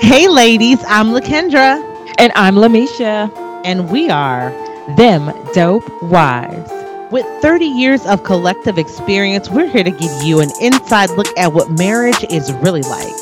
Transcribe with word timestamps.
Hey, 0.00 0.26
ladies, 0.26 0.82
I'm 0.86 1.08
Lakendra. 1.08 1.80
And 2.18 2.32
I'm 2.34 2.54
Lamisha. 2.54 3.30
And 3.64 3.90
we 3.90 4.08
are 4.08 4.50
Them 4.96 5.32
Dope 5.52 5.84
Wives. 6.02 6.70
With 7.12 7.26
30 7.42 7.66
years 7.66 8.06
of 8.06 8.24
collective 8.24 8.78
experience, 8.78 9.50
we're 9.50 9.68
here 9.68 9.84
to 9.84 9.90
give 9.90 10.10
you 10.22 10.40
an 10.40 10.50
inside 10.60 11.10
look 11.10 11.26
at 11.36 11.52
what 11.52 11.70
marriage 11.70 12.24
is 12.30 12.52
really 12.54 12.82
like. 12.82 13.12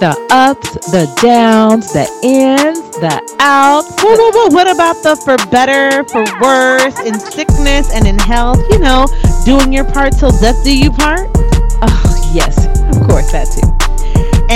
The 0.00 0.16
ups, 0.30 0.90
the 0.90 1.06
downs, 1.22 1.92
the 1.92 2.08
ins, 2.22 2.80
the 2.98 3.36
outs. 3.40 3.94
Whoa, 4.02 4.16
whoa, 4.16 4.30
whoa. 4.32 4.54
What 4.54 4.70
about 4.70 5.02
the 5.02 5.16
for 5.16 5.36
better, 5.50 6.02
for 6.04 6.24
worse, 6.40 6.98
in 7.00 7.20
sickness 7.20 7.92
and 7.92 8.06
in 8.06 8.18
health? 8.18 8.62
You 8.70 8.78
know, 8.78 9.06
doing 9.44 9.72
your 9.72 9.84
part 9.84 10.16
till 10.18 10.30
death 10.40 10.64
do 10.64 10.76
you 10.76 10.90
part? 10.90 11.28
Oh, 11.82 12.30
yes, 12.32 12.66
of 12.94 13.06
course, 13.06 13.30
that 13.32 13.48
too. 13.52 13.75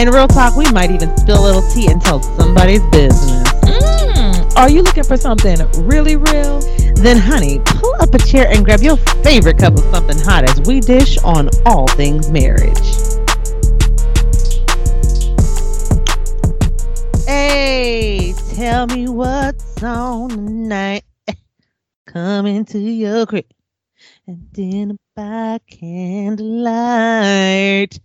And 0.00 0.08
real 0.14 0.26
talk, 0.26 0.56
we 0.56 0.64
might 0.72 0.90
even 0.90 1.14
spill 1.18 1.42
a 1.42 1.44
little 1.44 1.60
tea 1.60 1.88
and 1.88 2.00
tell 2.00 2.22
somebody's 2.22 2.80
business. 2.86 3.46
Mm, 3.64 4.56
are 4.56 4.70
you 4.70 4.80
looking 4.80 5.04
for 5.04 5.18
something 5.18 5.58
really 5.76 6.16
real? 6.16 6.60
Then, 6.94 7.18
honey, 7.18 7.60
pull 7.66 7.94
up 8.00 8.14
a 8.14 8.18
chair 8.18 8.48
and 8.48 8.64
grab 8.64 8.80
your 8.80 8.96
favorite 8.96 9.58
cup 9.58 9.74
of 9.74 9.80
something 9.94 10.18
hot 10.18 10.44
as 10.44 10.58
we 10.66 10.80
dish 10.80 11.18
on 11.18 11.50
all 11.66 11.86
things 11.86 12.30
marriage. 12.30 12.78
Hey, 17.26 18.32
tell 18.54 18.86
me 18.86 19.06
what's 19.06 19.82
on 19.82 20.30
tonight. 20.30 21.04
Come 22.06 22.46
into 22.46 22.78
your 22.78 23.26
crib 23.26 23.44
and 24.26 24.50
dinner 24.50 24.96
by 25.14 25.58
candlelight. 25.68 28.00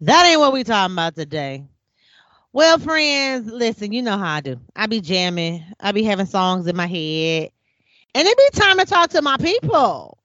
That 0.00 0.26
ain't 0.26 0.40
what 0.40 0.52
we 0.52 0.64
talking 0.64 0.94
about 0.94 1.14
today. 1.14 1.64
Well, 2.52 2.78
friends, 2.78 3.50
listen, 3.50 3.92
you 3.92 4.02
know 4.02 4.16
how 4.16 4.34
I 4.36 4.40
do. 4.40 4.58
I 4.74 4.86
be 4.86 5.00
jamming. 5.00 5.62
I 5.80 5.92
be 5.92 6.02
having 6.04 6.26
songs 6.26 6.66
in 6.66 6.76
my 6.76 6.86
head. 6.86 7.50
And 8.14 8.26
it 8.26 8.36
be 8.36 8.58
time 8.60 8.78
to 8.78 8.84
talk 8.84 9.10
to 9.10 9.22
my 9.22 9.36
people. 9.36 10.18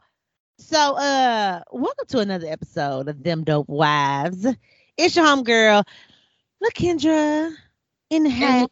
So 0.57 0.95
uh 0.97 1.61
welcome 1.71 2.05
to 2.09 2.19
another 2.19 2.47
episode 2.47 3.07
of 3.07 3.23
Them 3.23 3.43
Dope 3.43 3.67
Wives. 3.69 4.45
It's 4.97 5.15
your 5.15 5.25
homegirl, 5.25 5.83
Lakendra 6.63 7.51
in 8.09 8.23
the 8.23 8.29
house. 8.29 8.67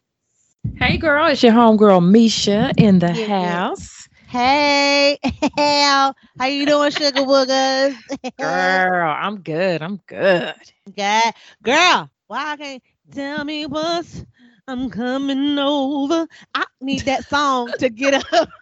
Hey 0.76 0.98
girl, 0.98 1.28
it's 1.28 1.42
your 1.44 1.52
homegirl 1.54 2.08
Misha 2.10 2.72
in 2.78 3.00
the 3.00 3.14
Yeah. 3.14 3.14
house. 3.14 3.97
Hey, 4.28 5.20
how 5.58 6.14
how 6.38 6.46
you 6.48 6.66
doing, 6.68 6.92
sugar 6.92 7.22
woogers? 7.22 7.98
Girl, 8.40 9.10
I'm 9.12 9.42
good. 9.42 9.82
I'm 9.82 9.98
good. 10.08 10.56
God, 10.96 11.34
girl, 11.64 12.10
why 12.28 12.56
can't 12.58 12.84
tell 13.12 13.44
me 13.46 13.66
what's 13.66 14.26
I'm 14.68 14.90
coming 14.90 15.58
over. 15.60 16.28
I 16.54 16.66
need 16.82 17.06
that 17.06 17.26
song 17.26 17.74
to 17.80 17.90
get 17.90 18.16
up. 18.34 18.50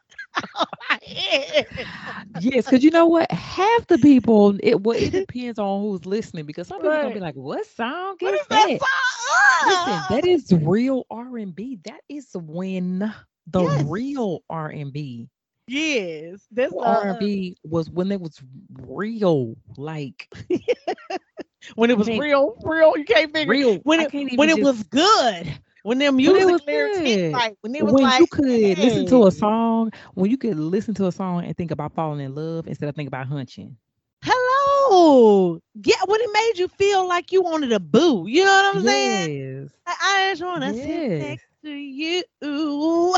Yes, 2.34 2.66
because 2.66 2.84
you 2.84 2.92
know 2.92 3.06
what? 3.06 3.32
Half 3.32 3.88
the 3.88 4.00
people, 4.00 4.56
it 4.62 4.82
well, 4.82 4.98
it 4.98 5.12
depends 5.12 5.60
on 5.60 5.82
who's 5.82 6.06
listening 6.06 6.46
because 6.46 6.68
some 6.68 6.82
people 6.82 7.00
gonna 7.00 7.12
be 7.12 7.20
like, 7.20 7.36
"What 7.36 7.66
song 7.66 8.18
What 8.20 8.34
is 8.34 8.42
is 8.42 8.48
that 8.50 8.70
that?" 8.70 8.80
song? 8.80 9.60
Listen, 9.62 10.06
that 10.10 10.26
is 10.26 10.52
real 10.54 11.06
R 11.10 11.38
and 11.38 11.56
B. 11.56 11.80
That 11.86 12.02
is 12.10 12.30
when 12.36 13.14
the 13.48 13.66
Yes. 13.66 13.86
real 13.86 14.44
R 14.50 14.70
and 14.70 14.92
B. 14.94 15.30
yes. 15.68 16.46
this 16.52 16.74
R 16.78 17.10
uh, 17.10 17.10
and 17.12 17.20
B 17.20 17.58
was 17.64 17.90
when 17.90 18.12
it 18.12 18.22
was 18.22 18.42
real, 18.74 19.56
like 19.78 20.30
when 21.76 21.90
it 21.90 21.98
was 21.98 22.08
real, 22.08 22.56
real. 22.64 22.98
You 22.98 23.06
can't 23.06 23.32
figure 23.34 23.52
real. 23.52 23.78
when 23.80 24.02
it 24.02 24.14
when 24.38 24.50
it 24.50 24.62
was 24.62 24.84
good. 24.84 25.60
When 25.84 26.02
it 26.02 26.12
music 26.16 26.46
was 26.48 26.64
lyrics 26.66 26.98
hit 26.98 27.34
good. 27.34 27.56
When 27.62 27.76
it 27.76 27.84
was 27.84 27.94
when 27.94 28.04
like 28.04 28.20
you 28.20 28.28
could 28.28 28.48
listen 28.80 29.06
to 29.08 29.28
a 29.28 29.32
song, 29.32 29.92
when 30.16 30.32
you 30.32 30.38
could 30.38 30.58
listen 30.58 30.96
to 30.96 31.06
a 31.06 31.12
song 31.12 31.46
and 31.46 31.56
think 31.56 31.70
about 31.70 31.94
falling 31.94 32.22
in 32.22 32.34
love 32.34 32.68
instead 32.68 32.90
of 32.90 32.96
thinking 32.96 33.10
about 33.10 33.28
hunching. 33.28 33.78
Hello. 34.24 35.60
Yeah, 35.76 35.96
when 36.08 36.22
it 36.22 36.30
made 36.34 36.54
you 36.58 36.68
feel 36.70 37.08
like 37.08 37.32
you 37.32 37.44
wanted 37.44 37.72
a 37.72 37.80
boo. 37.80 38.26
You 38.28 38.46
know 38.46 38.52
what 38.52 38.76
I'm 38.78 38.84
saying? 38.84 39.62
Yes, 39.62 39.72
I, 39.86 40.32
just 40.32 40.44
wanna 40.44 40.74
sit 40.74 40.88
Yes. 40.88 41.20
next 41.22 41.46
to 41.64 41.72
you. 41.72 43.16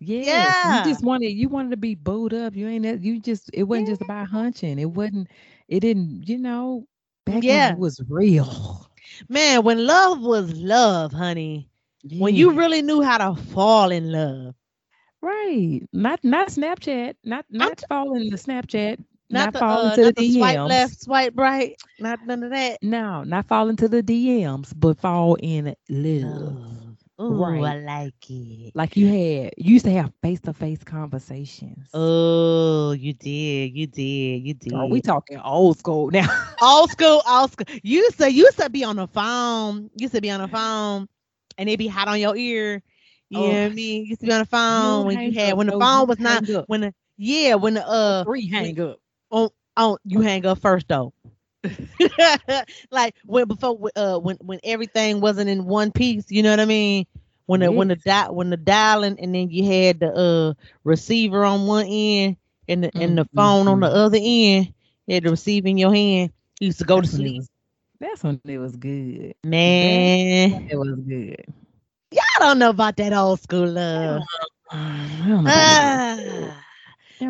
Yes. 0.00 0.58
Yeah. 0.64 0.78
You 0.84 0.84
just 0.84 1.02
wanted 1.04 1.30
you 1.32 1.48
wanted 1.48 1.70
to 1.72 1.76
be 1.78 1.94
booed 1.94 2.34
up. 2.34 2.56
You 2.56 2.68
ain't 2.68 2.84
that- 2.84 3.02
you 3.02 3.20
just 3.20 3.50
it 3.54 3.64
wasn't 3.64 3.88
just 3.88 4.02
about 4.02 4.28
hunching. 4.28 4.78
It 4.78 4.86
wasn't. 4.90 5.28
It 5.68 5.80
didn't. 5.80 6.28
You 6.28 6.38
know, 6.38 6.86
back 7.26 7.44
Yeah. 7.44 7.74
was 7.74 8.00
real. 8.08 8.88
Man, 9.28 9.64
when 9.64 9.86
love 9.86 10.20
was 10.22 10.52
love, 10.56 11.12
honey. 11.12 11.70
When 12.18 12.34
you 12.34 12.52
really 12.52 12.82
knew 12.82 13.02
how 13.02 13.18
to 13.18 13.40
fall 13.42 13.90
in 13.90 14.10
love. 14.12 14.54
Right. 15.22 15.82
Not 15.92 16.24
not 16.24 16.48
Snapchat. 16.48 17.14
Not 17.24 17.46
not 17.50 17.82
falling 17.88 18.24
into 18.24 18.36
Snapchat. 18.36 18.98
Not, 19.30 19.46
Not, 19.46 19.52
the, 19.52 19.58
falling 19.58 19.92
uh, 19.92 19.94
to 19.94 20.02
not 20.02 20.16
the 20.16 20.22
the 20.22 20.32
swipe 20.32 20.60
left, 20.64 21.00
swipe 21.02 21.34
right. 21.36 21.76
Not 21.98 22.20
none 22.26 22.42
of 22.42 22.50
that. 22.50 22.78
No, 22.82 23.22
not 23.24 23.46
falling 23.46 23.70
into 23.70 23.88
the 23.88 24.02
DMs, 24.02 24.72
but 24.76 24.98
fall 24.98 25.36
in 25.36 25.74
love. 25.88 26.89
Ooh, 27.20 27.42
I 27.42 27.78
like 27.78 28.30
it. 28.30 28.74
Like 28.74 28.96
you 28.96 29.06
had 29.08 29.52
you 29.56 29.74
used 29.74 29.84
to 29.86 29.92
have 29.92 30.12
face 30.22 30.40
to 30.42 30.52
face 30.52 30.82
conversations. 30.84 31.94
Oh, 31.94 32.92
you 32.92 33.12
did, 33.14 33.76
you 33.76 33.86
did, 33.86 34.42
you 34.42 34.54
did. 34.54 34.70
Girl, 34.70 34.88
we 34.88 35.00
talking 35.00 35.38
old 35.38 35.78
school 35.78 36.10
now. 36.10 36.28
old 36.60 36.90
school, 36.90 37.22
old 37.28 37.52
school. 37.52 37.66
You 37.82 38.00
used 38.00 38.18
to, 38.18 38.30
you 38.30 38.44
used 38.44 38.58
to 38.58 38.70
be 38.70 38.84
on 38.84 38.96
the 38.96 39.06
phone. 39.06 39.84
You 39.94 40.02
used 40.04 40.14
to 40.14 40.20
be 40.20 40.30
on 40.30 40.40
the 40.40 40.48
phone, 40.48 41.08
and 41.58 41.68
it 41.68 41.78
be 41.78 41.88
hot 41.88 42.08
on 42.08 42.20
your 42.20 42.36
ear. 42.36 42.82
You 43.30 43.48
know 43.48 43.54
what 43.60 43.62
I 43.64 43.68
Oh, 43.68 43.70
mean? 43.70 44.02
You 44.04 44.08
used 44.10 44.20
to 44.20 44.26
be 44.26 44.32
on 44.32 44.40
the 44.40 44.46
phone 44.46 45.04
when 45.04 45.20
you 45.20 45.32
had 45.32 45.52
up, 45.52 45.58
when 45.58 45.66
the 45.66 45.72
phone 45.72 46.08
was 46.08 46.18
not 46.18 46.44
up. 46.50 46.66
when 46.66 46.80
the 46.82 46.94
yeah 47.16 47.54
when 47.54 47.74
the 47.74 47.86
uh 47.86 48.24
Three 48.24 48.48
hang 48.48 48.80
up. 48.80 49.00
on 49.30 49.48
on 49.76 49.96
you 50.04 50.20
hang 50.20 50.46
up 50.46 50.58
first 50.58 50.88
though. 50.88 51.12
like 52.90 53.14
when 53.26 53.46
before 53.46 53.78
uh 53.96 54.18
when 54.18 54.36
when 54.40 54.58
everything 54.64 55.20
wasn't 55.20 55.48
in 55.48 55.64
one 55.66 55.90
piece, 55.92 56.30
you 56.30 56.42
know 56.42 56.50
what 56.50 56.60
I 56.60 56.64
mean? 56.64 57.06
When 57.46 57.60
the 57.60 57.72
when 57.72 57.88
the 57.88 57.96
di- 57.96 58.28
when 58.30 58.50
the 58.50 58.56
dialing 58.56 59.18
and 59.20 59.34
then 59.34 59.50
you 59.50 59.64
had 59.64 60.00
the 60.00 60.12
uh 60.12 60.54
receiver 60.84 61.44
on 61.44 61.66
one 61.66 61.86
end 61.88 62.36
and 62.68 62.84
the 62.84 62.92
and 62.98 63.16
the 63.18 63.26
Mm, 63.34 63.36
phone 63.36 63.68
on 63.68 63.80
the 63.80 63.86
mm, 63.86 63.88
other 63.88 64.18
end, 64.20 64.72
you 65.06 65.14
had 65.14 65.24
the 65.24 65.30
receiver 65.30 65.68
in 65.68 65.78
your 65.78 65.94
hand. 65.94 66.32
You 66.60 66.66
used 66.66 66.78
to 66.78 66.84
go 66.84 67.00
to 67.00 67.08
That's 67.08 67.18
when 67.18 67.22
sleep. 67.22 67.36
was- 67.36 67.50
That's 68.00 68.24
when 68.24 68.38
it 68.38 68.58
was 68.58 68.64
good. 68.76 69.34
Man, 69.44 70.64
It 70.66 70.76
was 70.76 71.00
good. 71.06 71.44
y'all 72.10 72.22
don't 72.40 72.58
know 72.58 72.70
about 72.70 72.96
that 72.96 73.12
old 73.12 73.40
school 73.40 73.68
love. 73.68 74.26
I 74.70 75.26
don't 75.28 75.44
know 75.44 75.50
about 75.50 75.80
that. 75.80 76.02
I 76.24 76.36
don't 76.36 76.50
know 76.50 76.69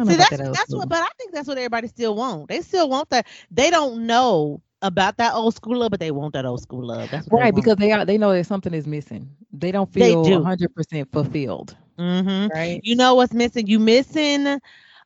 See, 0.03 0.17
that's 0.17 0.41
that 0.41 0.55
that's 0.55 0.73
school. 0.73 0.77
what, 0.77 0.89
but 0.89 0.99
I 0.99 1.09
think 1.19 1.33
that's 1.33 1.49
what 1.49 1.59
everybody 1.59 1.89
still 1.89 2.15
want. 2.15 2.49
They 2.49 2.61
still 2.61 2.89
want 2.89 3.11
that. 3.11 3.27
They 3.51 3.71
don't 3.71 4.07
know 4.07 4.63
about 4.83 5.17
that 5.19 5.35
old 5.35 5.55
school 5.55 5.79
love, 5.79 5.91
but 5.91 6.01
they 6.01 6.11
want 6.11 6.35
that 6.35 6.45
old 6.47 6.61
school 6.61 6.85
love. 6.87 7.11
That's 7.11 7.27
what 7.29 7.43
Right, 7.43 7.55
because 7.55 7.77
they 7.77 7.93
are 7.93 8.05
they 8.05 8.19
know 8.19 8.33
that 8.33 8.45
something 8.45 8.75
is 8.75 8.87
missing. 8.87 9.31
They 9.53 9.71
don't 9.73 9.93
feel 9.93 10.41
hundred 10.41 10.75
percent 10.75 11.11
fulfilled. 11.13 11.77
hmm 11.99 12.47
Right. 12.49 12.83
you 12.83 12.97
know 12.97 13.15
what's 13.15 13.33
missing. 13.35 13.67
You 13.67 13.79
missing 13.79 14.47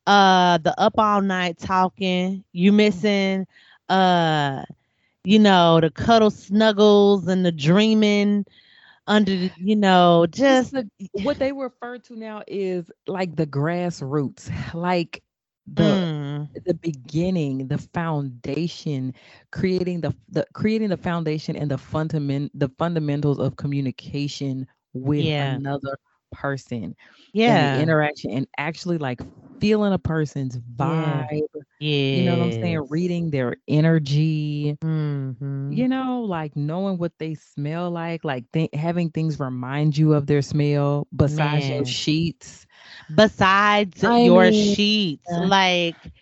uh 0.07 0.59
the 0.59 0.75
up 0.79 0.95
all 0.99 1.21
night 1.23 1.59
talking. 1.59 2.45
You 2.53 2.73
missing 2.73 3.47
uh 3.89 4.63
you 5.25 5.39
know 5.39 5.81
the 5.81 5.91
cuddle 5.91 6.31
snuggles 6.31 7.27
and 7.29 7.45
the 7.45 7.53
dreaming 7.53 8.45
under 9.07 9.33
you 9.33 9.77
know 9.77 10.27
Just 10.31 10.73
the, 10.73 10.89
what 11.13 11.39
they 11.39 11.53
refer 11.53 11.99
to 11.99 12.17
now 12.17 12.43
is 12.47 12.91
like 13.07 13.37
the 13.37 13.47
grassroots, 13.47 14.51
like 14.75 15.23
the 15.67 15.99
mm, 16.03 16.49
the 16.65 16.75
beginning, 16.75 17.69
the 17.69 17.79
foundation, 17.79 19.13
creating 19.53 20.01
the 20.01 20.15
the 20.29 20.47
creating 20.55 20.89
the 20.91 20.97
foundation 20.97 21.57
and 21.57 21.71
the 21.71 21.79
fundament 21.79 22.51
the 22.55 22.69
fundamentals 22.79 23.39
of 23.39 23.57
communication 23.57 24.67
with 24.93 25.29
Yeah. 25.29 25.39
another 25.39 25.97
person. 26.33 26.95
yeah 27.33 27.59
the 27.61 27.81
interaction 27.81 28.31
and 28.31 28.47
actually 28.59 28.99
like 28.99 29.21
feeling 29.65 30.07
a 30.07 30.09
person's 30.09 30.75
vibe. 30.79 31.49
yeah 31.79 32.13
You 32.13 32.23
know 32.23 32.37
what 32.37 32.45
I'm 32.45 32.53
saying? 32.53 32.87
Reading 32.91 33.31
their 33.31 33.57
energy. 33.69 34.79
hmm 34.83 35.87
You 35.89 35.89
know, 35.89 36.23
like 36.23 36.57
knowing 36.57 36.99
what 36.99 37.13
they 37.19 37.35
smell 37.35 37.91
like, 37.91 38.25
like 38.25 38.51
th- 38.53 38.71
having 38.75 39.11
things 39.11 39.41
remind 39.41 39.97
you 39.99 40.15
of 40.15 40.27
their 40.27 40.43
smell 40.43 41.09
besides 41.15 41.71
your 41.71 41.85
sheets. 41.85 42.67
besides 43.15 44.03
I 44.03 44.19
your 44.19 44.53
mean, 44.53 44.77
sheets 44.77 45.37
uh, 45.37 45.49
like 45.49 46.13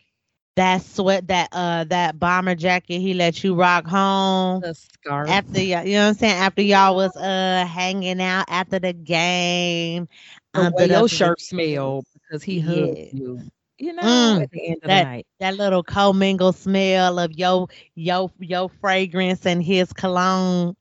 that 0.57 0.83
sweat 0.83 1.29
that 1.29 1.49
uh 1.53 1.85
that 1.85 2.19
bomber 2.19 2.55
jacket 2.55 2.99
he 3.01 3.15
let 3.15 3.43
you 3.45 3.55
rock 3.55 3.87
home 3.87 4.65
The 4.65 4.75
scarf. 4.75 5.45
after 5.45 5.61
y'all 5.61 5.85
you 5.85 5.95
know 5.95 6.05
what 6.05 6.09
i'm 6.11 6.15
saying 6.15 6.35
after 6.35 6.63
y'all 6.63 6.97
was 6.97 7.17
uh 7.17 7.67
hanging 7.69 8.21
out 8.23 8.45
after 8.49 8.79
the 8.79 8.93
game 8.93 10.09
the 10.55 10.65
under 10.65 10.87
way 10.87 10.89
the 10.89 11.03
your 11.03 11.09
shirt 11.09 11.41
bleachers. 11.49 11.81
smell 11.81 12.05
because 12.33 12.45
he 12.45 12.61
hugged 12.61 12.99
Yeah. 12.99 13.13
you. 13.13 13.41
You 13.79 13.93
know, 13.95 14.37
Mm, 14.37 14.41
at 14.41 14.51
the 14.51 14.69
end 14.69 14.85
of 14.85 14.91
that- 14.91 14.99
the 15.03 15.07
night. 15.07 15.27
that 15.41 15.57
little 15.57 15.83
commingle 15.83 16.53
smell 16.53 17.19
of 17.19 17.33
your 17.39 17.69
your 17.95 18.31
your 18.41 18.69
fragrance 18.69 19.47
and 19.47 19.63
his 19.63 19.93
cologne 19.93 20.77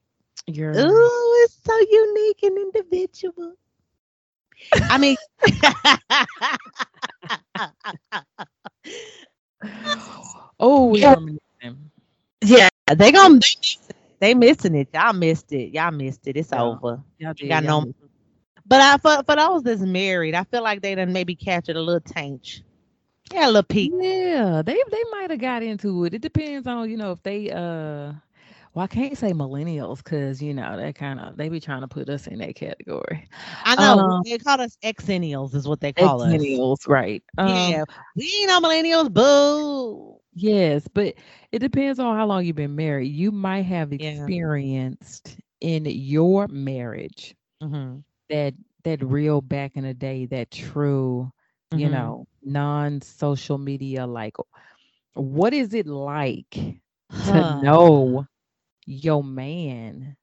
You're 0.47 0.75
Ooh, 0.77 1.33
it's 1.43 1.55
so 1.63 1.77
unique 1.79 2.43
and 2.43 2.57
individual. 2.57 3.55
I 4.89 4.97
mean, 4.97 5.17
oh, 10.59 10.95
Yeah. 10.95 11.15
yeah. 12.41 12.67
they 12.95 13.11
gonna 13.11 13.39
they 14.19 14.33
missing 14.33 14.75
it. 14.75 14.89
Y'all 14.93 15.13
missed 15.13 15.51
it. 15.53 15.73
Y'all 15.73 15.91
missed 15.91 16.27
it. 16.27 16.37
It's 16.37 16.53
Yeah. 16.53 16.77
over. 16.77 17.03
Y'all 17.19 17.33
You 17.39 17.47
got 17.47 17.63
y'all 17.63 17.63
no. 17.63 17.85
But 18.71 18.81
I 18.81 18.97
for 18.97 19.23
for 19.25 19.37
those 19.37 19.63
that's 19.63 19.81
married, 19.83 20.35
I 20.35 20.45
feel 20.45 20.63
like 20.63 20.81
they 20.81 20.95
done 20.95 21.13
maybe 21.13 21.35
captured 21.35 21.77
a 21.77 21.81
little 21.83 22.01
taint. 22.01 22.63
Yeah, 23.33 23.47
a 23.47 23.47
little 23.47 23.63
peek. 23.63 23.93
Yeah, 23.93 24.61
they 24.65 24.75
they 24.91 25.03
might 25.11 25.31
have 25.31 25.39
got 25.39 25.63
into 25.63 26.05
it. 26.05 26.13
It 26.15 26.21
depends 26.21 26.67
on 26.67 26.89
you 26.89 26.97
know 26.97 27.11
if 27.11 27.23
they 27.23 27.51
uh. 27.51 28.13
Well, 28.75 28.85
I 28.85 28.87
can't 28.87 29.17
say 29.17 29.33
millennials 29.33 29.97
because 30.03 30.41
you 30.41 30.53
know 30.53 30.77
they 30.77 30.93
kind 30.93 31.19
of 31.19 31.37
they 31.37 31.49
be 31.49 31.59
trying 31.61 31.81
to 31.81 31.87
put 31.89 32.09
us 32.09 32.27
in 32.27 32.39
that 32.39 32.55
category. 32.55 33.29
I 33.63 33.75
know 33.75 34.01
Um, 34.01 34.23
they 34.23 34.37
call 34.39 34.61
us 34.61 34.77
exennials, 34.83 35.55
is 35.55 35.67
what 35.67 35.81
they 35.81 35.93
call 35.93 36.21
us. 36.21 36.61
Millennials, 36.61 36.87
right? 36.87 37.23
Um, 37.37 37.81
Yeah, 37.81 37.85
we 38.15 38.23
ain't 38.41 38.47
no 38.49 38.61
millennials. 38.61 39.13
Boo. 39.13 40.19
Yes, 40.33 40.87
but 40.87 41.15
it 41.51 41.59
depends 41.59 41.99
on 41.99 42.15
how 42.15 42.25
long 42.27 42.45
you've 42.45 42.55
been 42.55 42.75
married. 42.75 43.07
You 43.09 43.31
might 43.31 43.63
have 43.63 43.91
Yeah. 43.97 44.29
experienced 44.31 45.39
in 45.61 45.85
your 45.85 46.47
marriage 46.47 47.35
hmm 47.61 48.03
that 48.31 48.55
that 48.85 49.03
real 49.03 49.41
back 49.41 49.77
in 49.77 49.83
the 49.85 49.93
day, 49.95 50.25
that 50.27 50.51
true, 50.51 51.31
you 51.75 51.89
Mhm. 51.89 51.89
know, 51.89 52.27
non-social 52.43 53.59
media 53.59 54.07
like 54.07 54.37
what 55.15 55.53
is 55.53 55.73
it 55.73 55.87
like 55.87 56.55
to 57.23 57.43
know 57.45 58.25
your 58.85 59.23
man 59.23 60.17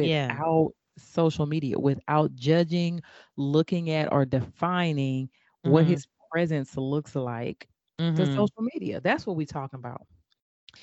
Yeah. 0.00 0.38
without 0.38 0.72
social 0.98 1.46
media, 1.46 1.78
without 1.78 2.34
judging, 2.36 3.00
looking 3.36 3.90
at 3.90 4.12
or 4.12 4.24
defining 4.26 5.30
what 5.62 5.86
Mhm. 5.86 6.02
his 6.02 6.06
presence 6.30 6.76
looks 6.76 7.14
like 7.16 7.68
to 8.16 8.26
Mhm. 8.26 8.38
social 8.38 8.62
media. 8.74 9.00
That's 9.00 9.26
what 9.26 9.36
we're 9.36 9.46
talking 9.46 9.78
about. 9.80 10.06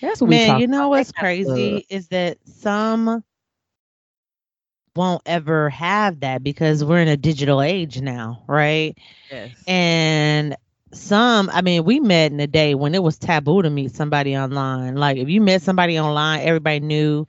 That's 0.01 0.21
what 0.21 0.29
we 0.29 0.39
Man, 0.39 0.57
you 0.57 0.67
know 0.67 0.89
about. 0.89 0.89
what's 0.89 1.11
That 1.15 1.15
kind 1.15 1.27
of 1.43 1.49
love. 1.71 1.81
crazy 1.81 1.85
is 1.89 2.09
that 2.09 2.37
some 2.47 3.23
won't 4.95 5.21
ever 5.25 5.69
have 5.69 6.21
that 6.21 6.43
because 6.43 6.83
we're 6.83 7.01
in 7.01 7.07
a 7.07 7.17
digital 7.17 7.61
age 7.61 8.01
now, 8.01 8.43
right? 8.47 8.97
Yes. 9.29 9.67
And 9.67 10.55
some, 10.93 11.49
I 11.51 11.61
mean, 11.61 11.83
we 11.83 11.99
met 11.99 12.31
in 12.31 12.39
a 12.39 12.47
day 12.47 12.75
when 12.75 12.93
it 12.95 13.03
was 13.03 13.17
taboo 13.17 13.61
to 13.61 13.69
meet 13.69 13.91
somebody 13.91 14.35
online. 14.37 14.95
Like 14.95 15.17
if 15.17 15.29
you 15.29 15.41
met 15.41 15.61
somebody 15.61 15.99
online, 15.99 16.41
everybody 16.41 16.79
knew 16.79 17.25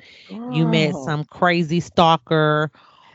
you 0.49 0.67
met 0.67 0.97
some 0.97 1.25
crazy 1.25 1.81
stalker 1.81 2.71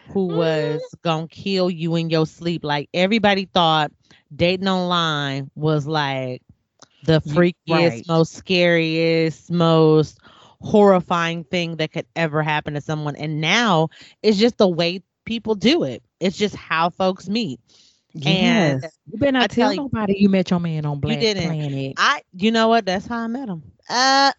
who 0.08 0.28
Mhm. 0.30 0.36
was 0.36 0.96
gonna 1.02 1.28
kill 1.28 1.70
you 1.70 1.96
in 1.96 2.10
your 2.10 2.26
sleep. 2.26 2.64
Like 2.64 2.90
everybody 2.94 3.46
thought 3.46 3.92
dating 4.36 4.68
online 4.68 5.50
was 5.56 5.88
like 5.88 6.42
the 7.04 7.20
freakiest, 7.22 8.02
right. 8.02 8.06
most 8.08 8.34
scariest, 8.34 9.52
most 9.52 10.20
horrifying 10.62 11.44
thing 11.44 11.77
that 11.77 11.92
could 11.92 12.06
ever 12.15 12.42
happen 12.44 12.74
to 12.75 12.81
someone. 12.81 13.15
And 13.15 13.42
now 13.42 13.89
it's 14.24 14.38
just 14.38 14.57
the 14.57 14.68
way 14.68 15.04
people 15.25 15.56
do 15.56 15.83
it. 15.83 16.04
It's 16.19 16.38
just 16.38 16.56
how 16.56 16.89
folks 16.89 17.27
meet. 17.30 17.59
And 18.15 18.81
Yes. 18.81 18.98
You 19.12 19.19
better 19.19 19.38
I 19.38 19.42
not 19.42 19.50
tell 19.51 19.65
tell 19.68 19.74
you- 19.74 19.81
nobody 19.81 20.18
you 20.18 20.30
met 20.30 20.50
your 20.50 20.59
man 20.59 20.86
on 20.86 21.00
Black 21.00 21.19
didn't. 21.19 21.44
Planet. 21.45 21.94
I, 21.98 22.21
you 22.33 22.51
know 22.51 22.68
what? 22.69 22.86
That's 22.86 23.06
how 23.06 23.18
I 23.19 23.27
met 23.27 23.48
him. 23.50 23.63
Uh, 23.89 24.31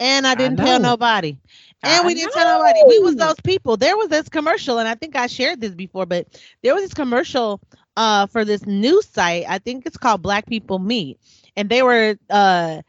and 0.00 0.26
I 0.26 0.34
didn't 0.34 0.58
tell 0.58 0.80
nobody. 0.80 1.36
And 1.82 2.02
I 2.02 2.06
we 2.06 2.14
didn't 2.14 2.32
tell 2.32 2.58
nobody. 2.58 2.80
We 2.88 2.98
was 2.98 3.16
those 3.16 3.40
people. 3.42 3.76
There 3.76 3.96
was 3.96 4.08
this 4.08 4.28
commercial, 4.28 4.78
and 4.78 4.88
I 4.88 4.94
think 4.94 5.16
I 5.16 5.26
shared 5.28 5.60
this 5.60 5.74
before, 5.74 6.06
but 6.06 6.26
there 6.62 6.74
was 6.74 6.82
this 6.84 6.94
commercial 6.94 7.60
uh 7.96 8.26
for 8.26 8.44
this 8.44 8.66
news 8.66 9.06
site. 9.08 9.44
I 9.48 9.58
think 9.58 9.86
it's 9.86 9.96
called 9.96 10.22
Black 10.22 10.46
People 10.46 10.78
Meet, 10.78 11.18
and 11.56 11.68
they 11.68 11.82
were 11.82 12.16
uh 12.30 12.82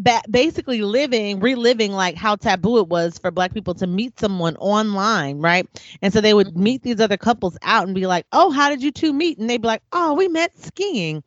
ba- 0.00 0.22
basically 0.30 0.82
living, 0.82 1.40
reliving 1.40 1.92
like 1.92 2.16
how 2.16 2.36
taboo 2.36 2.78
it 2.78 2.88
was 2.88 3.18
for 3.18 3.30
Black 3.30 3.52
people 3.52 3.74
to 3.74 3.86
meet 3.86 4.18
someone 4.18 4.56
online, 4.56 5.38
right? 5.40 5.66
And 6.02 6.12
so 6.12 6.20
they 6.20 6.34
would 6.34 6.56
Mhm. 6.56 6.56
meet 6.56 6.82
these 6.82 7.00
other 7.00 7.16
couples 7.16 7.56
out 7.62 7.86
and 7.86 7.94
be 7.94 8.06
like, 8.06 8.26
"Oh, 8.32 8.50
how 8.50 8.68
did 8.70 8.82
you 8.82 8.90
two 8.90 9.12
meet?" 9.12 9.38
And 9.38 9.48
they'd 9.48 9.60
be 9.62 9.68
like, 9.68 9.82
"Oh, 9.92 10.14
we 10.14 10.28
met 10.28 10.58
skiing. 10.58 11.22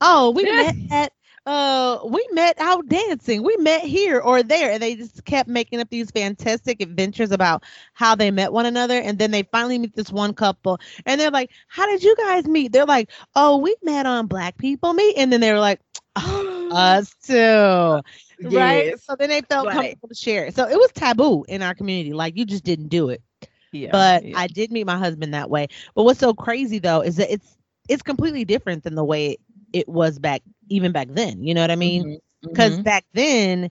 Oh, 0.00 0.30
we 0.30 0.46
met 0.50 0.76
at." 0.90 1.12
Uh, 1.46 1.98
we 2.08 2.26
met 2.32 2.56
out 2.60 2.88
dancing. 2.88 3.42
We 3.42 3.56
met 3.56 3.82
here 3.82 4.20
or 4.20 4.42
there, 4.42 4.70
and 4.72 4.82
they 4.82 4.94
just 4.96 5.24
kept 5.24 5.48
making 5.48 5.80
up 5.80 5.88
these 5.90 6.10
fantastic 6.10 6.80
adventures 6.82 7.30
about 7.32 7.64
how 7.94 8.14
they 8.14 8.30
met 8.30 8.52
one 8.52 8.66
another. 8.66 8.98
And 9.00 9.18
then 9.18 9.30
they 9.30 9.42
finally 9.42 9.78
meet 9.78 9.94
this 9.94 10.12
one 10.12 10.34
couple, 10.34 10.78
and 11.06 11.20
they're 11.20 11.30
like, 11.30 11.50
"How 11.68 11.86
did 11.86 12.02
you 12.02 12.14
guys 12.16 12.46
meet?" 12.46 12.72
They're 12.72 12.84
like, 12.86 13.10
"Oh, 13.34 13.58
we 13.58 13.74
met 13.82 14.06
on 14.06 14.26
Black 14.26 14.56
People 14.58 14.92
Meet," 14.92 15.16
and 15.18 15.32
then 15.32 15.40
they 15.40 15.52
were 15.52 15.58
like, 15.60 15.80
"Us 16.70 17.14
too." 17.24 18.00
right? 18.42 18.98
So 19.00 19.16
then 19.18 19.28
they 19.28 19.42
felt 19.42 19.68
Right. 19.68 19.70
comfortable 19.70 20.08
to 20.08 20.14
share 20.14 20.46
it. 20.46 20.54
So 20.54 20.66
it 20.68 20.76
was 20.76 20.90
taboo 20.92 21.44
in 21.48 21.62
our 21.62 21.74
community. 21.74 22.12
Like 22.12 22.36
you 22.36 22.44
just 22.44 22.64
didn't 22.64 22.88
do 22.88 23.10
it. 23.10 23.22
Yeah. 23.72 23.90
but 23.90 24.24
yeah. 24.24 24.34
I 24.34 24.46
did 24.48 24.70
meet 24.72 24.86
my 24.86 24.98
husband 24.98 25.34
that 25.34 25.50
way. 25.50 25.68
But 25.94 26.04
what's 26.04 26.20
so 26.20 26.34
crazy 26.34 26.78
though 26.78 27.00
is 27.02 27.16
that 27.16 27.32
it's 27.32 27.56
it's 27.88 28.02
completely 28.02 28.44
different 28.44 28.84
than 28.84 28.94
the 28.94 29.04
way 29.04 29.32
it, 29.32 29.40
it 29.72 29.88
was 29.88 30.18
back 30.18 30.42
even 30.68 30.92
back 30.92 31.08
then. 31.10 31.42
You 31.42 31.54
know 31.54 31.60
what 31.60 31.70
I 31.70 31.76
mean? 31.76 32.04
Mhm, 32.04 32.52
Because 32.52 32.78
mhm. 32.78 32.84
back 32.84 33.04
then, 33.12 33.70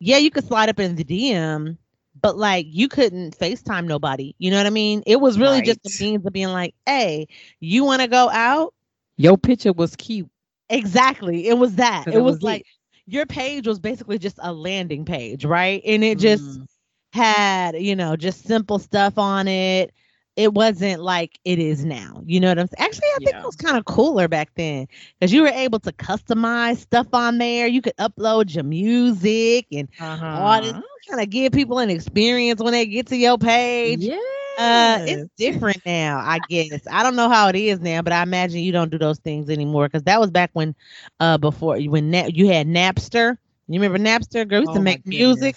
yeah, 0.00 0.18
you 0.18 0.30
could 0.30 0.44
slide 0.44 0.68
up 0.68 0.78
in 0.80 0.96
the 0.96 1.04
DM, 1.04 1.78
but 2.20 2.36
like 2.36 2.66
you 2.68 2.88
couldn't 2.88 3.38
FaceTime 3.38 3.86
nobody. 3.86 4.34
You 4.38 4.50
know 4.50 4.56
what 4.58 4.66
I 4.66 4.70
mean? 4.70 5.02
It 5.06 5.20
was 5.20 5.38
really 5.38 5.62
just 5.62 5.82
the 5.82 5.90
means 5.98 6.24
of 6.26 6.32
being 6.32 6.48
like, 6.48 6.74
hey, 6.86 7.26
you 7.60 7.84
want 7.84 8.02
to 8.02 8.08
go 8.08 8.28
out? 8.30 8.74
your 9.16 9.36
picture 9.36 9.72
was 9.72 9.96
cute. 9.96 10.30
Exactly. 10.74 11.48
It 11.48 11.58
was 11.58 11.76
that. 11.76 12.06
It 12.10 12.20
was 12.20 12.42
it. 12.42 12.42
like 12.42 12.64
your 13.06 13.26
page 13.26 13.66
was 13.66 13.78
basically 13.78 14.18
just 14.18 14.38
a 14.42 14.52
landing 14.52 15.04
page, 15.04 15.44
right? 15.44 15.82
And 15.86 16.04
it 16.04 16.18
just 16.18 16.60
Mm. 16.60 16.66
had, 17.12 17.76
you 17.80 17.94
know, 17.96 18.16
just 18.16 18.44
simple 18.46 18.78
stuff 18.78 19.18
on 19.18 19.48
it. 19.48 19.92
It 20.36 20.52
wasn't 20.54 21.02
like 21.02 21.38
it 21.44 21.58
is 21.58 21.84
now. 21.84 22.22
You 22.26 22.40
know 22.40 22.48
what 22.48 22.58
I'm 22.58 22.66
saying? 22.68 22.86
Actually, 22.88 23.08
I 23.16 23.18
think 23.24 23.36
Yeah. 23.36 23.42
it 23.42 23.46
was 23.46 23.56
kind 23.56 23.76
of 23.76 23.84
cooler 23.84 24.28
back 24.28 24.50
then 24.56 24.86
because 25.18 25.32
you 25.32 25.42
were 25.42 25.48
able 25.48 25.80
to 25.80 25.92
customize 25.92 26.78
stuff 26.78 27.08
on 27.12 27.38
there. 27.38 27.66
You 27.66 27.82
could 27.82 27.96
upload 27.98 28.54
your 28.54 28.64
music 28.64 29.66
and 29.72 29.88
all 30.32 30.60
this 30.60 30.72
Uh-huh. 30.72 30.82
kind 31.08 31.20
of 31.22 31.30
give 31.30 31.52
people 31.52 31.78
an 31.78 31.90
experience 31.90 32.60
when 32.62 32.72
they 32.72 32.86
get 32.86 33.06
to 33.08 33.16
your 33.16 33.38
page. 33.38 34.08
Yeah. 34.08 34.18
Uh, 34.56 34.98
it's 35.04 35.24
different 35.36 35.78
now, 35.84 36.18
I 36.18 36.38
guess. 36.38 36.80
I 36.90 37.02
don't 37.02 37.16
know 37.16 37.28
how 37.28 37.48
it 37.48 37.56
is 37.56 37.80
now, 37.80 38.02
but 38.02 38.12
I 38.12 38.22
imagine 38.22 38.60
you 38.60 38.72
don't 38.72 38.90
do 38.90 38.98
those 38.98 39.18
things 39.18 39.48
anymore 39.50 39.86
because 39.86 40.04
that 40.04 40.20
was 40.20 40.30
back 40.30 40.50
when, 40.52 40.74
uh, 41.20 41.38
before 41.38 41.78
when 41.80 42.10
Na- 42.10 42.26
you 42.32 42.48
had 42.48 42.66
Napster. 42.66 43.36
You 43.68 43.80
remember 43.80 43.98
Napster? 43.98 44.46
Girl, 44.48 44.58
we 44.60 44.64
used 44.64 44.72
Oh 44.72 44.74
to 44.74 44.80
make 44.80 45.04
music 45.06 45.56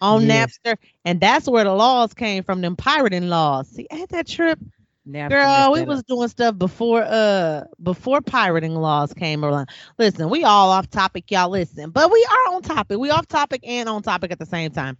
on 0.00 0.26
Yes. 0.26 0.28
Napster, 0.28 0.76
and 1.04 1.20
that's 1.20 1.48
where 1.48 1.64
the 1.64 1.72
laws 1.74 2.14
came 2.14 2.42
from. 2.42 2.60
Them 2.60 2.76
pirating 2.76 3.28
laws. 3.28 3.68
See, 3.68 3.86
ain't 3.90 4.10
that 4.10 4.26
trip, 4.26 4.58
Napster 5.06 5.50
girl? 5.50 5.72
We 5.72 5.84
was 5.84 6.02
up. 6.02 6.04
doing 6.04 6.28
stuff 6.28 6.56
before, 6.58 7.02
uh, 7.02 7.64
before 7.82 8.20
pirating 8.20 8.74
laws 8.74 9.12
came 9.12 9.44
around. 9.44 9.68
Listen, 9.98 10.28
we 10.30 10.44
all 10.44 10.70
off 10.70 10.88
topic, 10.90 11.30
y'all. 11.30 11.50
Listen, 11.50 11.90
but 11.90 12.10
we 12.10 12.26
are 12.30 12.54
on 12.54 12.62
topic. 12.62 12.98
We 12.98 13.10
off 13.10 13.26
topic 13.26 13.62
and 13.66 13.88
on 13.88 14.02
topic 14.02 14.30
at 14.32 14.38
the 14.38 14.46
same 14.46 14.70
time. 14.70 14.96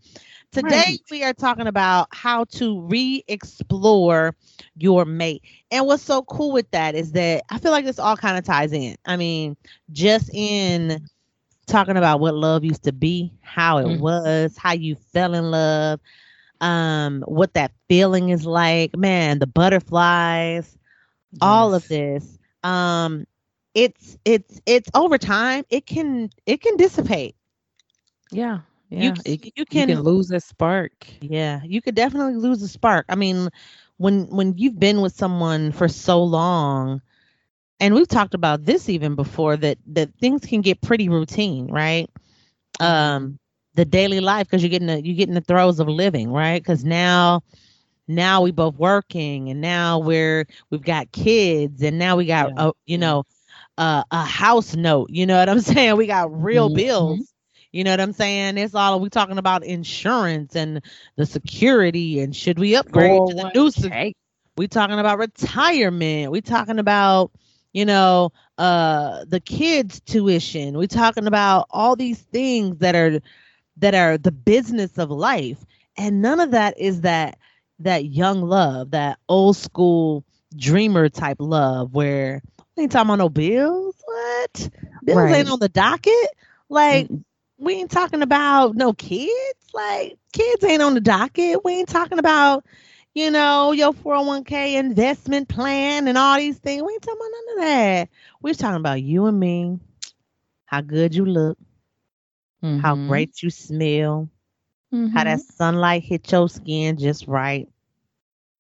Today 0.52 0.84
Right. 0.84 1.00
we 1.10 1.24
are 1.24 1.32
talking 1.34 1.66
about 1.66 2.08
how 2.12 2.44
to 2.44 2.80
re-explore 2.82 4.36
your 4.76 5.04
mate. 5.04 5.42
And 5.70 5.86
what's 5.86 6.02
so 6.02 6.22
cool 6.22 6.52
with 6.52 6.70
that 6.72 6.94
is 6.94 7.12
that 7.12 7.42
I 7.50 7.58
feel 7.58 7.72
like 7.72 7.84
this 7.84 7.98
all 7.98 8.16
kind 8.16 8.38
of 8.38 8.44
ties 8.44 8.72
in. 8.72 8.96
I 9.06 9.16
mean, 9.16 9.56
just 9.92 10.30
in 10.34 11.00
talking 11.66 11.96
about 11.96 12.20
what 12.20 12.34
love 12.34 12.64
used 12.64 12.84
to 12.84 12.92
be, 12.92 13.32
how 13.42 13.78
it 13.78 13.90
Mhm. 13.90 14.00
was, 14.00 14.56
how 14.56 14.72
you 14.72 14.96
fell 14.96 15.34
in 15.34 15.50
love, 15.50 16.00
um, 16.60 17.22
what 17.26 17.54
that 17.54 17.72
feeling 17.88 18.28
is 18.30 18.46
like, 18.46 18.96
man, 18.96 19.38
the 19.38 19.46
butterflies, 19.46 20.76
all 21.40 21.74
of 21.74 21.86
this. 21.88 22.38
Um, 22.62 23.26
it's 23.74 24.18
it's 24.24 24.60
it's 24.66 24.90
over 24.94 25.18
time, 25.18 25.64
it 25.70 25.86
can 25.86 26.30
it 26.46 26.60
can 26.60 26.76
dissipate. 26.76 27.36
Yeah. 28.32 28.60
Yeah. 28.92 29.14
You, 29.14 29.14
it- 29.24 29.52
you 29.56 29.64
you 29.70 29.82
can 29.84 29.84
can 29.84 30.02
lose 30.02 30.30
a 30.30 30.40
spark. 30.40 31.06
yeah, 31.20 31.60
you 31.64 31.80
could 31.82 31.94
definitely 31.94 32.36
lose 32.36 32.62
a 32.62 32.68
spark. 32.68 33.06
I 33.08 33.16
mean, 33.16 33.48
when 33.96 34.26
when 34.26 34.56
you've 34.56 34.78
been 34.78 35.00
with 35.00 35.14
someone 35.14 35.72
for 35.72 35.88
so 35.88 36.22
long, 36.22 37.00
and 37.80 37.94
we've 37.94 38.08
talked 38.08 38.34
about 38.34 38.64
this 38.64 38.88
even 38.88 39.14
before 39.14 39.56
that 39.56 39.78
that 39.88 40.14
things 40.20 40.44
can 40.44 40.60
get 40.62 40.80
pretty 40.80 41.08
routine, 41.08 41.66
right? 41.70 42.08
Um, 42.80 43.38
the 43.74 43.84
daily 43.84 44.20
life 44.20 44.46
because 44.46 44.62
you're 44.62 44.70
getting 44.70 44.88
the 44.88 45.04
you 45.04 45.14
get 45.14 45.28
in 45.28 45.34
the 45.34 45.40
throes 45.40 45.80
of 45.80 45.88
living, 45.88 46.30
right? 46.30 46.60
Because 46.62 46.84
now 46.84 47.42
now 48.08 48.42
we 48.42 48.50
both 48.52 48.76
working 48.76 49.50
and 49.50 49.60
now 49.60 49.98
we're 49.98 50.46
we've 50.70 50.82
got 50.82 51.12
kids 51.12 51.82
and 51.82 51.98
now 51.98 52.16
we 52.16 52.26
got 52.26 52.50
Yeah, 52.50 52.56
uh, 52.56 52.72
you 52.86 52.98
know 52.98 53.24
uh, 53.78 54.02
a 54.10 54.24
house 54.24 54.76
note. 54.76 55.10
You 55.10 55.26
know 55.26 55.38
what 55.38 55.48
I'm 55.48 55.60
saying? 55.60 55.96
We 55.96 56.06
got 56.06 56.32
real 56.42 56.68
Mhm. 56.70 56.70
bills 56.70 57.31
You 57.72 57.84
know 57.84 57.90
what 57.90 58.00
I'm 58.00 58.12
saying? 58.12 58.58
It's 58.58 58.74
all 58.74 59.00
we 59.00 59.08
talking 59.08 59.38
about 59.38 59.64
insurance 59.64 60.54
and 60.54 60.82
the 61.16 61.24
security 61.24 62.20
and 62.20 62.36
should 62.36 62.58
we 62.58 62.76
upgrade 62.76 63.20
to 63.28 63.34
the 63.34 63.50
new 63.54 63.70
se- 63.70 64.14
we 64.58 64.68
talking 64.68 64.98
about 64.98 65.18
retirement. 65.18 66.30
We 66.30 66.42
talking 66.42 66.78
about, 66.78 67.32
you 67.72 67.86
know, 67.86 68.32
uh 68.58 69.24
the 69.26 69.40
kids 69.40 70.00
tuition. 70.00 70.76
We 70.76 70.86
talking 70.86 71.26
about 71.26 71.66
all 71.70 71.96
these 71.96 72.20
things 72.20 72.78
that 72.78 72.94
are 72.94 73.20
that 73.78 73.94
are 73.94 74.18
the 74.18 74.32
business 74.32 74.98
of 74.98 75.10
life. 75.10 75.64
And 75.96 76.20
none 76.20 76.40
of 76.40 76.50
that 76.50 76.78
is 76.78 77.00
that 77.00 77.38
that 77.78 78.04
young 78.04 78.42
love, 78.42 78.90
that 78.90 79.18
old 79.28 79.56
school 79.56 80.24
dreamer 80.54 81.08
type 81.08 81.38
love 81.40 81.94
where 81.94 82.42
we 82.76 82.82
ain't 82.82 82.92
talking 82.92 83.08
about 83.08 83.18
no 83.18 83.30
bills. 83.30 83.94
What? 84.04 84.70
Bills 85.04 85.16
right. 85.16 85.36
ain't 85.36 85.50
on 85.50 85.58
the 85.58 85.70
docket. 85.70 86.28
Like 86.68 87.06
mm-hmm. 87.06 87.16
We 87.62 87.74
ain't 87.74 87.90
talking 87.90 88.22
about 88.22 88.74
no 88.74 88.92
kids. 88.92 89.32
Like 89.72 90.18
kids 90.32 90.64
ain't 90.64 90.82
on 90.82 90.94
the 90.94 91.00
docket. 91.00 91.64
We 91.64 91.74
ain't 91.74 91.88
talking 91.88 92.18
about, 92.18 92.64
you 93.14 93.30
know, 93.30 93.72
your 93.72 93.92
401k 93.92 94.74
investment 94.74 95.48
plan 95.48 96.08
and 96.08 96.18
all 96.18 96.36
these 96.36 96.58
things. 96.58 96.82
We 96.82 96.92
ain't 96.92 97.02
talking 97.02 97.20
about 97.20 97.30
none 97.30 97.58
of 97.58 97.64
that. 97.64 98.08
We're 98.42 98.54
talking 98.54 98.76
about 98.76 99.02
you 99.02 99.26
and 99.26 99.38
me, 99.38 99.78
how 100.66 100.80
good 100.80 101.14
you 101.14 101.24
look, 101.24 101.56
mm-hmm. 102.62 102.80
how 102.80 102.96
great 102.96 103.42
you 103.42 103.50
smell, 103.50 104.28
mm-hmm. 104.92 105.14
how 105.16 105.24
that 105.24 105.38
mm-hmm. 105.38 105.54
sunlight 105.54 106.02
hit 106.02 106.30
your 106.32 106.48
skin 106.48 106.98
just 106.98 107.28
right. 107.28 107.68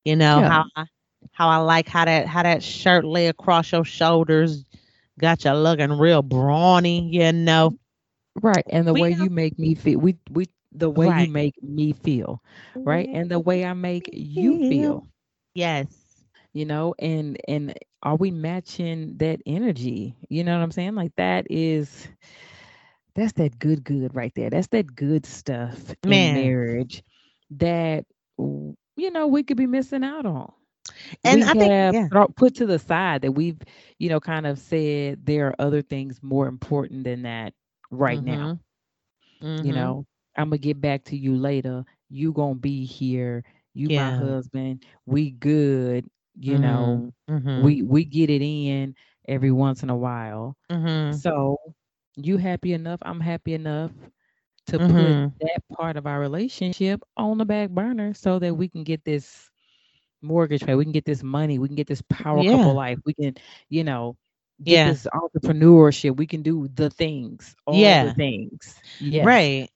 You 0.04 0.16
know, 0.16 0.40
yeah. 0.40 0.48
how 0.48 0.64
I, 0.76 0.84
how 1.32 1.48
I 1.48 1.56
like 1.56 1.88
how 1.88 2.04
that 2.04 2.26
how 2.26 2.42
that 2.44 2.62
shirt 2.62 3.04
lay 3.04 3.26
across 3.26 3.72
your 3.72 3.84
shoulders, 3.84 4.64
got 5.18 5.44
you 5.44 5.52
looking 5.52 5.98
real 5.98 6.22
brawny, 6.22 7.08
you 7.08 7.32
know. 7.32 7.76
Right. 8.40 8.64
And 8.70 8.86
the 8.86 8.94
we 8.94 9.02
way 9.02 9.10
you 9.10 9.28
make 9.28 9.58
me 9.58 9.74
feel 9.74 9.98
we 9.98 10.16
we 10.30 10.48
the 10.72 10.90
way 10.90 11.08
right. 11.08 11.26
you 11.26 11.32
make 11.32 11.62
me 11.62 11.92
feel, 11.92 12.42
right? 12.74 13.08
And 13.08 13.30
the 13.30 13.38
way 13.40 13.64
I 13.64 13.74
make 13.74 14.08
you 14.12 14.68
feel. 14.68 15.06
Yes. 15.54 15.86
You 16.52 16.64
know, 16.66 16.94
and 16.98 17.38
and 17.46 17.74
are 18.02 18.16
we 18.16 18.30
matching 18.30 19.16
that 19.18 19.40
energy? 19.46 20.16
You 20.28 20.44
know 20.44 20.56
what 20.56 20.62
I'm 20.62 20.70
saying? 20.70 20.94
Like 20.94 21.12
that 21.16 21.46
is 21.50 22.08
that's 23.14 23.32
that 23.34 23.58
good 23.58 23.84
good 23.84 24.14
right 24.14 24.32
there. 24.34 24.50
That's 24.50 24.68
that 24.68 24.94
good 24.94 25.26
stuff 25.26 25.94
Man. 26.04 26.36
in 26.36 26.42
marriage 26.42 27.02
that 27.50 28.06
you 28.38 29.10
know 29.10 29.26
we 29.26 29.42
could 29.42 29.56
be 29.56 29.66
missing 29.66 30.04
out 30.04 30.26
on. 30.26 30.52
And 31.24 31.40
we 31.40 31.42
I 31.42 31.46
have 31.46 31.92
think, 31.92 32.12
yeah. 32.12 32.26
put 32.36 32.56
to 32.56 32.66
the 32.66 32.78
side 32.78 33.22
that 33.22 33.32
we've, 33.32 33.60
you 33.98 34.08
know, 34.08 34.20
kind 34.20 34.46
of 34.46 34.58
said 34.58 35.24
there 35.24 35.48
are 35.48 35.54
other 35.58 35.82
things 35.82 36.20
more 36.22 36.48
important 36.48 37.04
than 37.04 37.22
that 37.22 37.54
right 37.92 38.18
mm-hmm. 38.18 38.26
now. 38.26 38.58
Mm-hmm. 39.42 39.66
You 39.66 39.72
know, 39.72 40.06
I'm 40.36 40.48
gonna 40.48 40.58
get 40.58 40.80
back 40.80 41.04
to 41.04 41.16
you 41.16 41.36
later. 41.36 41.84
You 42.10 42.32
gonna 42.32 42.56
be 42.56 42.84
here. 42.84 43.44
You 43.74 43.88
yeah. 43.88 44.10
my 44.10 44.16
husband. 44.16 44.84
We 45.06 45.30
good. 45.30 46.08
You 46.34 46.54
mm-hmm. 46.54 46.62
know, 46.62 47.12
mm-hmm. 47.30 47.62
we 47.62 47.82
we 47.82 48.04
get 48.04 48.30
it 48.30 48.42
in 48.42 48.94
every 49.28 49.52
once 49.52 49.82
in 49.82 49.90
a 49.90 49.96
while. 49.96 50.56
Mm-hmm. 50.70 51.16
So 51.18 51.58
you 52.16 52.38
happy 52.38 52.72
enough? 52.72 53.00
I'm 53.02 53.20
happy 53.20 53.54
enough 53.54 53.92
to 54.66 54.78
put 54.78 54.90
mm-hmm. 54.90 55.36
that 55.40 55.62
part 55.72 55.96
of 55.96 56.06
our 56.06 56.20
relationship 56.20 57.02
on 57.16 57.38
the 57.38 57.44
back 57.44 57.70
burner 57.70 58.14
so 58.14 58.38
that 58.38 58.54
we 58.54 58.68
can 58.68 58.84
get 58.84 59.04
this 59.04 59.50
mortgage 60.22 60.64
pay. 60.64 60.74
We 60.74 60.84
can 60.84 60.92
get 60.92 61.04
this 61.04 61.22
money. 61.22 61.58
We 61.58 61.68
can 61.68 61.76
get 61.76 61.88
this 61.88 62.02
power 62.08 62.42
yeah. 62.42 62.56
couple 62.56 62.74
life. 62.74 62.98
We 63.04 63.14
can, 63.14 63.34
you 63.68 63.84
know, 63.84 64.16
yeah. 64.64 64.88
this 64.88 65.06
entrepreneurship. 65.12 66.16
We 66.16 66.26
can 66.26 66.42
do 66.42 66.68
the 66.74 66.90
things, 66.90 67.54
all 67.66 67.74
yeah. 67.74 68.04
the 68.04 68.14
things. 68.14 68.74
Yeah. 69.00 69.24
Right. 69.24 69.68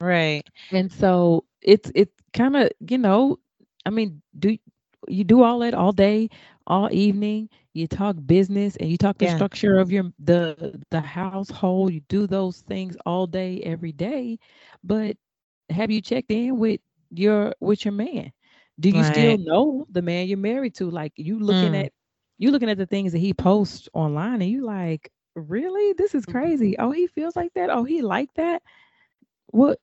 Right. 0.00 0.42
And 0.70 0.92
so 0.92 1.44
it's 1.62 1.90
it's 1.94 2.12
kind 2.32 2.56
of, 2.56 2.70
you 2.80 2.98
know, 2.98 3.38
I 3.86 3.90
mean, 3.90 4.22
do 4.38 4.56
you 5.08 5.24
do 5.24 5.42
all 5.42 5.60
that 5.60 5.74
all 5.74 5.92
day, 5.92 6.30
all 6.66 6.88
evening? 6.92 7.48
You 7.72 7.88
talk 7.88 8.16
business 8.24 8.76
and 8.76 8.88
you 8.88 8.96
talk 8.96 9.18
the 9.18 9.26
yeah. 9.26 9.34
structure 9.36 9.78
of 9.78 9.90
your 9.90 10.04
the 10.18 10.80
the 10.90 11.00
household. 11.00 11.92
You 11.92 12.00
do 12.08 12.26
those 12.26 12.60
things 12.60 12.96
all 13.04 13.26
day, 13.26 13.60
every 13.64 13.92
day. 13.92 14.38
But 14.82 15.16
have 15.70 15.90
you 15.90 16.00
checked 16.00 16.30
in 16.30 16.58
with 16.58 16.80
your 17.10 17.54
with 17.60 17.84
your 17.84 17.92
man? 17.92 18.32
do 18.80 18.90
you 18.90 19.00
right. 19.00 19.12
still 19.12 19.38
know 19.38 19.86
the 19.90 20.02
man 20.02 20.26
you're 20.26 20.38
married 20.38 20.74
to? 20.76 20.90
Like 20.90 21.12
you 21.16 21.38
looking 21.38 21.72
mm. 21.72 21.84
at 21.84 21.92
you 22.38 22.50
looking 22.50 22.70
at 22.70 22.78
the 22.78 22.86
things 22.86 23.12
that 23.12 23.18
he 23.18 23.32
posts 23.32 23.88
online 23.92 24.42
and 24.42 24.50
you 24.50 24.64
like, 24.64 25.10
really? 25.34 25.92
This 25.94 26.14
is 26.14 26.22
mm-hmm. 26.24 26.32
crazy. 26.32 26.78
Oh, 26.78 26.90
he 26.90 27.06
feels 27.06 27.36
like 27.36 27.52
that. 27.54 27.70
Oh, 27.70 27.84
he 27.84 28.02
like 28.02 28.32
that. 28.34 28.62
What 29.48 29.78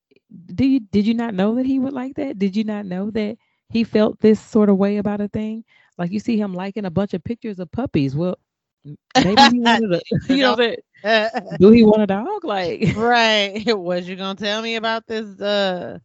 do 0.53 0.65
you 0.65 0.79
did 0.79 1.05
you 1.05 1.13
not 1.13 1.34
know 1.34 1.55
that 1.55 1.65
he 1.65 1.79
would 1.79 1.93
like 1.93 2.15
that? 2.15 2.39
Did 2.39 2.55
you 2.55 2.63
not 2.63 2.86
know 2.86 3.12
that 3.12 3.38
he 3.70 3.84
felt 3.84 4.20
this 4.20 4.39
sort 4.39 4.70
of 4.70 4.77
way 4.77 4.98
about 4.98 5.22
a 5.22 5.27
thing? 5.27 5.63
Like 5.98 6.12
you 6.12 6.20
see 6.20 6.38
him 6.38 6.53
liking 6.53 6.86
a 6.86 6.91
bunch 6.91 7.13
of 7.13 7.24
pictures 7.24 7.60
of 7.60 7.72
puppies. 7.72 8.15
Well, 8.15 8.38
maybe 8.84 9.41
he 9.51 9.60
wanted 9.60 9.93
a, 9.93 10.34
you 10.34 10.41
know 10.41 10.55
that 10.55 10.79
do 11.60 11.70
he 11.70 11.84
want 11.84 12.01
a 12.01 12.08
dog? 12.08 12.43
Like 12.43 12.93
right. 12.96 13.63
Was 13.77 14.08
you 14.08 14.15
gonna 14.15 14.36
tell 14.36 14.62
me 14.62 14.75
about 14.75 15.08
this 15.08 15.39
uh 15.39 16.00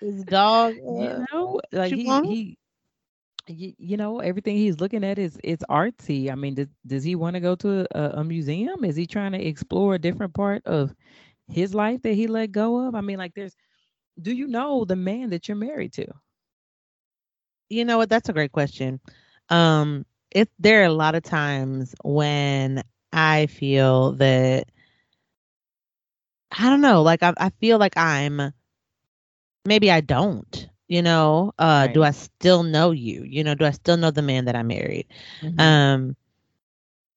his 0.00 0.24
dog, 0.24 0.74
uh, 0.74 0.92
you 0.92 1.26
know, 1.32 1.60
like 1.72 1.92
he, 1.92 2.04
he 2.04 2.58
you, 3.48 3.96
know 3.96 4.20
everything 4.20 4.56
he's 4.56 4.80
looking 4.80 5.04
at 5.04 5.18
is 5.18 5.38
it's 5.42 5.64
artsy. 5.68 6.30
I 6.30 6.34
mean 6.34 6.54
does, 6.54 6.68
does 6.86 7.04
he 7.04 7.14
want 7.14 7.34
to 7.34 7.40
go 7.40 7.54
to 7.56 7.86
a, 7.96 8.20
a, 8.20 8.24
museum? 8.24 8.84
Is 8.84 8.96
he 8.96 9.06
trying 9.06 9.32
to 9.32 9.44
explore 9.44 9.94
a 9.94 9.98
different 9.98 10.34
part 10.34 10.64
of 10.66 10.94
his 11.48 11.74
life 11.74 12.02
that 12.02 12.14
he 12.14 12.26
let 12.26 12.52
go 12.52 12.86
of? 12.86 12.94
I 12.94 13.00
mean 13.00 13.18
like 13.18 13.34
there's 13.34 13.56
do 14.20 14.32
you 14.32 14.46
know 14.46 14.84
the 14.84 14.96
man 14.96 15.30
that 15.30 15.48
you're 15.48 15.56
married 15.56 15.92
to? 15.94 16.06
You 17.68 17.84
know 17.84 17.98
what? 17.98 18.10
That's 18.10 18.28
a 18.28 18.32
great 18.34 18.52
question. 18.52 19.00
Um 19.48 20.06
it 20.30 20.50
there 20.58 20.82
are 20.82 20.86
a 20.86 20.92
lot 20.92 21.14
of 21.14 21.22
times 21.22 21.94
when 22.04 22.82
i 23.12 23.44
feel 23.44 24.12
that 24.12 24.64
i 26.50 26.70
don't 26.70 26.80
know 26.80 27.02
like 27.02 27.22
i, 27.22 27.34
I 27.36 27.50
feel 27.60 27.76
like 27.76 27.94
i'm 27.98 28.54
maybe 29.64 29.90
I 29.90 30.00
don't. 30.00 30.68
You 30.92 31.00
know, 31.00 31.54
uh, 31.58 31.84
right. 31.86 31.94
do 31.94 32.02
I 32.02 32.10
still 32.10 32.64
know 32.64 32.90
you? 32.90 33.24
You 33.24 33.44
know, 33.44 33.54
do 33.54 33.64
I 33.64 33.70
still 33.70 33.96
know 33.96 34.10
the 34.10 34.20
man 34.20 34.44
that 34.44 34.54
I 34.54 34.62
married? 34.62 35.06
Mm-hmm. 35.40 35.58
Um, 35.58 36.16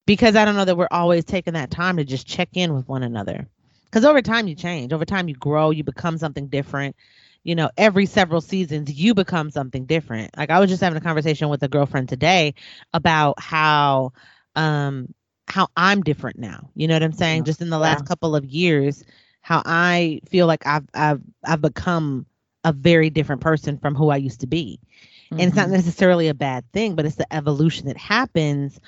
because 0.06 0.38
I 0.38 0.46
don't 0.46 0.56
know 0.56 0.64
that 0.64 0.78
we're 0.78 0.88
always 0.92 1.26
taking 1.26 1.56
that 1.56 1.72
time 1.72 1.98
to 1.98 2.06
just 2.06 2.26
check 2.26 2.48
in 2.54 2.74
with 2.74 2.88
one 2.88 3.04
another. 3.04 3.50
Because 3.84 4.06
over 4.06 4.22
time 4.22 4.48
you 4.48 4.56
change, 4.56 4.94
over 4.94 5.04
time 5.04 5.28
you 5.28 5.36
grow, 5.36 5.72
you 5.72 5.84
become 5.84 6.18
something 6.18 6.48
different. 6.48 6.96
You 7.44 7.56
know, 7.56 7.70
every 7.76 8.06
several 8.06 8.40
seasons 8.40 8.94
you 8.94 9.14
become 9.14 9.52
something 9.52 9.86
different. 9.86 10.38
Like 10.38 10.52
I 10.52 10.62
was 10.62 10.70
just 10.70 10.82
having 10.82 10.96
a 10.96 11.02
conversation 11.02 11.50
with 11.50 11.62
a 11.62 11.68
girlfriend 11.68 12.08
today 12.08 12.54
about 12.94 13.42
how 13.42 14.14
um 14.56 15.14
how 15.50 15.68
I'm 15.76 16.02
different 16.02 16.40
now. 16.40 16.70
You 16.76 16.88
know 16.88 16.96
what 16.96 17.04
I'm 17.04 17.12
saying? 17.12 17.44
Just 17.44 17.62
in 17.62 17.70
the 17.70 17.78
last 17.78 18.04
yeah. 18.04 18.08
couple 18.08 18.38
of 18.38 18.46
years, 18.46 19.04
how 19.42 19.62
I 19.66 20.22
feel 20.30 20.48
like 20.48 20.66
I've 20.66 20.88
I've 20.94 21.22
I've 21.44 21.62
become 21.62 22.26
a 22.66 22.74
very 22.74 23.10
different 23.10 23.42
person 23.42 23.78
from 23.78 23.96
who 23.96 24.10
I 24.10 24.18
used 24.18 24.42
to 24.42 24.48
be. 24.48 24.80
Mm-hmm. 25.26 25.40
And 25.40 25.48
it's 25.48 25.56
not 25.56 25.68
mm-hmm. 25.68 25.76
necessarily 25.76 26.28
a 26.28 26.34
bad 26.34 26.70
thing, 26.74 26.96
but 26.96 27.06
it's 27.06 27.16
the 27.16 27.32
evolution 27.34 27.88
that 27.88 27.98
happens 27.98 28.80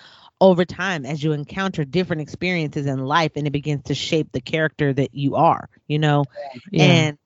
over 0.42 0.66
time 0.66 1.06
as 1.06 1.24
you 1.24 1.32
encounter 1.32 1.86
different 1.86 2.22
experiences 2.22 2.86
in 2.88 3.06
life 3.06 3.32
and 3.36 3.48
it 3.48 3.52
begins 3.52 3.84
to 3.86 3.96
shape 3.96 4.32
the 4.32 4.42
character 4.42 4.92
that 4.92 5.14
you 5.14 5.36
are, 5.36 5.70
you 5.88 6.00
know? 6.00 6.26
Yeah. 6.72 6.84
And 6.84 7.18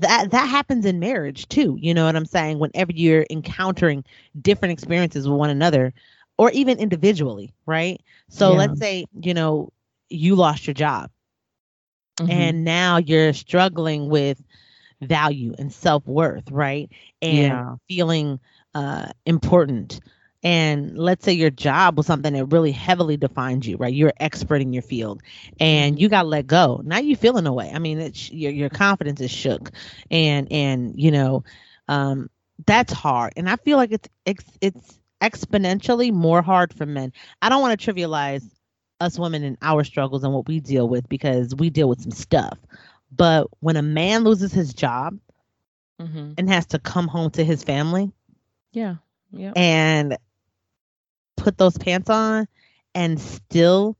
that 0.00 0.30
that 0.30 0.46
happens 0.46 0.84
in 0.84 1.00
marriage 1.00 1.48
too. 1.48 1.76
You 1.80 1.92
know 1.92 2.06
what 2.06 2.16
I'm 2.16 2.26
saying? 2.26 2.58
Whenever 2.58 2.92
you're 2.92 3.26
encountering 3.30 4.04
different 4.40 4.72
experiences 4.72 5.28
with 5.28 5.38
one 5.38 5.50
another 5.50 5.92
or 6.36 6.50
even 6.52 6.78
individually, 6.78 7.52
right? 7.66 8.00
So 8.28 8.52
yeah. 8.52 8.58
let's 8.58 8.78
say, 8.78 9.06
you 9.20 9.34
know, 9.34 9.72
you 10.08 10.34
lost 10.34 10.66
your 10.66 10.74
job. 10.74 11.10
Mm-hmm. 12.16 12.30
And 12.30 12.64
now 12.64 12.96
you're 12.98 13.32
struggling 13.32 14.08
with 14.08 14.42
value 15.00 15.54
and 15.58 15.72
self 15.72 16.06
worth, 16.06 16.50
right? 16.50 16.90
And 17.22 17.36
yeah. 17.38 17.74
feeling 17.88 18.40
uh, 18.74 19.08
important. 19.26 20.00
And 20.44 20.96
let's 20.96 21.24
say 21.24 21.32
your 21.32 21.50
job 21.50 21.96
was 21.96 22.06
something 22.06 22.32
that 22.32 22.44
really 22.46 22.70
heavily 22.70 23.16
defined 23.16 23.66
you, 23.66 23.76
right? 23.76 23.92
You're 23.92 24.12
expert 24.20 24.62
in 24.62 24.72
your 24.72 24.82
field, 24.82 25.20
and 25.58 25.94
mm-hmm. 25.94 26.00
you 26.00 26.08
got 26.08 26.26
let 26.26 26.46
go. 26.46 26.80
Now 26.84 26.98
you 26.98 27.16
feeling 27.16 27.46
away. 27.46 27.72
I 27.74 27.80
mean, 27.80 27.98
it's, 27.98 28.30
your 28.30 28.52
your 28.52 28.68
confidence 28.68 29.20
is 29.20 29.32
shook, 29.32 29.72
and 30.12 30.50
and 30.52 30.94
you 30.96 31.10
know, 31.10 31.42
um, 31.88 32.30
that's 32.66 32.92
hard. 32.92 33.32
And 33.36 33.50
I 33.50 33.56
feel 33.56 33.78
like 33.78 33.90
it's 33.90 34.08
it's 34.24 34.44
it's 34.60 34.98
exponentially 35.20 36.12
more 36.12 36.42
hard 36.42 36.72
for 36.72 36.86
men. 36.86 37.12
I 37.42 37.48
don't 37.48 37.60
want 37.60 37.80
to 37.80 37.92
trivialize 37.92 38.48
us 39.00 39.18
women 39.18 39.44
and 39.44 39.56
our 39.62 39.84
struggles 39.84 40.24
and 40.24 40.32
what 40.32 40.48
we 40.48 40.60
deal 40.60 40.88
with 40.88 41.08
because 41.08 41.54
we 41.54 41.70
deal 41.70 41.88
with 41.88 42.00
some 42.00 42.10
stuff. 42.10 42.58
But 43.10 43.48
when 43.60 43.76
a 43.76 43.82
man 43.82 44.24
loses 44.24 44.52
his 44.52 44.74
job 44.74 45.18
mm-hmm. 46.00 46.32
and 46.36 46.48
has 46.48 46.66
to 46.66 46.78
come 46.78 47.08
home 47.08 47.30
to 47.32 47.44
his 47.44 47.62
family, 47.62 48.12
yeah, 48.72 48.96
yeah, 49.30 49.52
and 49.56 50.16
put 51.36 51.56
those 51.58 51.78
pants 51.78 52.10
on 52.10 52.46
and 52.94 53.20
still 53.20 53.96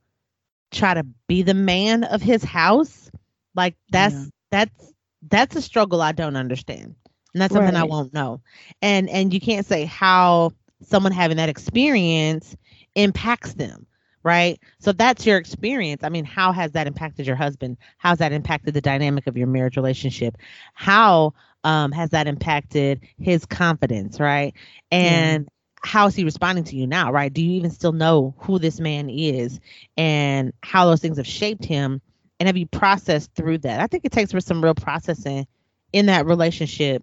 try 0.71 0.95
to 0.95 1.05
be 1.27 1.43
the 1.43 1.55
man 1.55 2.05
of 2.05 2.21
his 2.21 2.45
house, 2.45 3.11
Like 3.55 3.75
that's 3.91 4.15
yeah. 4.15 4.25
that's 4.50 4.93
that's 5.29 5.57
a 5.57 5.62
struggle 5.62 6.00
I 6.03 6.12
don't 6.12 6.37
understand. 6.37 6.95
And 7.35 7.43
that's 7.43 7.53
something 7.53 7.75
right. 7.75 7.83
I 7.83 7.85
won't 7.85 8.15
know. 8.15 8.41
And 8.83 9.09
and 9.09 9.33
you 9.33 9.41
can't 9.41 9.67
say 9.67 9.85
how 9.85 10.53
someone 10.83 11.12
having 11.12 11.38
that 11.38 11.49
experience 11.49 12.57
impacts 12.95 13.55
them 13.55 13.87
right? 14.29 14.61
So 14.79 14.93
that's 14.93 15.25
your 15.25 15.39
experience. 15.39 16.05
I 16.05 16.11
mean, 16.11 16.27
how 16.27 16.53
has 16.53 16.73
that 16.73 16.87
impacted 16.87 17.27
your 17.27 17.35
husband? 17.35 17.79
How's 17.97 18.19
that 18.19 18.31
impacted 18.31 18.75
the 18.75 18.83
dynamic 18.83 19.27
of 19.27 19.39
your 19.39 19.47
marriage 19.47 19.77
relationship? 19.77 20.37
How 20.75 21.33
um, 21.65 21.93
has 21.93 22.11
that 22.11 22.27
impacted 22.27 23.01
his 23.19 23.47
confidence, 23.47 24.21
right? 24.21 24.53
And 24.93 25.47
mm. 25.47 25.49
how 25.83 26.09
is 26.09 26.15
he 26.15 26.25
responding 26.25 26.65
to 26.65 26.77
you 26.77 26.87
now, 26.87 27.11
right? 27.11 27.33
Do 27.33 27.43
you 27.43 27.53
even 27.53 27.71
still 27.71 27.93
know 27.93 28.35
who 28.37 28.59
this 28.59 28.81
man 28.81 29.09
is 29.09 29.61
and 29.97 30.53
how 30.63 30.85
those 30.85 31.01
things 31.01 31.17
have 31.17 31.27
shaped 31.27 31.65
him? 31.65 32.03
And 32.39 32.49
have 32.49 32.59
you 32.59 32.67
processed 32.67 33.35
through 33.35 33.59
that? 33.59 33.81
I 33.81 33.87
think 33.87 34.05
it 34.05 34.13
takes 34.13 34.33
for 34.33 34.41
some 34.41 34.63
real 34.63 34.75
processing 34.75 35.47
in 35.91 36.07
that 36.07 36.27
relationship 36.27 37.03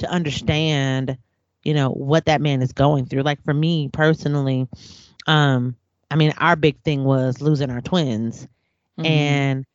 to 0.00 0.10
understand, 0.10 1.16
you 1.62 1.72
know, 1.72 1.88
what 1.88 2.26
that 2.26 2.42
man 2.42 2.60
is 2.60 2.72
going 2.72 3.06
through. 3.06 3.22
Like 3.22 3.42
for 3.44 3.54
me 3.54 3.88
personally, 3.88 4.68
um, 5.26 5.74
I 6.10 6.16
mean, 6.16 6.32
our 6.38 6.56
big 6.56 6.80
thing 6.82 7.04
was 7.04 7.40
losing 7.40 7.70
our 7.70 7.80
twins. 7.80 8.46
Mm-hmm. 8.98 9.06
And 9.06 9.66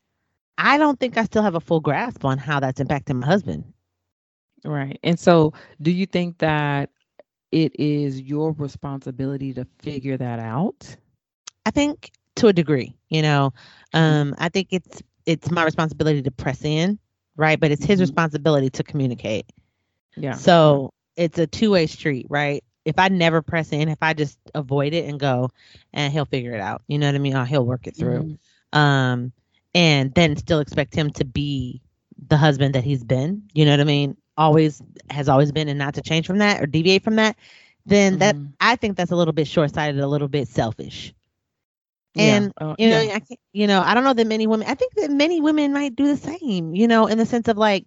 I 0.58 0.78
don't 0.78 1.00
think 1.00 1.18
I 1.18 1.24
still 1.26 1.44
have 1.44 1.56
a 1.56 1.60
full 1.60 1.80
grasp 1.80 2.26
on 2.26 2.38
how 2.38 2.60
that's 2.60 2.80
impacting 2.80 3.20
my 3.20 3.28
husband. 3.28 3.74
Right. 4.64 5.00
And 5.04 5.20
so, 5.20 5.54
do 5.82 5.92
you 5.92 6.06
think 6.06 6.38
that 6.38 6.92
it 7.52 7.78
is 7.80 8.22
your 8.22 8.54
responsibility 8.54 9.54
to 9.54 9.66
figure 9.80 10.18
that 10.18 10.40
out? 10.40 10.96
I 11.66 11.72
think 11.72 12.12
to 12.36 12.48
a 12.48 12.54
degree, 12.54 12.96
you 13.10 13.22
know, 13.22 13.54
mm-hmm. 13.94 14.00
um, 14.00 14.36
I 14.38 14.50
think 14.50 14.68
it's 14.72 15.02
it's 15.26 15.52
my 15.52 15.64
responsibility 15.64 16.22
to 16.22 16.32
press 16.32 16.64
in, 16.64 17.00
right? 17.36 17.60
But 17.60 17.72
it's 17.72 17.84
his 17.84 17.98
mm-hmm. 17.98 18.04
responsibility 18.04 18.70
to 18.70 18.84
communicate. 18.84 19.52
Yeah. 20.16 20.34
So 20.34 20.94
it's 21.16 21.40
a 21.40 21.48
two 21.48 21.72
way 21.72 21.88
street, 21.88 22.28
right? 22.30 22.64
If 22.86 22.98
I 22.98 23.10
never 23.10 23.42
press 23.42 23.72
in, 23.72 23.90
if 23.90 24.00
I 24.02 24.14
just 24.14 24.38
avoid 24.56 24.94
it 24.94 25.08
and 25.08 25.20
go, 25.20 25.52
and 25.94 26.12
he'll 26.12 26.26
figure 26.26 26.54
it 26.54 26.62
out. 26.62 26.82
You 26.88 26.98
know 26.98 27.08
what 27.08 27.16
I 27.16 27.20
mean? 27.20 27.36
Or 27.36 27.46
he'll 27.46 27.66
work 27.66 27.88
it 27.88 27.96
through. 27.96 28.24
Mm-hmm. 28.74 28.80
Um, 28.80 29.32
and 29.74 30.14
then 30.14 30.36
still 30.38 30.60
expect 30.60 30.96
him 30.96 31.12
to 31.12 31.26
be 31.26 31.82
the 32.28 32.38
husband 32.38 32.76
that 32.76 32.84
he's 32.84 33.04
been. 33.04 33.44
You 33.54 33.66
know 33.66 33.72
what 33.72 33.80
I 33.82 33.86
mean? 33.86 34.18
Always 34.38 34.82
has 35.10 35.30
always 35.30 35.52
been, 35.52 35.70
and 35.70 35.80
not 35.80 35.96
to 35.96 36.02
change 36.02 36.26
from 36.26 36.40
that 36.40 36.62
or 36.62 36.66
deviate 36.66 37.04
from 37.04 37.16
that. 37.18 37.38
Then 37.86 38.14
mm-hmm. 38.14 38.20
that 38.20 38.36
I 38.60 38.76
think 38.76 38.98
that's 38.98 39.12
a 39.12 39.16
little 39.16 39.34
bit 39.34 39.48
short 39.48 39.74
sighted, 39.74 40.00
a 40.00 40.08
little 40.08 40.28
bit 40.28 40.48
selfish. 40.48 41.14
And 42.16 42.54
yeah. 42.60 42.68
uh, 42.68 42.76
you 42.78 42.90
know, 42.90 43.02
yeah. 43.02 43.16
I 43.16 43.36
you 43.54 43.68
know, 43.68 43.82
I 43.82 43.94
don't 43.94 44.04
know 44.04 44.14
that 44.14 44.28
many 44.28 44.48
women. 44.48 44.68
I 44.68 44.76
think 44.76 44.94
that 44.96 45.12
many 45.12 45.40
women 45.40 45.74
might 45.74 45.96
do 45.96 46.08
the 46.08 46.18
same. 46.18 46.76
You 46.76 46.88
know, 46.88 47.08
in 47.08 47.18
the 47.18 47.26
sense 47.26 47.48
of 47.48 47.58
like 47.58 47.86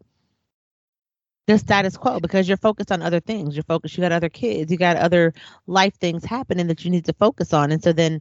the 1.46 1.58
status 1.58 1.96
quo 1.96 2.20
because 2.20 2.48
you're 2.48 2.56
focused 2.56 2.92
on 2.92 3.02
other 3.02 3.20
things. 3.20 3.56
You're 3.56 3.64
focused, 3.64 3.96
you 3.96 4.02
got 4.02 4.12
other 4.12 4.28
kids, 4.28 4.72
you 4.72 4.78
got 4.78 4.96
other 4.96 5.32
life 5.66 5.94
things 5.96 6.24
happening 6.24 6.66
that 6.68 6.84
you 6.84 6.90
need 6.90 7.04
to 7.06 7.12
focus 7.14 7.52
on. 7.52 7.72
And 7.72 7.82
so 7.82 7.92
then 7.92 8.20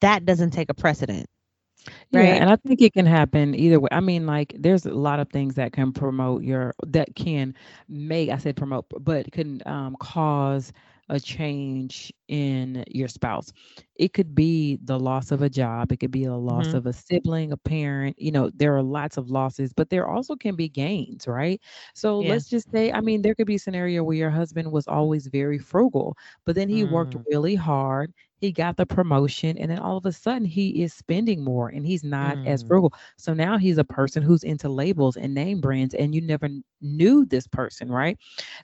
that 0.00 0.24
doesn't 0.26 0.50
take 0.50 0.70
a 0.70 0.74
precedent. 0.74 1.26
Right. 2.12 2.36
Yeah, 2.36 2.40
and 2.40 2.50
I 2.50 2.56
think 2.56 2.80
it 2.80 2.94
can 2.94 3.06
happen 3.06 3.54
either 3.54 3.80
way. 3.80 3.88
I 3.92 4.00
mean, 4.00 4.26
like 4.26 4.54
there's 4.58 4.86
a 4.86 4.94
lot 4.94 5.20
of 5.20 5.28
things 5.30 5.54
that 5.56 5.72
can 5.72 5.92
promote 5.92 6.42
your 6.42 6.74
that 6.86 7.14
can 7.14 7.54
make 7.88 8.30
I 8.30 8.38
said 8.38 8.56
promote, 8.56 8.86
but 9.00 9.30
can 9.32 9.60
um, 9.66 9.96
cause 10.00 10.72
a 11.08 11.20
change 11.20 12.12
in 12.28 12.84
your 12.88 13.08
spouse. 13.08 13.52
It 13.96 14.12
could 14.12 14.34
be 14.34 14.78
the 14.84 14.98
loss 14.98 15.30
of 15.30 15.42
a 15.42 15.50
job, 15.50 15.92
it 15.92 15.98
could 15.98 16.10
be 16.10 16.24
a 16.24 16.34
loss 16.34 16.68
mm-hmm. 16.68 16.76
of 16.78 16.86
a 16.86 16.92
sibling, 16.92 17.52
a 17.52 17.56
parent. 17.56 18.16
You 18.18 18.32
know, 18.32 18.50
there 18.54 18.76
are 18.76 18.82
lots 18.82 19.16
of 19.16 19.30
losses, 19.30 19.72
but 19.72 19.90
there 19.90 20.08
also 20.08 20.34
can 20.34 20.56
be 20.56 20.68
gains, 20.68 21.26
right? 21.26 21.60
So 21.94 22.20
yeah. 22.20 22.30
let's 22.30 22.48
just 22.48 22.70
say, 22.70 22.92
I 22.92 23.00
mean, 23.00 23.22
there 23.22 23.34
could 23.34 23.46
be 23.46 23.56
a 23.56 23.58
scenario 23.58 24.02
where 24.02 24.16
your 24.16 24.30
husband 24.30 24.70
was 24.70 24.88
always 24.88 25.26
very 25.26 25.58
frugal, 25.58 26.16
but 26.44 26.54
then 26.54 26.68
he 26.68 26.84
mm. 26.84 26.90
worked 26.90 27.16
really 27.30 27.54
hard 27.54 28.12
he 28.44 28.52
got 28.52 28.76
the 28.76 28.86
promotion 28.86 29.56
and 29.58 29.70
then 29.70 29.78
all 29.78 29.96
of 29.96 30.06
a 30.06 30.12
sudden 30.12 30.44
he 30.44 30.82
is 30.82 30.92
spending 30.92 31.42
more 31.42 31.68
and 31.68 31.86
he's 31.86 32.04
not 32.04 32.36
mm. 32.36 32.46
as 32.46 32.62
frugal. 32.62 32.92
So 33.16 33.32
now 33.34 33.58
he's 33.58 33.78
a 33.78 33.84
person 33.84 34.22
who's 34.22 34.44
into 34.44 34.68
labels 34.68 35.16
and 35.16 35.34
name 35.34 35.60
brands 35.60 35.94
and 35.94 36.14
you 36.14 36.20
never 36.20 36.48
knew 36.80 37.24
this 37.24 37.46
person 37.46 37.90
right? 37.90 38.18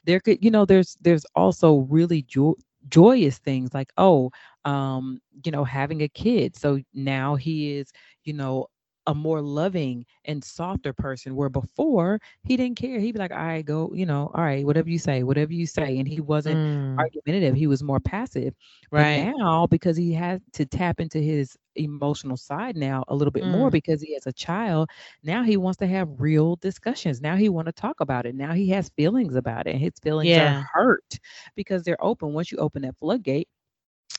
There 0.05 0.21
could 0.21 0.45
you 0.45 0.51
know 0.51 0.65
there's 0.65 0.97
there's 1.01 1.25
also 1.35 1.79
really 1.89 2.23
jo- 2.23 2.59
joyous 2.89 3.39
things 3.39 3.75
like 3.75 3.93
oh 3.99 4.31
um 4.65 5.21
you 5.45 5.53
know 5.53 5.65
having 5.65 6.03
a 6.03 6.09
kid. 6.09 6.57
So 6.57 6.81
now 6.95 7.35
he 7.37 7.73
is 7.75 7.93
you 8.25 8.35
know 8.35 8.69
a 9.11 9.15
more 9.15 9.43
loving 9.43 10.07
and 10.25 10.43
softer 10.43 10.93
person 10.93 11.35
where 11.35 11.49
before 11.49 12.21
he 12.45 12.57
didn't 12.57 12.79
care. 12.79 13.01
He'd 13.01 13.13
be 13.13 13.19
like 13.19 13.33
all 13.33 13.39
right 13.39 13.65
go 13.65 13.91
you 13.93 14.07
know 14.07 14.31
all 14.35 14.45
right 14.45 14.65
whatever 14.65 14.89
you 14.89 14.99
say 14.99 15.25
whatever 15.25 15.53
you 15.53 15.67
say 15.67 15.99
and 15.99 16.07
he 16.07 16.21
wasn't 16.21 16.57
mm. 16.57 16.99
argumentative. 16.99 17.55
He 17.55 17.67
was 17.67 17.83
more 17.83 18.01
passive. 18.01 18.55
Right. 18.91 19.27
but 19.27 19.39
now 19.39 19.67
because 19.67 19.97
he 19.97 20.13
has 20.15 20.41
to 20.55 20.65
tap 20.65 21.01
into 21.01 21.19
his 21.19 21.57
emotional 21.77 22.37
side 22.37 22.77
now 22.77 23.05
a 23.09 23.15
little 23.15 23.33
bit 23.33 23.45
mm. 23.45 23.51
more 23.51 23.71
because 23.71 24.01
he 24.03 24.15
has 24.15 24.27
a 24.27 24.33
child 24.33 24.91
now 25.23 25.43
he 25.43 25.57
wants 25.57 25.79
to 25.79 25.87
have 25.87 26.09
real 26.19 26.57
discussions. 26.57 27.21
Now 27.21 27.37
he 27.37 27.49
want 27.49 27.67
to 27.67 27.73
talk 27.73 28.01
about 28.01 28.27
it. 28.27 28.35
Now 28.35 28.53
he 28.53 28.69
has 28.71 28.91
feelings 28.91 29.35
about 29.35 29.67
it 29.67 29.77
his 29.77 29.93
feelings 30.03 30.29
yeah. 30.29 30.61
are 30.61 30.69
hurt 30.73 31.19
because 31.57 31.83
they're 31.83 32.03
open. 32.03 32.33
Once 32.33 32.53
you 32.53 32.59
open 32.59 32.83
that 32.83 32.97
floodgate 32.99 33.49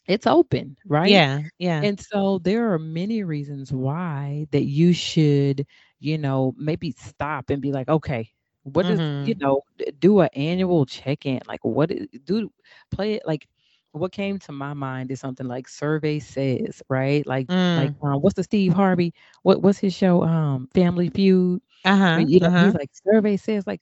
it's 0.08 0.27
open, 0.27 0.77
right? 0.86 1.10
Yeah, 1.10 1.41
yeah. 1.58 1.82
And 1.82 1.99
so 1.99 2.39
there 2.39 2.73
are 2.73 2.80
many 2.80 3.23
reasons 3.23 3.71
why 3.71 4.47
that 4.51 4.63
you 4.63 4.93
should, 4.93 5.65
you 5.99 6.17
know, 6.17 6.54
maybe 6.58 6.91
stop 6.97 7.49
and 7.49 7.62
be 7.62 7.71
like, 7.71 7.89
okay, 7.89 8.30
what 8.63 8.86
is, 8.86 8.99
mm-hmm. 8.99 9.27
you 9.27 9.36
know, 9.36 9.62
do 9.99 10.21
an 10.21 10.30
annual 10.34 10.86
check-in. 10.86 11.41
Like 11.47 11.63
what 11.63 11.91
is, 11.91 12.08
do 12.25 12.51
play 12.91 13.15
it 13.15 13.23
like 13.25 13.47
what 13.93 14.12
came 14.12 14.39
to 14.39 14.51
my 14.51 14.73
mind 14.73 15.12
is 15.12 15.19
something 15.19 15.47
like 15.47 15.67
survey 15.67 16.19
says, 16.19 16.82
right? 16.89 17.25
Like 17.27 17.47
mm. 17.47 17.77
like 17.77 17.93
um, 18.01 18.21
what's 18.21 18.36
the 18.36 18.43
Steve 18.43 18.73
Harvey? 18.73 19.13
What 19.43 19.62
what's 19.62 19.80
his 19.80 19.93
show? 19.93 20.23
Um 20.23 20.69
Family 20.73 21.10
Feud. 21.10 21.62
Uh-huh. 21.84 22.23
You 22.25 22.39
know, 22.39 22.47
uh-huh. 22.47 22.65
he's 22.65 22.73
like 22.75 22.89
survey 22.93 23.38
says 23.38 23.65
like 23.67 23.82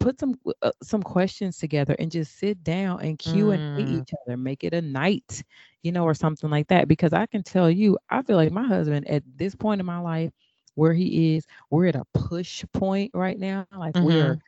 put 0.00 0.18
some 0.18 0.34
uh, 0.62 0.72
some 0.82 1.02
questions 1.02 1.58
together 1.58 1.94
and 1.98 2.10
just 2.10 2.38
sit 2.38 2.64
down 2.64 3.00
and 3.02 3.18
Q 3.18 3.52
and 3.52 3.78
mm. 3.78 4.00
each 4.00 4.10
other 4.26 4.36
make 4.36 4.64
it 4.64 4.74
a 4.74 4.80
night 4.80 5.42
you 5.82 5.92
know 5.92 6.04
or 6.04 6.14
something 6.14 6.50
like 6.50 6.68
that 6.68 6.88
because 6.88 7.12
i 7.12 7.26
can 7.26 7.42
tell 7.42 7.70
you 7.70 7.96
i 8.08 8.22
feel 8.22 8.36
like 8.36 8.50
my 8.50 8.66
husband 8.66 9.08
at 9.08 9.22
this 9.36 9.54
point 9.54 9.80
in 9.80 9.86
my 9.86 9.98
life 9.98 10.30
where 10.74 10.92
he 10.92 11.36
is 11.36 11.46
we're 11.70 11.86
at 11.86 11.94
a 11.94 12.04
push 12.14 12.64
point 12.72 13.10
right 13.14 13.38
now 13.38 13.66
like 13.76 13.94
mm-hmm. 13.94 14.06
we're 14.06 14.38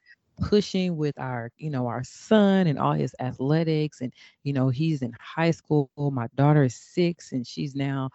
pushing 0.40 0.96
with 0.96 1.18
our 1.18 1.50
you 1.58 1.70
know 1.70 1.86
our 1.86 2.02
son 2.02 2.66
and 2.66 2.78
all 2.78 2.92
his 2.92 3.14
athletics 3.20 4.00
and 4.00 4.12
you 4.42 4.52
know 4.52 4.68
he's 4.68 5.02
in 5.02 5.12
high 5.20 5.50
school 5.50 5.88
my 5.96 6.26
daughter 6.34 6.64
is 6.64 6.74
six 6.74 7.32
and 7.32 7.46
she's 7.46 7.74
now 7.74 8.08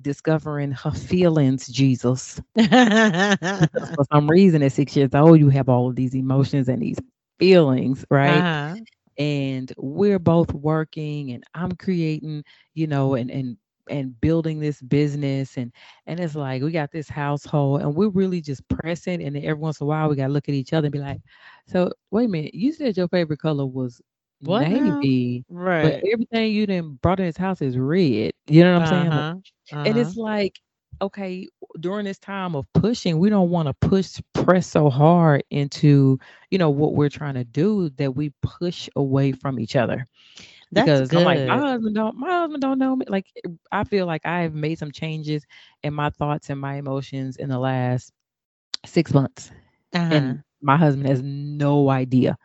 discovering 0.00 0.72
her 0.72 0.90
feelings, 0.92 1.68
Jesus. 1.68 2.40
For 2.56 4.04
some 4.12 4.28
reason, 4.28 4.62
at 4.62 4.72
six 4.72 4.96
years 4.96 5.14
old, 5.14 5.38
you 5.38 5.48
have 5.50 5.68
all 5.68 5.88
of 5.88 5.96
these 5.96 6.14
emotions 6.14 6.68
and 6.68 6.82
these 6.82 6.98
feelings, 7.38 8.04
right? 8.10 8.38
Uh-huh. 8.38 8.76
And 9.18 9.72
we're 9.76 10.18
both 10.18 10.52
working, 10.54 11.32
and 11.32 11.44
I'm 11.54 11.72
creating, 11.72 12.44
you 12.74 12.86
know, 12.86 13.14
and 13.14 13.30
and 13.30 13.56
and 13.90 14.18
building 14.20 14.60
this 14.60 14.80
business 14.82 15.56
and 15.56 15.72
and 16.06 16.20
it's 16.20 16.36
like 16.36 16.62
we 16.62 16.70
got 16.70 16.92
this 16.92 17.08
household 17.08 17.82
and 17.82 17.94
we're 17.94 18.08
really 18.08 18.40
just 18.40 18.66
pressing 18.68 19.22
and 19.22 19.36
every 19.36 19.54
once 19.54 19.80
in 19.80 19.84
a 19.84 19.88
while 19.88 20.08
we 20.08 20.16
gotta 20.16 20.32
look 20.32 20.48
at 20.48 20.54
each 20.54 20.72
other 20.72 20.86
and 20.86 20.92
be 20.92 21.00
like 21.00 21.20
so 21.66 21.90
wait 22.10 22.26
a 22.26 22.28
minute 22.28 22.54
you 22.54 22.72
said 22.72 22.96
your 22.96 23.08
favorite 23.08 23.40
color 23.40 23.66
was 23.66 24.00
what 24.42 24.68
maybe 24.68 25.44
right 25.48 25.82
but 25.82 26.10
everything 26.12 26.52
you 26.52 26.66
didn't 26.66 27.00
brought 27.02 27.20
in 27.20 27.26
his 27.26 27.36
house 27.36 27.60
is 27.60 27.76
red 27.76 28.32
you 28.46 28.64
know 28.64 28.78
what 28.78 28.88
i'm 28.88 28.94
uh-huh. 28.94 29.00
saying 29.02 29.10
like, 29.10 29.44
uh-huh. 29.72 29.82
and 29.86 29.98
it's 29.98 30.10
uh-huh. 30.10 30.22
like 30.22 30.60
okay 31.02 31.46
during 31.78 32.04
this 32.04 32.18
time 32.18 32.54
of 32.54 32.66
pushing 32.74 33.18
we 33.18 33.30
don't 33.30 33.50
want 33.50 33.66
to 33.66 33.88
push 33.88 34.20
press 34.34 34.66
so 34.66 34.90
hard 34.90 35.42
into 35.50 36.18
you 36.50 36.58
know 36.58 36.70
what 36.70 36.94
we're 36.94 37.08
trying 37.08 37.34
to 37.34 37.44
do 37.44 37.88
that 37.90 38.14
we 38.14 38.32
push 38.42 38.88
away 38.96 39.32
from 39.32 39.58
each 39.58 39.76
other 39.76 40.04
That's 40.72 40.84
because 40.84 41.08
good. 41.08 41.20
I'm 41.20 41.24
like 41.24 41.46
my 41.46 41.58
husband 41.58 41.94
don't 41.94 42.16
my 42.16 42.30
husband 42.30 42.62
don't 42.62 42.78
know 42.78 42.96
me 42.96 43.06
like 43.08 43.26
I 43.72 43.84
feel 43.84 44.06
like 44.06 44.26
I 44.26 44.40
have 44.40 44.54
made 44.54 44.78
some 44.78 44.92
changes 44.92 45.44
in 45.82 45.94
my 45.94 46.10
thoughts 46.10 46.50
and 46.50 46.60
my 46.60 46.74
emotions 46.74 47.36
in 47.36 47.48
the 47.48 47.58
last 47.58 48.12
six 48.84 49.14
months 49.14 49.50
uh-huh. 49.94 50.14
and 50.14 50.42
my 50.60 50.76
husband 50.76 51.06
has 51.06 51.22
no 51.22 51.88
idea 51.88 52.36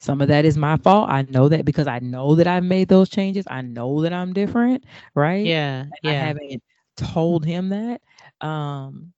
some 0.00 0.22
of 0.22 0.28
that 0.28 0.46
is 0.46 0.56
my 0.56 0.78
fault. 0.78 1.10
I 1.10 1.22
know 1.28 1.48
that 1.50 1.64
because 1.66 1.86
I 1.86 1.98
know 1.98 2.34
that 2.34 2.46
I've 2.46 2.64
made 2.64 2.88
those 2.88 3.10
changes. 3.10 3.44
I 3.50 3.60
know 3.60 4.00
that 4.02 4.12
I'm 4.14 4.32
different, 4.32 4.84
right? 5.14 5.44
Yeah. 5.44 5.84
yeah. 6.02 6.10
I 6.10 6.14
haven't 6.14 6.62
told 6.96 7.44
him 7.44 7.68
that. 7.68 8.00
Um, 8.40 9.12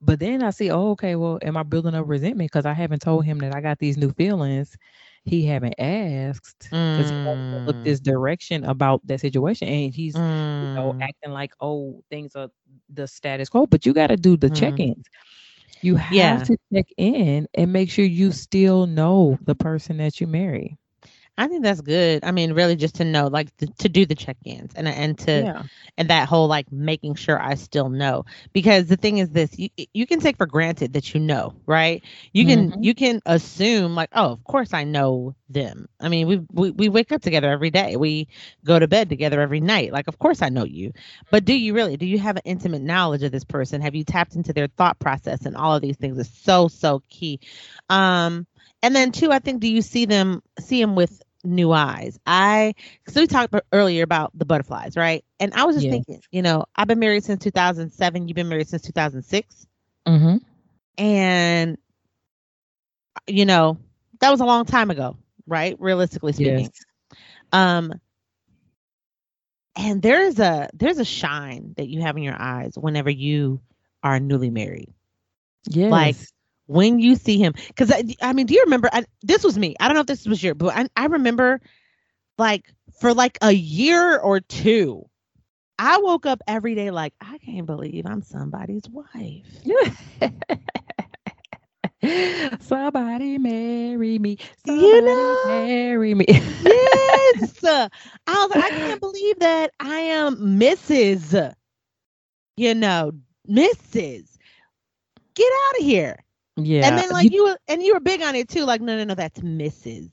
but 0.00 0.20
then 0.20 0.42
I 0.42 0.50
see, 0.50 0.70
oh, 0.70 0.90
okay, 0.90 1.16
well, 1.16 1.38
am 1.42 1.56
I 1.56 1.64
building 1.64 1.94
up 1.94 2.08
resentment 2.08 2.50
because 2.50 2.64
I 2.64 2.72
haven't 2.72 3.02
told 3.02 3.24
him 3.24 3.38
that 3.38 3.54
I 3.54 3.60
got 3.60 3.78
these 3.80 3.96
new 3.96 4.12
feelings? 4.12 4.76
He 5.24 5.44
haven't 5.44 5.74
asked 5.78 6.68
because 6.70 7.12
mm. 7.12 7.58
he 7.58 7.66
look 7.66 7.84
this 7.84 8.00
direction 8.00 8.64
about 8.64 9.06
that 9.06 9.20
situation, 9.20 9.68
and 9.68 9.92
he's 9.92 10.14
mm. 10.14 10.68
you 10.68 10.74
know 10.74 10.94
mm. 10.96 11.02
acting 11.02 11.32
like, 11.32 11.52
oh, 11.60 12.02
things 12.08 12.34
are 12.36 12.48
the 12.88 13.06
status 13.06 13.50
quo. 13.50 13.66
But 13.66 13.84
you 13.84 13.92
got 13.92 14.06
to 14.06 14.16
do 14.16 14.38
the 14.38 14.48
mm. 14.48 14.56
check-ins. 14.56 15.04
You 15.80 15.96
have 15.96 16.42
Yeah. 16.42 16.44
to 16.44 16.56
check 16.72 16.86
in 16.96 17.46
and 17.54 17.72
make 17.72 17.90
sure 17.90 18.04
you 18.04 18.32
still 18.32 18.86
know 18.86 19.38
the 19.42 19.54
person 19.54 19.98
that 19.98 20.20
you 20.20 20.26
marry. 20.26 20.78
I 21.38 21.48
think 21.48 21.62
that's 21.62 21.80
good. 21.80 22.24
I 22.24 22.32
mean, 22.32 22.52
really, 22.52 22.76
just 22.76 22.96
to 22.96 23.04
know, 23.04 23.26
like, 23.28 23.56
to, 23.58 23.66
to 23.78 23.88
do 23.88 24.04
the 24.06 24.14
check-ins 24.14 24.74
and 24.74 24.86
and 24.86 25.18
to 25.20 25.46
Yeah. 25.46 25.62
and 25.96 26.08
that 26.10 26.28
whole 26.28 26.48
like 26.48 26.70
making 26.70 27.14
sure 27.14 27.40
I 27.40 27.54
still 27.54 27.88
know. 27.88 28.24
Because 28.52 28.86
the 28.86 28.96
thing 28.96 29.18
is, 29.18 29.30
this 29.30 29.58
you 29.58 29.68
you 29.94 30.06
can 30.06 30.20
take 30.20 30.36
for 30.36 30.46
granted 30.46 30.92
that 30.92 31.14
you 31.14 31.20
know, 31.20 31.54
right? 31.66 32.04
You 32.32 32.44
can 32.46 32.74
Mhm. 32.74 32.80
you 32.80 32.94
can 32.94 33.20
assume 33.24 33.94
like, 33.94 34.10
oh, 34.14 34.32
of 34.32 34.44
course 34.44 34.74
I 34.74 34.84
know 34.84 35.34
them. 35.48 35.88
I 36.00 36.08
mean, 36.08 36.26
we 36.26 36.40
we 36.52 36.70
we 36.70 36.88
wake 36.88 37.12
up 37.12 37.22
together 37.22 37.50
every 37.50 37.70
day. 37.70 37.96
We 37.96 38.28
go 38.64 38.78
to 38.78 38.86
bed 38.86 39.08
together 39.08 39.40
every 39.40 39.60
night. 39.60 39.92
Like, 39.92 40.08
of 40.08 40.18
course 40.18 40.42
I 40.42 40.50
know 40.50 40.64
you. 40.64 40.92
But 41.30 41.44
do 41.44 41.54
you 41.54 41.74
really? 41.74 41.96
Do 41.96 42.06
you 42.06 42.18
have 42.18 42.36
an 42.36 42.42
intimate 42.44 42.82
knowledge 42.82 43.22
of 43.22 43.32
this 43.32 43.44
person? 43.44 43.80
Have 43.80 43.94
you 43.94 44.04
tapped 44.04 44.36
into 44.36 44.52
their 44.52 44.68
thought 44.68 44.98
process? 44.98 45.46
And 45.46 45.56
all 45.56 45.74
of 45.74 45.82
these 45.82 45.96
things 45.96 46.18
is 46.18 46.30
so 46.30 46.68
so 46.68 47.02
key. 47.08 47.40
Um, 47.88 48.46
and 48.82 48.94
then 48.94 49.12
two, 49.12 49.30
I 49.32 49.38
think, 49.38 49.60
do 49.60 49.68
you 49.68 49.82
see 49.82 50.04
them 50.06 50.42
see 50.58 50.80
them 50.80 50.94
with 50.94 51.22
new 51.44 51.72
eyes? 51.72 52.18
I 52.26 52.74
so 53.08 53.20
we 53.20 53.26
talked 53.26 53.54
earlier 53.72 54.02
about 54.02 54.30
the 54.36 54.44
butterflies, 54.44 54.96
right? 54.96 55.24
And 55.40 55.52
I 55.54 55.64
was 55.64 55.76
just 55.76 55.88
Yes. 55.88 55.90
thinking, 55.90 56.20
you 56.30 56.42
know, 56.42 56.64
I've 56.74 56.88
been 56.88 56.98
married 57.00 57.24
since 57.24 57.42
2007. 57.42 58.28
You've 58.28 58.36
been 58.36 58.48
married 58.48 58.68
since 58.68 58.82
2006, 58.82 59.66
Mm-hmm. 60.06 60.36
and 60.98 61.78
you 63.26 63.44
know 63.44 63.78
that 64.20 64.30
was 64.30 64.40
a 64.40 64.44
long 64.44 64.64
time 64.64 64.90
ago, 64.90 65.16
right? 65.46 65.76
Realistically 65.78 66.32
speaking, 66.32 66.70
Yes. 66.70 66.84
um, 67.52 67.92
and 69.76 70.02
there's 70.02 70.38
a 70.38 70.68
there's 70.74 70.98
a 70.98 71.04
shine 71.04 71.74
that 71.76 71.88
you 71.88 72.00
have 72.02 72.16
in 72.16 72.22
your 72.22 72.40
eyes 72.40 72.74
whenever 72.76 73.10
you 73.10 73.60
are 74.02 74.18
newly 74.20 74.50
married. 74.50 74.92
Yes. 75.68 75.88
Like, 75.88 76.16
when 76.70 77.00
you 77.00 77.16
see 77.16 77.36
him 77.36 77.52
because 77.66 77.90
I, 77.90 78.04
I 78.22 78.32
mean 78.32 78.46
do 78.46 78.54
you 78.54 78.62
remember 78.62 78.88
I, 78.92 79.04
this 79.22 79.42
was 79.42 79.58
me 79.58 79.74
i 79.80 79.88
don't 79.88 79.96
know 79.96 80.02
if 80.02 80.06
this 80.06 80.24
was 80.24 80.40
your 80.40 80.54
but 80.54 80.72
I, 80.76 80.86
I 80.94 81.06
remember 81.06 81.60
like 82.38 82.72
for 83.00 83.12
like 83.12 83.38
a 83.42 83.50
year 83.50 84.18
or 84.18 84.38
two 84.38 85.04
i 85.80 85.98
woke 85.98 86.26
up 86.26 86.40
every 86.46 86.76
day 86.76 86.92
like 86.92 87.12
i 87.20 87.38
can't 87.38 87.66
believe 87.66 88.06
i'm 88.06 88.22
somebody's 88.22 88.84
wife 88.88 89.46
Somebody 92.60 93.36
marry 93.36 94.18
me. 94.18 94.38
You 94.64 95.02
know? 95.02 95.40
marry 95.46 96.14
me. 96.14 96.24
yes 96.28 97.64
i 97.64 97.88
was 98.28 98.50
like 98.54 98.64
i 98.64 98.70
can't 98.70 99.00
believe 99.00 99.38
that 99.40 99.72
i 99.80 99.98
am 99.98 100.36
mrs 100.58 101.52
you 102.56 102.74
know 102.74 103.12
mrs 103.48 104.36
get 105.34 105.52
out 105.68 105.80
of 105.80 105.84
here 105.84 106.24
yeah. 106.64 106.86
and 106.86 106.98
then 106.98 107.10
like 107.10 107.30
you, 107.30 107.44
were 107.44 107.58
and 107.68 107.82
you 107.82 107.94
were 107.94 108.00
big 108.00 108.22
on 108.22 108.34
it 108.34 108.48
too 108.48 108.64
like 108.64 108.80
no 108.80 108.96
no 108.96 109.04
no 109.04 109.14
that's 109.14 109.40
mrs 109.40 110.10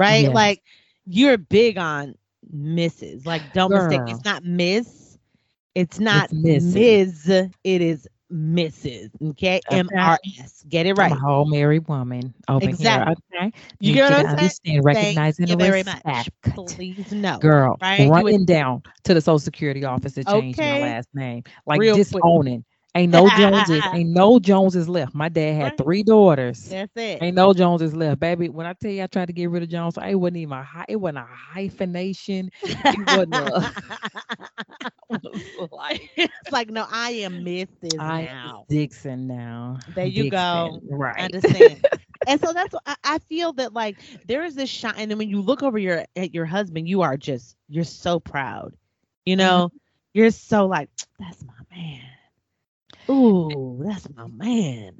right 0.00 0.24
Yes. 0.24 0.34
like 0.34 0.62
you're 1.06 1.38
big 1.38 1.78
on 1.78 2.14
mrs 2.54 3.26
like 3.26 3.52
don't 3.52 3.70
mistake 3.72 4.00
it's 4.06 4.24
not 4.24 4.44
miss 4.44 5.18
it's 5.74 5.98
not 6.00 6.30
Mrs. 6.30 6.74
ms 6.74 7.50
it 7.64 7.80
is 7.82 8.08
mrs 8.32 9.10
okay 9.30 9.60
Okay. 9.70 9.78
m-r-s 9.78 10.64
get 10.68 10.84
it 10.86 10.90
I'm 10.90 10.96
right 10.96 11.12
a 11.12 11.14
whole 11.14 11.46
married 11.46 11.88
woman 11.88 12.34
over 12.48 12.68
Exactly. 12.68 13.14
here. 13.32 13.40
Okay. 13.48 13.56
You 13.80 13.92
Need 13.92 13.94
get 13.98 14.02
what 14.02 14.10
to 14.10 14.16
I'm 14.16 14.22
saying? 14.22 14.38
Understand, 14.38 14.84
recognizing 14.84 15.46
Thank 15.46 15.58
the 15.60 15.64
you 15.64 15.70
very 15.70 15.84
much 15.84 16.74
please 16.74 17.10
no 17.12 17.38
Girl, 17.38 17.76
Right? 17.80 18.00
You 18.00 18.10
running 18.10 18.40
would- 18.40 18.46
down 18.46 18.82
to 19.04 19.14
the 19.14 19.20
Social 19.22 19.38
Security 19.38 19.84
office 19.84 20.12
to 20.14 20.24
change 20.24 20.58
Okay. 20.58 20.80
my 20.82 20.88
last 20.88 21.08
name, 21.14 21.42
like 21.66 21.80
Real 21.80 21.94
quick. 21.94 22.62
Ain't 22.94 23.12
no 23.12 23.30
Joneses. 23.30 23.86
ain't 23.92 24.10
no 24.10 24.38
Joneses 24.38 24.88
left. 24.88 25.14
My 25.14 25.28
dad 25.28 25.54
had 25.54 25.76
Right. 25.76 25.78
three 25.78 26.02
daughters. 26.02 26.76
that's 26.76 26.92
it 26.96 27.22
Ain't 27.22 27.36
no 27.36 27.52
Joneses 27.52 27.94
left, 27.94 28.20
baby. 28.20 28.48
When 28.48 28.66
I 28.66 28.72
tell 28.74 28.90
you 28.90 29.02
I 29.02 29.06
tried 29.06 29.26
to 29.26 29.32
get 29.32 29.50
rid 29.50 29.62
of 29.62 29.68
Jones, 29.68 29.96
it 29.98 30.14
wasn't 30.14 30.38
even 30.38 30.52
a 30.58 30.62
hy- 30.62 30.86
it 30.88 30.96
wasn't 30.96 31.18
a 31.18 31.26
hyphenation. 31.54 32.50
It 32.90 33.06
wasn't 33.06 33.36
a, 33.36 33.66
like 35.70 36.00
it's 36.16 36.52
like 36.52 36.70
no 36.70 36.86
i 36.90 37.10
am 37.10 37.44
mrs 37.44 38.00
I 38.00 38.22
now 38.32 38.32
am 38.32 38.56
Dixon 38.68 39.26
now. 39.26 39.78
There 39.86 40.06
you 40.06 40.24
go. 40.24 40.80
Dixon, 40.80 40.80
Right. 40.88 41.18
understand 41.18 41.86
and 42.26 42.40
so 42.40 42.52
that's 42.52 42.72
what 42.72 42.82
I, 42.86 42.96
I 43.04 43.18
feel 43.18 43.52
that 43.54 43.72
like 43.72 44.00
there 44.24 44.44
is 44.44 44.54
this 44.54 44.68
shine 44.68 44.94
and 44.96 45.10
then 45.10 45.18
when 45.18 45.28
you 45.28 45.40
look 45.40 45.62
over 45.62 45.78
your 45.78 46.04
at 46.16 46.34
your 46.34 46.46
husband 46.46 46.88
you 46.88 47.02
are 47.02 47.16
just 47.16 47.56
you're 47.68 47.84
so 47.84 48.18
proud 48.20 48.74
you 49.24 49.36
Mm-hmm. 49.38 49.60
know 49.60 49.70
you're 50.14 50.30
so 50.30 50.66
like 50.66 50.88
that's 51.18 51.44
my 51.44 51.76
man 51.76 52.07
ooh 53.10 53.80
that's 53.84 54.08
my 54.14 54.26
man 54.28 54.98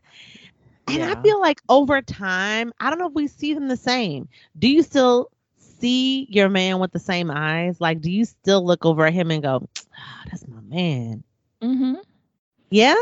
and 0.89 1.03
i 1.03 1.15
feel 1.23 1.41
like 1.41 1.61
over 1.69 2.01
time 2.03 2.73
i 2.81 2.89
don't 2.91 2.99
know 2.99 3.09
if 3.09 3.15
we 3.15 3.27
see 3.27 3.55
them 3.55 3.69
the 3.69 3.77
same 3.77 4.29
do 4.59 4.69
you 4.69 4.83
still 4.83 5.31
see 5.57 6.27
your 6.31 6.49
man 6.49 6.79
with 6.79 6.93
the 6.93 6.99
same 6.99 7.31
eyes 7.31 7.81
like 7.81 8.01
do 8.01 8.11
you 8.11 8.25
still 8.25 8.65
look 8.65 8.85
over 8.85 9.07
at 9.07 9.13
him 9.13 9.31
and 9.31 9.43
go 9.43 9.69
ah, 9.99 10.23
that's 10.31 10.47
my 10.49 10.61
man 10.61 11.23
Mm-hmm. 11.63 12.01
yeah 12.71 12.95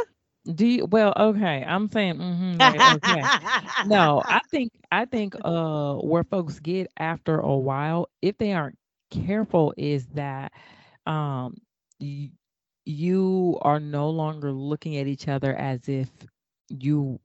Do 0.45 0.67
you 0.67 0.87
well, 0.87 1.13
okay. 1.17 1.65
I'm 1.67 1.89
saying 1.89 2.17
mm-hmm, 2.17 2.61
like, 2.61 2.85
okay. 2.87 3.31
no 3.81 4.23
i 4.29 4.41
think 4.51 4.73
i 4.91 5.05
think 5.05 5.35
uh 5.45 5.95
where 5.97 6.25
folks 6.25 6.61
get 6.61 6.89
after 6.99 7.39
a 7.39 7.57
while 7.57 8.09
if 8.23 8.37
they 8.39 8.53
aren't 8.53 8.79
careful 9.11 9.73
is 9.77 10.07
that 10.15 10.53
um 11.07 11.55
you 12.87 13.59
are 13.63 13.81
no 13.81 14.11
longer 14.11 14.53
looking 14.53 14.97
at 14.97 15.09
each 15.09 15.29
other 15.29 15.55
as 15.57 15.89
if 15.89 16.11
you 16.69 17.21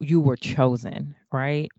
you 0.00 0.20
were 0.20 0.36
chosen 0.36 1.16
right? 1.32 1.70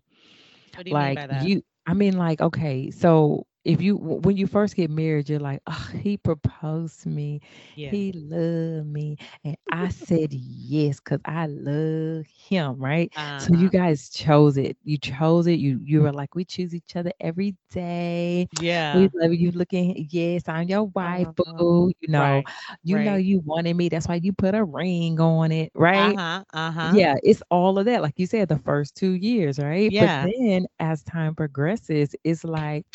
What 0.74 0.84
do 0.84 0.90
you 0.90 0.96
mean 0.96 1.12
like 1.12 1.14
by 1.14 1.26
that? 1.26 1.52
you 1.52 1.62
i 1.86 1.94
mean 1.94 2.16
like 2.18 2.40
okay 2.40 2.90
so 2.90 3.46
if 3.64 3.80
you 3.80 3.96
when 3.96 4.36
you 4.36 4.46
first 4.46 4.76
get 4.76 4.90
married 4.90 5.28
you're 5.28 5.38
like 5.40 5.60
oh 5.66 5.90
he 5.94 6.16
proposed 6.16 7.02
to 7.02 7.08
me 7.08 7.40
yeah 7.74 7.94
he 7.94 8.12
loved 8.12 8.86
me 8.86 9.16
and 9.44 9.56
i 9.70 9.88
said 9.88 10.32
yes 10.32 10.98
because 11.00 11.20
i 11.24 11.46
love 11.46 12.24
him 12.26 12.76
right 12.78 13.12
so 13.36 13.52
you 13.52 13.68
Uh-huh. 13.68 13.70
guys 13.70 14.08
chose 14.10 14.56
it. 14.56 14.76
You 14.84 14.98
chose 14.98 15.46
it. 15.46 15.58
You 15.58 15.80
you 15.82 16.02
were 16.02 16.12
like, 16.12 16.34
we 16.34 16.44
choose 16.44 16.74
each 16.74 16.96
other 16.96 17.12
every 17.20 17.54
day. 17.70 18.48
yeah 18.52 18.92
We 18.92 19.08
love 19.14 19.34
you. 19.34 19.50
Looking, 19.52 20.06
yes, 20.10 20.48
I'm 20.48 20.68
your 20.68 20.84
wife, 20.84 21.28
Uh-huh. 21.34 21.56
boo. 21.56 21.92
You 22.00 22.08
know, 22.08 22.42
Right, 22.42 22.82
you 22.82 22.98
know 22.98 23.14
right. 23.14 23.16
you 23.16 23.40
wanted 23.44 23.74
me. 23.74 23.88
That's 23.88 24.08
why 24.08 24.16
you 24.16 24.32
put 24.32 24.54
a 24.54 24.64
ring 24.64 25.20
on 25.20 25.52
it, 25.52 25.70
right? 25.74 26.20
Uh-huh. 26.20 26.44
Uh-huh. 26.52 27.00
Yeah, 27.00 27.14
it's 27.22 27.42
all 27.50 27.78
of 27.78 27.86
that. 27.86 28.02
Like 28.02 28.18
you 28.18 28.26
said, 28.26 28.48
the 28.48 28.58
first 28.58 28.96
two 28.96 29.12
years, 29.12 29.58
right? 29.58 29.94
Yeah. 29.94 29.98
But 29.98 30.10
then 30.20 30.66
as 30.78 31.02
time 31.04 31.34
progresses, 31.34 32.14
it's 32.24 32.44
like, 32.44 32.86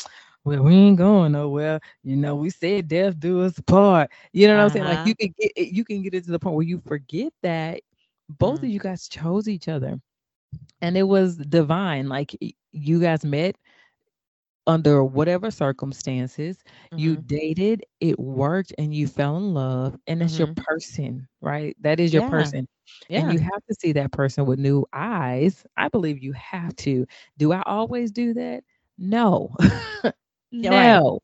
well, 0.44 0.64
we 0.64 0.74
ain't 0.74 0.98
going 0.98 1.34
nowhere. 1.34 1.80
You 2.04 2.16
know, 2.18 2.36
we 2.36 2.50
said 2.50 2.88
death 2.88 3.20
do 3.20 3.42
us 3.42 3.60
part. 3.62 4.10
You 4.34 4.48
know 4.48 4.56
what 4.56 4.64
I'm 4.64 4.70
saying? 4.70 4.86
Like 4.86 5.00
Uh-huh. 5.00 5.06
you 5.06 5.16
can 5.16 5.34
get 5.38 5.52
it- 5.56 5.74
you 5.74 5.84
can 5.86 6.02
get 6.04 6.14
it 6.14 6.26
to 6.26 6.32
the 6.32 6.40
point 6.40 6.56
where 6.56 6.66
you 6.66 6.80
forget 6.80 7.34
that 7.44 7.82
both 8.30 8.62
Mm. 8.62 8.64
of 8.64 8.70
you 8.70 8.80
guys 8.80 9.08
chose 9.08 9.48
each 9.48 9.68
other. 9.68 10.00
And 10.82 10.98
it 10.98 11.04
was 11.04 11.38
divine. 11.38 12.08
Like 12.10 12.36
you 12.72 13.00
guys 13.00 13.26
met 13.26 13.56
under 14.68 15.04
whatever 15.04 15.50
circumstances 15.52 16.64
you 16.96 17.16
Mhm. 17.16 17.28
dated 17.28 17.84
it 18.00 18.20
worked 18.20 18.74
and 18.78 18.94
you 18.94 19.08
fell 19.08 19.38
in 19.38 19.54
love 19.54 19.96
and 20.08 20.22
that's 20.22 20.38
your 20.38 20.48
Mhm. 20.48 20.56
person 20.56 21.28
right 21.42 21.76
that 21.82 22.00
is 22.00 22.14
your 22.14 22.22
Yeah. 22.22 22.24
person 22.24 22.68
Yeah. 23.08 23.16
and 23.16 23.32
you 23.32 23.40
have 23.40 23.64
to 23.68 23.76
see 23.76 23.92
that 23.94 24.12
person 24.12 24.46
with 24.46 24.60
new 24.60 24.86
eyes 24.94 25.66
i 25.78 25.88
believe 25.90 26.22
you 26.22 26.34
have 26.34 26.76
to 26.76 27.06
do 27.38 27.52
i 27.52 27.62
always 27.66 28.12
do 28.12 28.34
that 28.34 28.64
no 28.98 29.56
Yeah, 30.52 30.72
right. 30.72 31.02
no 31.02 31.20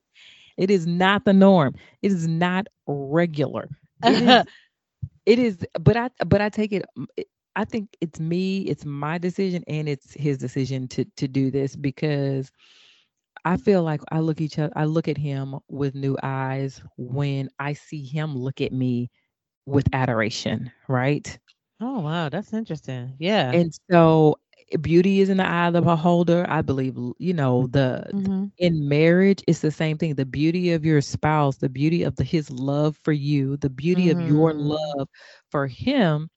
it 0.57 0.69
is 0.69 0.87
not 0.87 1.25
the 1.25 1.33
norm 1.33 1.73
it 2.01 2.11
is 2.11 2.27
not 2.27 2.67
regular 2.87 3.69
it 4.03 4.19
is, 4.19 4.43
it 5.25 5.39
is 5.39 5.65
but 5.79 5.95
i 5.97 6.09
but 6.25 6.41
i 6.41 6.49
take 6.49 6.71
it 6.71 6.83
i 7.55 7.63
think 7.65 7.89
it's 8.01 8.19
me 8.19 8.61
it's 8.61 8.85
my 8.85 9.17
decision 9.17 9.63
and 9.67 9.87
it's 9.87 10.13
his 10.13 10.37
decision 10.37 10.87
to 10.87 11.05
to 11.17 11.27
do 11.27 11.49
this 11.51 11.75
because 11.75 12.51
I 13.45 13.57
feel 13.57 13.83
like 13.83 14.01
I 14.11 14.19
look 14.19 14.41
each 14.41 14.57
other 14.59 14.73
I 14.75 14.85
look 14.85 15.07
at 15.07 15.17
him 15.17 15.55
with 15.69 15.95
new 15.95 16.17
eyes 16.23 16.81
when 16.97 17.49
I 17.59 17.73
see 17.73 18.03
him 18.03 18.35
look 18.37 18.61
at 18.61 18.71
me 18.71 19.09
with 19.65 19.87
adoration, 19.93 20.71
right? 20.87 21.37
oh 21.79 21.99
wow, 22.01 22.29
that's 22.29 22.53
interesting. 22.53 23.15
Yeah. 23.19 23.53
And 23.53 23.71
so 23.89 24.37
beauty 24.81 25.21
is 25.21 25.29
in 25.29 25.37
the 25.37 25.45
eye 25.47 25.67
of 25.67 25.73
the 25.73 25.81
beholder. 25.81 26.45
I 26.49 26.61
believe, 26.61 26.95
you 27.19 27.33
know, 27.33 27.67
the 27.67 28.11
Mhm. 28.11 28.51
in 28.57 28.87
marriage 28.87 29.43
it's 29.47 29.59
the 29.61 29.71
same 29.71 29.97
thing. 29.97 30.15
The 30.15 30.25
beauty 30.25 30.71
of 30.73 30.85
your 30.85 31.01
spouse, 31.01 31.57
the 31.57 31.69
beauty 31.69 32.03
of 32.03 32.15
the, 32.15 32.23
his 32.23 32.49
love 32.51 32.97
for 33.03 33.11
you, 33.13 33.57
the 33.57 33.69
beauty 33.69 34.09
of 34.09 34.19
your 34.21 34.53
Mhm. 34.53 34.55
love 34.55 35.07
for 35.49 35.67
him 35.67 36.29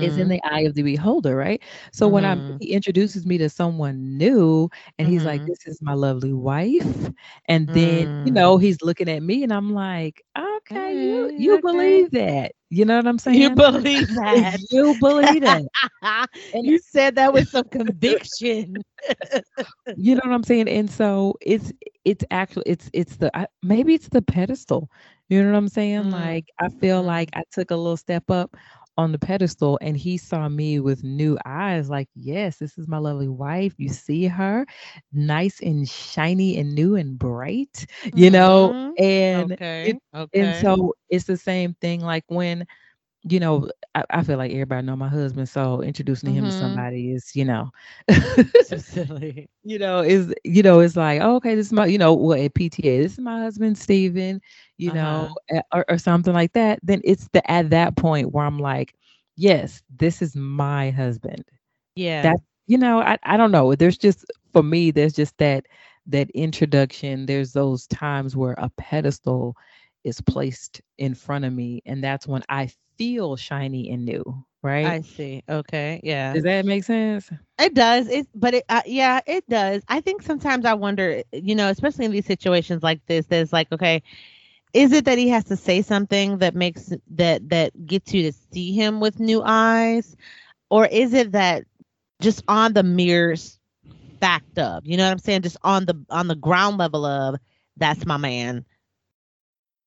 is 0.00 0.16
in 0.16 0.28
Mhm. 0.28 0.30
the 0.30 0.40
eye 0.44 0.60
of 0.60 0.74
the 0.74 0.82
beholder, 0.82 1.36
right? 1.36 1.62
So 1.92 2.08
when 2.08 2.24
I 2.24 2.36
Mhm. 2.36 2.60
he 2.60 2.72
introduces 2.72 3.26
me 3.26 3.38
to 3.38 3.48
someone 3.48 4.16
new 4.18 4.68
and 4.98 5.08
he's 5.08 5.24
like, 5.24 5.42
Mhm. 5.42 5.46
This 5.46 5.66
is 5.66 5.80
my 5.82 5.94
lovely 5.94 6.32
wife. 6.32 7.10
And 7.46 7.72
then, 7.72 8.06
you 8.22 8.32
Mm. 8.32 8.32
know, 8.32 8.58
he's 8.58 8.82
looking 8.82 9.08
at 9.08 9.22
me 9.22 9.42
and 9.44 9.52
I'm 9.52 9.72
like, 9.72 10.22
Okay, 10.36 10.94
you 10.94 11.30
you 11.36 11.58
okay. 11.58 11.58
believe 11.58 12.10
that. 12.12 12.52
You 12.70 12.84
know 12.84 12.96
what 12.96 13.06
I'm 13.06 13.18
saying? 13.18 13.38
You 13.38 13.50
believe 13.50 14.08
that. 14.14 14.60
you 14.70 14.94
believe 14.98 15.42
that. 15.42 15.62
and 16.52 16.66
you 16.66 16.78
said 16.78 17.16
that 17.16 17.32
with 17.32 17.48
some 17.48 17.64
conviction. 17.68 18.82
you 19.94 20.14
know 20.14 20.20
what 20.24 20.34
I'm 20.34 20.42
saying? 20.44 20.68
And 20.68 20.90
so 20.90 21.34
it's 21.40 21.72
it's 22.04 22.24
actually 22.30 22.64
it's 22.66 22.90
it's 22.92 23.16
the 23.16 23.30
maybe 23.62 23.94
it's 23.94 24.08
the 24.08 24.22
pedestal. 24.22 24.90
You 25.28 25.42
know 25.42 25.50
what 25.52 25.56
I'm 25.58 25.68
saying? 25.68 26.10
Mm-hmm. 26.10 26.10
Like 26.10 26.46
I 26.60 26.68
feel 26.80 27.02
like 27.02 27.30
I 27.34 27.42
took 27.52 27.70
a 27.70 27.76
little 27.76 27.96
step 27.96 28.30
up 28.30 28.56
on 29.00 29.12
the 29.12 29.18
pedestal 29.18 29.78
and 29.80 29.96
he 29.96 30.18
saw 30.18 30.46
me 30.46 30.78
with 30.78 31.02
new 31.02 31.38
eyes 31.46 31.88
like 31.88 32.08
yes 32.14 32.58
this 32.58 32.76
is 32.76 32.86
my 32.86 32.98
lovely 32.98 33.28
wife 33.28 33.72
you 33.78 33.88
see 33.88 34.26
her 34.26 34.66
nice 35.10 35.60
and 35.60 35.88
shiny 35.88 36.58
and 36.58 36.74
new 36.74 36.96
and 36.96 37.18
bright 37.18 37.86
you 38.04 38.30
mm-hmm. 38.30 38.32
know 38.34 38.94
and 38.98 39.52
okay. 39.52 39.90
It, 39.90 40.02
okay. 40.14 40.40
and 40.40 40.60
so 40.60 40.94
it's 41.08 41.24
the 41.24 41.38
same 41.38 41.74
thing 41.80 42.00
like 42.00 42.24
when 42.28 42.66
you 43.22 43.38
know, 43.38 43.68
I, 43.94 44.04
I, 44.10 44.22
feel 44.22 44.38
like 44.38 44.50
everybody 44.50 44.86
know 44.86 44.96
my 44.96 45.08
husband, 45.08 45.48
so 45.48 45.82
introducing 45.82 46.30
mm-hmm. 46.30 46.38
him 46.38 46.44
to 46.46 46.50
mm-hmm. 46.50 46.60
somebody 46.60 47.12
is, 47.12 47.36
you 47.36 47.44
know, 47.44 47.70
silly. 48.78 49.48
You 49.62 49.78
know, 49.78 50.00
is 50.00 50.32
you 50.44 50.62
know, 50.62 50.80
it's 50.80 50.96
like, 50.96 51.20
oh, 51.20 51.36
okay, 51.36 51.54
this 51.54 51.66
is 51.66 51.72
my, 51.72 51.86
you 51.86 51.98
know, 51.98 52.14
what 52.14 52.40
at 52.40 52.54
PTA, 52.54 53.02
this 53.02 53.12
is 53.12 53.18
my 53.18 53.40
husband, 53.40 53.76
Steven, 53.76 54.40
you 54.78 54.90
uh-huh. 54.92 55.28
know, 55.50 55.60
or, 55.72 55.84
or 55.88 55.98
something 55.98 56.32
like 56.32 56.54
that. 56.54 56.78
Then 56.82 57.02
it's 57.04 57.28
the 57.32 57.48
at 57.50 57.70
that 57.70 57.96
point 57.96 58.32
where 58.32 58.46
I'm 58.46 58.58
like, 58.58 58.94
yes, 59.36 59.82
this 59.94 60.22
is 60.22 60.34
my 60.34 60.90
husband. 60.90 61.44
Yeah. 61.94 62.22
That 62.22 62.40
you 62.66 62.78
know, 62.78 63.00
I, 63.00 63.18
I 63.24 63.36
don't 63.36 63.52
know. 63.52 63.74
There's 63.74 63.98
just 63.98 64.24
for 64.52 64.62
me, 64.62 64.92
there's 64.92 65.14
just 65.14 65.36
that 65.38 65.66
that 66.06 66.30
introduction. 66.30 67.26
There's 67.26 67.52
those 67.52 67.86
times 67.88 68.36
where 68.36 68.54
a 68.58 68.70
pedestal 68.78 69.56
is 70.04 70.20
placed 70.20 70.80
in 70.98 71.14
front 71.14 71.44
of 71.44 71.52
me, 71.52 71.82
and 71.86 72.02
that's 72.02 72.26
when 72.26 72.42
I 72.48 72.70
feel 72.96 73.36
shiny 73.36 73.90
and 73.90 74.04
new, 74.04 74.44
right? 74.62 74.86
I 74.86 75.00
see. 75.00 75.42
Okay. 75.48 76.00
Yeah. 76.02 76.34
Does 76.34 76.44
that 76.44 76.64
make 76.64 76.84
sense? 76.84 77.30
It 77.58 77.74
does. 77.74 78.08
It, 78.08 78.26
but 78.34 78.54
it, 78.54 78.64
uh, 78.68 78.82
yeah, 78.86 79.20
it 79.26 79.48
does. 79.48 79.82
I 79.88 80.00
think 80.00 80.22
sometimes 80.22 80.64
I 80.64 80.74
wonder, 80.74 81.22
you 81.32 81.54
know, 81.54 81.68
especially 81.68 82.06
in 82.06 82.12
these 82.12 82.26
situations 82.26 82.82
like 82.82 83.04
this, 83.06 83.26
there's 83.26 83.52
like, 83.52 83.70
okay, 83.72 84.02
is 84.72 84.92
it 84.92 85.04
that 85.06 85.18
he 85.18 85.28
has 85.28 85.44
to 85.44 85.56
say 85.56 85.82
something 85.82 86.38
that 86.38 86.54
makes 86.54 86.92
that 87.10 87.48
that 87.48 87.86
gets 87.86 88.14
you 88.14 88.30
to 88.30 88.38
see 88.52 88.72
him 88.72 89.00
with 89.00 89.18
new 89.18 89.42
eyes, 89.44 90.16
or 90.70 90.86
is 90.86 91.12
it 91.12 91.32
that 91.32 91.64
just 92.20 92.42
on 92.48 92.72
the 92.72 92.82
mirrors 92.82 93.58
fact 94.20 94.58
of, 94.58 94.86
you 94.86 94.96
know 94.96 95.04
what 95.04 95.12
I'm 95.12 95.18
saying, 95.18 95.42
just 95.42 95.56
on 95.62 95.86
the 95.86 96.04
on 96.10 96.28
the 96.28 96.36
ground 96.36 96.78
level 96.78 97.04
of 97.04 97.36
that's 97.76 98.06
my 98.06 98.16
man. 98.16 98.64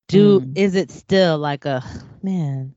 Do 0.08 0.40
mm. 0.40 0.56
is 0.56 0.74
it 0.74 0.90
still 0.90 1.38
like 1.38 1.64
a 1.64 1.82
man? 2.22 2.74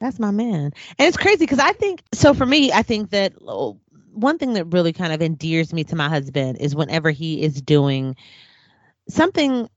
That's 0.00 0.18
my 0.18 0.30
man. 0.30 0.72
And 0.98 1.08
it's 1.08 1.16
crazy 1.16 1.38
because 1.38 1.58
I 1.58 1.72
think 1.72 2.02
so 2.12 2.34
for 2.34 2.46
me, 2.46 2.72
I 2.72 2.82
think 2.82 3.10
that 3.10 3.32
oh, 3.46 3.78
one 4.12 4.38
thing 4.38 4.54
that 4.54 4.66
really 4.66 4.92
kind 4.92 5.12
of 5.12 5.22
endears 5.22 5.72
me 5.72 5.84
to 5.84 5.96
my 5.96 6.08
husband 6.08 6.58
is 6.60 6.74
whenever 6.74 7.10
he 7.10 7.42
is 7.42 7.60
doing 7.62 8.16
something 9.08 9.68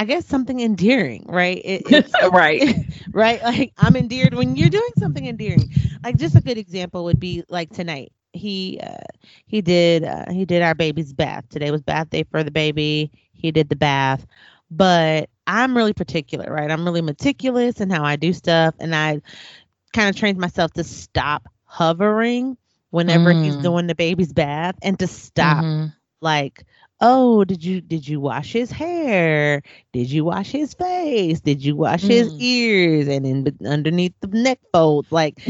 I 0.00 0.04
guess 0.04 0.24
something 0.24 0.60
endearing, 0.60 1.26
right? 1.28 1.60
It, 1.62 2.10
right. 2.32 2.74
right. 3.12 3.42
Like 3.42 3.74
I'm 3.76 3.96
endeared 3.96 4.32
when 4.32 4.56
you're 4.56 4.70
doing 4.70 4.92
something 4.98 5.26
endearing. 5.26 5.70
Like 6.02 6.16
just 6.16 6.36
a 6.36 6.40
good 6.40 6.56
example 6.56 7.04
would 7.04 7.20
be 7.20 7.44
like 7.50 7.70
tonight. 7.70 8.10
He 8.32 8.80
uh, 8.82 8.96
he 9.44 9.60
did 9.60 10.04
uh, 10.04 10.30
he 10.30 10.46
did 10.46 10.62
our 10.62 10.74
baby's 10.74 11.12
bath. 11.12 11.50
Today 11.50 11.70
was 11.70 11.82
bath 11.82 12.08
day 12.08 12.22
for 12.22 12.42
the 12.42 12.50
baby. 12.50 13.10
He 13.34 13.50
did 13.50 13.68
the 13.68 13.76
bath. 13.76 14.26
But 14.70 15.28
I'm 15.46 15.76
really 15.76 15.92
particular, 15.92 16.52
right? 16.52 16.70
I'm 16.70 16.84
really 16.84 17.02
meticulous 17.02 17.80
in 17.80 17.90
how 17.90 18.04
I 18.04 18.16
do 18.16 18.32
stuff. 18.32 18.74
And 18.78 18.94
I 18.94 19.20
kind 19.92 20.08
of 20.08 20.16
trained 20.16 20.38
myself 20.38 20.72
to 20.74 20.84
stop 20.84 21.48
hovering 21.64 22.56
whenever 22.90 23.32
mm. 23.32 23.44
he's 23.44 23.56
doing 23.56 23.86
the 23.86 23.94
baby's 23.94 24.32
bath 24.32 24.76
and 24.82 24.98
to 24.98 25.06
stop 25.06 25.64
mm-hmm. 25.64 25.86
like 26.20 26.64
oh 27.00 27.44
did 27.44 27.64
you 27.64 27.80
did 27.80 28.06
you 28.06 28.20
wash 28.20 28.52
his 28.52 28.70
hair 28.70 29.62
did 29.92 30.10
you 30.10 30.24
wash 30.24 30.50
his 30.50 30.74
face 30.74 31.40
did 31.40 31.64
you 31.64 31.74
wash 31.74 32.02
mm. 32.02 32.08
his 32.08 32.32
ears 32.34 33.08
and 33.08 33.26
in 33.26 33.66
underneath 33.66 34.12
the 34.20 34.28
neck 34.28 34.58
folds 34.72 35.10
like 35.10 35.40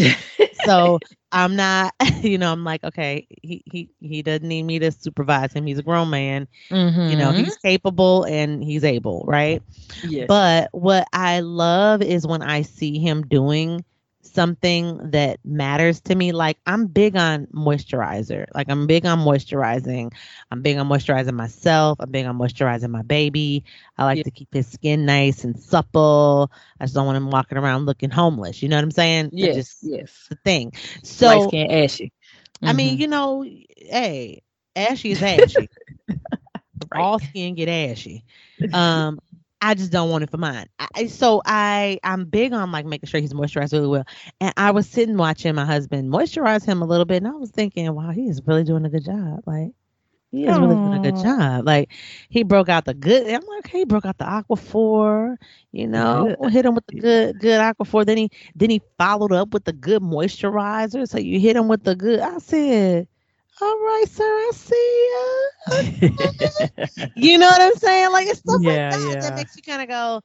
so 0.65 0.99
i'm 1.33 1.57
not 1.57 1.95
you 2.23 2.39
know 2.39 2.53
i'm 2.53 2.65
like 2.65 2.83
okay 2.85 3.27
he 3.43 3.63
he 3.71 3.89
he 4.01 4.23
doesn't 4.23 4.47
need 4.47 4.63
me 4.63 4.79
to 4.79 4.91
supervise 4.93 5.53
him 5.53 5.67
he's 5.67 5.79
a 5.79 5.83
grown 5.83 6.11
man 6.11 6.47
mm-hmm. 6.71 7.11
you 7.11 7.17
know 7.17 7.33
he's 7.33 7.57
mm-hmm. 7.57 7.69
capable 7.69 8.25
and 8.25 8.63
he's 8.63 8.85
able 8.85 9.25
right 9.27 9.63
yes. 10.05 10.27
but 10.29 10.69
what 10.73 11.07
i 11.13 11.41
love 11.41 12.03
is 12.03 12.27
when 12.27 12.43
i 12.43 12.63
see 12.63 12.99
him 12.99 13.23
doing 13.27 13.85
something 14.22 15.11
that 15.11 15.40
matters 15.44 16.00
to 16.02 16.14
me. 16.14 16.33
Like 16.33 16.59
I'm 16.66 16.87
big 16.87 17.16
on 17.16 17.46
moisturizer. 17.46 18.46
Like 18.54 18.68
I'm 18.70 18.87
big 18.87 19.06
on 19.06 19.20
moisturizing. 19.20 20.12
I'm 20.50 20.62
big 20.62 20.76
on 20.76 20.88
moisturizing 20.88 21.35
myself. 21.35 21.98
I'm 22.00 22.11
big 22.11 22.26
on 22.26 22.38
moisturizing 22.38 22.90
my 22.90 23.02
baby. 23.02 23.64
I 23.96 24.04
like 24.04 24.18
yeah. 24.18 24.22
to 24.24 24.30
keep 24.30 24.52
his 24.52 24.66
skin 24.66 25.06
nice 25.06 25.44
and 25.44 25.59
supple. 25.59 26.50
I 26.78 26.85
just 26.85 26.94
don't 26.94 27.06
want 27.06 27.16
him 27.16 27.30
walking 27.30 27.59
around 27.59 27.87
looking 27.87 28.11
homeless. 28.11 28.62
You 28.62 28.68
know 28.68 28.76
what 28.76 28.85
I'm 28.85 28.90
saying? 28.90 29.30
Yes, 29.33 29.54
just 29.54 29.78
yes. 29.83 30.26
The 30.28 30.37
thing. 30.37 30.72
So 31.02 31.26
Light 31.26 31.48
skin 31.48 31.70
ashy. 31.70 32.06
Mm-hmm. 32.06 32.68
I 32.68 32.72
mean, 32.72 32.92
mm-hmm. 32.92 33.00
you 33.00 33.09
know, 33.09 33.42
hey, 33.42 34.42
ashy 34.76 35.12
is 35.12 35.22
ashy. 35.22 35.68
right. 36.09 37.00
All 37.00 37.18
skin 37.18 37.54
get 37.54 37.68
ashy. 37.68 38.24
Um, 38.74 39.20
I 39.62 39.75
just 39.75 39.92
don't 39.92 40.11
want 40.11 40.25
it 40.25 40.31
for 40.31 40.38
mine. 40.38 40.66
I, 40.94 41.07
so 41.07 41.42
I 41.44 41.99
I'm 42.03 42.25
big 42.25 42.53
on 42.53 42.73
like 42.73 42.87
making 42.87 43.09
sure 43.09 43.20
he's 43.20 43.35
moisturized 43.35 43.73
really 43.73 43.88
well. 43.88 44.05
And 44.40 44.55
I 44.57 44.70
was 44.70 44.88
sitting 44.88 45.16
watching 45.16 45.55
my 45.55 45.66
husband 45.66 46.11
moisturize 46.11 46.64
him 46.64 46.83
a 46.83 46.87
little 46.87 47.05
bit, 47.05 47.18
and 47.18 47.29
I 47.29 47.37
was 47.37 47.51
thinking, 47.51 47.92
wow, 47.94 48.11
he 48.11 48.29
is 48.29 48.40
really 48.46 48.64
doing 48.64 48.85
a 48.85 48.90
good 48.90 49.05
job. 49.05 49.42
Like 49.46 49.73
he 50.31 50.46
is 50.46 50.57
Aww. 50.57 50.61
really 50.61 50.75
doing 50.77 50.94
a 50.94 51.12
good 51.12 51.23
job. 51.23 51.66
Like 51.66 51.90
he 52.29 52.42
broke 52.42 52.68
out 52.68 52.85
the 52.87 52.94
good. 52.94 53.27
I'm 53.27 53.44
like, 53.46 53.66
okay, 53.66 53.79
he 53.81 53.85
broke 53.85 54.07
out 54.07 54.18
the 54.18 54.25
Aquaphor. 54.25 55.37
You 55.73 55.87
know, 55.88 56.37
yeah. 56.40 56.49
hit 56.49 56.64
him 56.64 56.75
with 56.75 56.87
the 56.87 57.01
good 57.01 57.38
good 57.40 57.61
Aquaphor. 57.61 58.07
Then 58.07 58.16
he 58.16 58.31
then 58.55 58.70
he 58.70 58.81
followed 58.99 59.33
up 59.33 59.53
with 59.53 59.64
the 59.64 59.73
good 59.73 60.03
moisturizer. 60.03 61.09
So 61.09 61.18
you 61.18 61.38
hit 61.38 61.57
him 61.57 61.68
with 61.68 61.85
the 61.85 61.96
good. 61.96 62.20
I 62.20 62.38
said 62.38 63.09
all 63.61 63.79
right, 63.79 64.05
sir, 64.09 64.25
I 64.25 64.51
see 64.55 65.11
you. 65.11 66.11
you 67.16 67.38
know 67.38 67.46
what 67.46 67.61
I'm 67.61 67.77
saying? 67.77 68.12
Like 68.12 68.27
it's 68.27 68.40
stuff 68.40 68.61
yeah, 68.61 68.90
like 68.90 69.01
that 69.01 69.14
yeah. 69.14 69.20
that 69.20 69.35
makes 69.37 69.57
you 69.57 69.62
kind 69.62 69.83
of 69.83 69.88
go, 69.88 70.23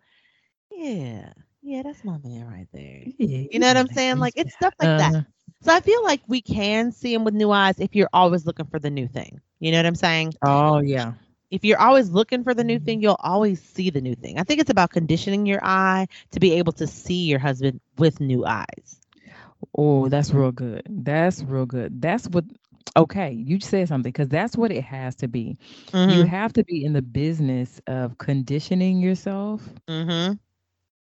yeah, 0.72 1.34
yeah, 1.62 1.82
that's 1.84 2.04
my 2.04 2.18
man 2.24 2.48
right 2.48 2.68
there. 2.74 3.04
Yeah, 3.18 3.48
you 3.52 3.60
know 3.60 3.68
what 3.68 3.78
I'm 3.78 3.88
saying? 3.88 4.20
Like 4.20 4.34
it's 4.36 4.54
stuff 4.54 4.74
like 4.80 4.90
uh, 4.90 4.98
that. 4.98 5.16
Uh-huh. 5.16 5.24
So 5.62 5.74
I 5.74 5.80
feel 5.80 6.04
like 6.04 6.22
we 6.28 6.42
can 6.42 6.92
see 6.92 7.14
him 7.14 7.24
with 7.24 7.34
new 7.34 7.52
eyes 7.52 7.80
if 7.80 7.96
you're 7.96 8.10
always 8.14 8.46
looking 8.46 8.68
for 8.68 8.80
the 8.80 8.90
new 8.90 9.08
thing. 9.08 9.42
You 9.60 9.72
know 9.72 9.80
what 9.80 9.86
I'm 9.86 9.96
saying? 9.96 10.34
Oh 10.44 10.80
yeah. 10.80 11.14
If 11.52 11.64
you're 11.64 11.80
always 11.80 12.10
looking 12.10 12.44
for 12.44 12.54
the 12.54 12.64
new 12.64 12.80
thing, 12.80 13.02
you'll 13.02 13.18
always 13.20 13.62
see 13.62 13.90
the 13.90 14.02
new 14.02 14.16
thing. 14.16 14.40
I 14.40 14.44
think 14.44 14.60
it's 14.60 14.70
about 14.70 14.90
conditioning 14.90 15.46
your 15.46 15.64
eye 15.64 16.08
to 16.32 16.40
be 16.40 16.54
able 16.54 16.74
to 16.74 16.88
see 16.88 17.26
your 17.26 17.40
husband 17.40 17.80
with 17.98 18.20
new 18.20 18.46
eyes. 18.46 19.00
Oh, 19.78 20.10
that's 20.10 20.32
real 20.32 20.52
good. 20.52 20.84
That's 20.90 21.44
real 21.44 21.66
good. 21.66 22.02
That's 22.02 22.28
what 22.28 22.46
Okay, 22.98 23.32
you 23.32 23.60
said 23.60 23.88
something 23.88 24.12
because 24.12 24.30
that's 24.30 24.56
what 24.56 24.72
it 24.72 24.84
has 24.84 25.16
to 25.18 25.28
be. 25.28 25.58
Mm-hmm. 25.92 26.18
You 26.18 26.24
have 26.26 26.54
to 26.54 26.64
be 26.64 26.86
in 26.86 26.94
the 26.94 27.02
business 27.02 27.82
of 27.88 28.18
conditioning 28.18 29.00
yourself 29.00 29.68
mm-hmm. 29.88 30.34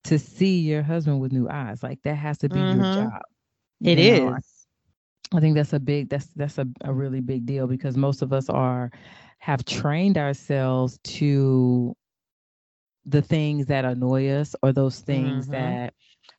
to 0.04 0.18
see 0.18 0.60
your 0.60 0.82
husband 0.82 1.20
with 1.20 1.32
new 1.32 1.48
eyes. 1.48 1.82
Like 1.82 2.00
that 2.02 2.14
has 2.14 2.38
to 2.38 2.48
be 2.48 2.56
mm-hmm. 2.56 2.80
your 2.80 2.94
job. 2.94 3.22
It 3.82 3.98
you 3.98 4.12
is. 4.12 4.20
Know? 4.20 4.38
I 5.32 5.40
think 5.40 5.54
that's 5.56 5.72
a 5.72 5.80
big 5.80 6.08
that's 6.08 6.26
that's 6.34 6.58
a, 6.58 6.66
a 6.82 6.92
really 6.92 7.20
big 7.20 7.46
deal 7.46 7.66
because 7.66 7.96
most 7.96 8.22
of 8.22 8.32
us 8.32 8.48
are 8.48 8.90
have 9.38 9.64
trained 9.64 10.18
ourselves 10.18 10.98
to 11.04 11.96
the 13.06 13.22
things 13.22 13.66
that 13.66 13.84
annoy 13.84 14.28
us 14.28 14.54
or 14.62 14.72
those 14.72 15.00
things 15.00 15.48
mm-hmm. 15.48 15.52
that 15.52 15.94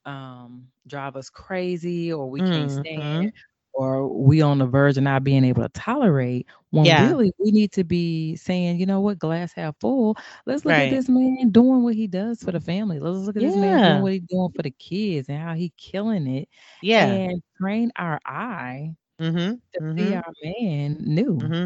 um 0.05 0.67
drive 0.87 1.15
us 1.15 1.29
crazy 1.29 2.11
or 2.11 2.29
we 2.29 2.39
can't 2.39 2.69
mm-hmm. 2.69 2.81
stand 2.81 3.33
or 3.73 4.07
we 4.07 4.41
on 4.41 4.59
the 4.59 4.65
verge 4.65 4.97
of 4.97 5.03
not 5.03 5.23
being 5.23 5.43
able 5.43 5.63
to 5.63 5.69
tolerate 5.69 6.47
when 6.71 6.85
yeah. 6.85 7.07
really 7.07 7.31
we 7.37 7.51
need 7.51 7.71
to 7.73 7.83
be 7.83 8.35
saying, 8.35 8.79
you 8.79 8.85
know 8.85 9.01
what, 9.01 9.19
glass 9.19 9.53
half 9.53 9.75
full. 9.79 10.17
Let's 10.45 10.65
look 10.65 10.73
right. 10.73 10.91
at 10.91 10.95
this 10.95 11.09
man 11.09 11.49
doing 11.49 11.83
what 11.83 11.95
he 11.95 12.07
does 12.07 12.41
for 12.41 12.51
the 12.51 12.59
family. 12.59 12.99
Let's 12.99 13.25
look 13.25 13.35
at 13.35 13.41
yeah. 13.41 13.49
this 13.49 13.57
man 13.57 13.91
doing 13.91 14.01
what 14.01 14.11
he's 14.13 14.21
doing 14.23 14.51
for 14.55 14.61
the 14.61 14.71
kids 14.71 15.29
and 15.29 15.37
how 15.37 15.53
he 15.53 15.73
killing 15.77 16.27
it. 16.27 16.49
Yeah. 16.81 17.05
And 17.05 17.43
train 17.59 17.91
our 17.95 18.19
eye 18.25 18.95
mm-hmm. 19.21 19.37
to 19.73 19.79
mm-hmm. 19.79 19.95
be 19.95 20.15
our 20.15 20.33
man 20.43 20.97
new. 20.99 21.37
Mm-hmm. 21.37 21.65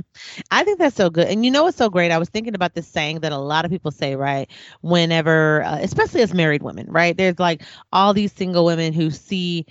I 0.51 0.63
think 0.63 0.79
that's 0.79 0.95
so 0.95 1.09
good. 1.09 1.27
And 1.27 1.45
you 1.45 1.51
know 1.51 1.63
what's 1.63 1.77
so 1.77 1.89
great? 1.89 2.11
I 2.11 2.17
was 2.17 2.29
thinking 2.29 2.55
about 2.55 2.73
this 2.73 2.87
saying 2.87 3.21
that 3.21 3.31
a 3.31 3.37
lot 3.37 3.65
of 3.65 3.71
people 3.71 3.91
say, 3.91 4.15
right? 4.15 4.49
Whenever, 4.81 5.63
uh, 5.63 5.77
especially 5.81 6.21
as 6.21 6.33
married 6.33 6.63
women, 6.63 6.87
right? 6.89 7.15
There's 7.15 7.39
like 7.39 7.63
all 7.93 8.13
these 8.13 8.33
single 8.33 8.65
women 8.65 8.93
who 8.93 9.09
see 9.11 9.65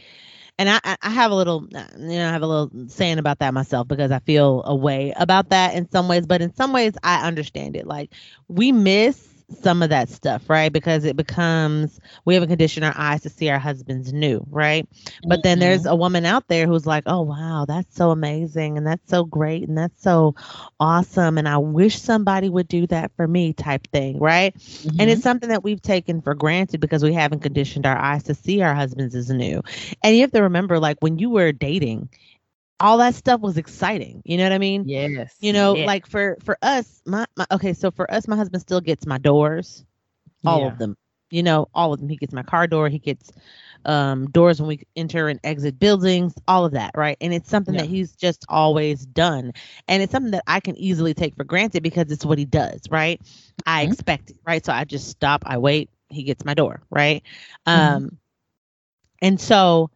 and 0.58 0.70
I, 0.70 0.80
I 1.02 1.10
have 1.10 1.32
a 1.32 1.34
little, 1.34 1.66
uh, 1.74 1.84
you 1.98 2.16
know, 2.18 2.28
I 2.28 2.32
have 2.32 2.42
a 2.42 2.46
little 2.46 2.70
saying 2.88 3.18
about 3.18 3.40
that 3.40 3.54
myself 3.54 3.88
because 3.88 4.10
I 4.12 4.20
feel 4.20 4.62
a 4.64 4.74
way 4.74 5.12
about 5.16 5.50
that 5.50 5.74
in 5.74 5.90
some 5.90 6.08
ways, 6.08 6.26
but 6.26 6.42
in 6.42 6.54
some 6.54 6.72
ways 6.72 6.92
I 7.02 7.26
understand 7.26 7.76
it. 7.76 7.86
Like 7.86 8.12
we 8.48 8.72
miss 8.72 9.33
some 9.50 9.82
of 9.82 9.90
that 9.90 10.08
stuff, 10.08 10.48
right? 10.48 10.72
Because 10.72 11.04
it 11.04 11.16
becomes 11.16 12.00
we 12.24 12.34
haven't 12.34 12.48
conditioned 12.48 12.84
our 12.84 12.94
eyes 12.96 13.22
to 13.22 13.30
see 13.30 13.48
our 13.50 13.58
husbands 13.58 14.12
new, 14.12 14.44
right? 14.50 14.86
But 15.26 15.42
then 15.42 15.58
there's 15.58 15.84
Mhm. 15.84 15.86
a 15.86 15.94
woman 15.94 16.24
out 16.24 16.48
there 16.48 16.66
who's 16.66 16.86
like, 16.86 17.04
oh 17.06 17.22
wow, 17.22 17.64
that's 17.66 17.94
so 17.94 18.10
amazing 18.10 18.76
and 18.78 18.86
that's 18.86 19.08
so 19.08 19.24
great 19.24 19.68
and 19.68 19.76
that's 19.76 20.02
so 20.02 20.34
awesome 20.80 21.38
and 21.38 21.48
I 21.48 21.58
wish 21.58 22.00
somebody 22.00 22.48
would 22.48 22.68
do 22.68 22.86
that 22.88 23.12
for 23.16 23.26
me 23.26 23.52
type 23.52 23.86
thing, 23.88 24.18
right? 24.18 24.54
And 24.98 25.08
Mhm. 25.08 25.10
it's 25.10 25.22
something 25.22 25.48
that 25.50 25.62
we've 25.64 25.82
taken 25.82 26.20
for 26.22 26.34
granted 26.34 26.80
because 26.80 27.02
we 27.02 27.12
haven't 27.12 27.40
conditioned 27.40 27.86
our 27.86 27.96
eyes 27.96 28.24
to 28.24 28.34
see 28.34 28.62
our 28.62 28.74
husbands 28.74 29.14
as 29.14 29.30
new. 29.30 29.62
And 30.02 30.14
you 30.14 30.22
have 30.22 30.32
to 30.32 30.42
remember, 30.42 30.78
like 30.78 30.98
when 31.00 31.18
you 31.18 31.30
were 31.30 31.52
dating, 31.52 32.08
all 32.80 32.98
that 32.98 33.14
stuff 33.14 33.40
was 33.40 33.56
exciting. 33.58 34.22
You 34.24 34.36
know 34.38 34.44
what 34.44 34.52
I 34.52 34.58
mean? 34.58 34.86
yes, 34.86 35.40
You 35.40 35.52
know, 35.52 35.74
yeah. 35.74 35.84
like 35.84 36.06
for 36.06 36.36
for 36.44 36.56
us, 36.62 37.02
my, 37.06 37.26
my 37.36 37.46
okay, 37.52 37.72
so 37.72 37.90
for 37.90 38.10
us, 38.12 38.26
my 38.28 38.36
husband 38.36 38.62
still 38.62 38.80
gets 38.80 39.06
my 39.06 39.18
doors, 39.18 39.84
all 40.44 40.64
Yeah. 40.64 40.66
of 40.66 40.78
them. 40.78 40.96
You 41.30 41.42
know, 41.42 41.68
all 41.74 41.92
of 41.92 42.00
them. 42.00 42.08
He 42.08 42.16
gets 42.16 42.32
my 42.32 42.42
car 42.42 42.66
door. 42.66 42.88
He 42.88 42.98
gets 42.98 43.32
um 43.84 44.26
doors 44.30 44.60
when 44.60 44.68
we 44.68 44.80
enter 44.96 45.28
and 45.28 45.40
exit 45.44 45.78
buildings, 45.78 46.34
all 46.48 46.64
of 46.64 46.72
that, 46.72 46.92
right? 46.96 47.16
And 47.20 47.32
it's 47.32 47.48
something 47.50 47.76
that 47.76 47.86
he's 47.86 48.14
just 48.16 48.44
always 48.48 49.04
done. 49.06 49.52
And 49.88 50.02
it's 50.02 50.12
something 50.12 50.32
that 50.32 50.44
I 50.46 50.60
can 50.60 50.76
easily 50.76 51.14
take 51.14 51.34
for 51.36 51.44
granted 51.44 51.82
because 51.82 52.10
it's 52.10 52.24
what 52.24 52.38
he 52.38 52.44
does, 52.44 52.80
right? 52.90 53.20
I 53.66 53.82
Mhm. 53.82 53.94
expect 53.94 54.30
it, 54.30 54.36
right? 54.46 54.64
So 54.64 54.72
I 54.72 54.84
just 54.84 55.08
stop, 55.08 55.42
I 55.46 55.58
wait, 55.58 55.90
he 56.08 56.22
gets 56.24 56.44
my 56.44 56.54
door, 56.54 56.82
right? 56.90 57.22
Mhm. 57.72 58.04
Um 58.04 58.18
and 59.20 59.40
so 59.40 59.90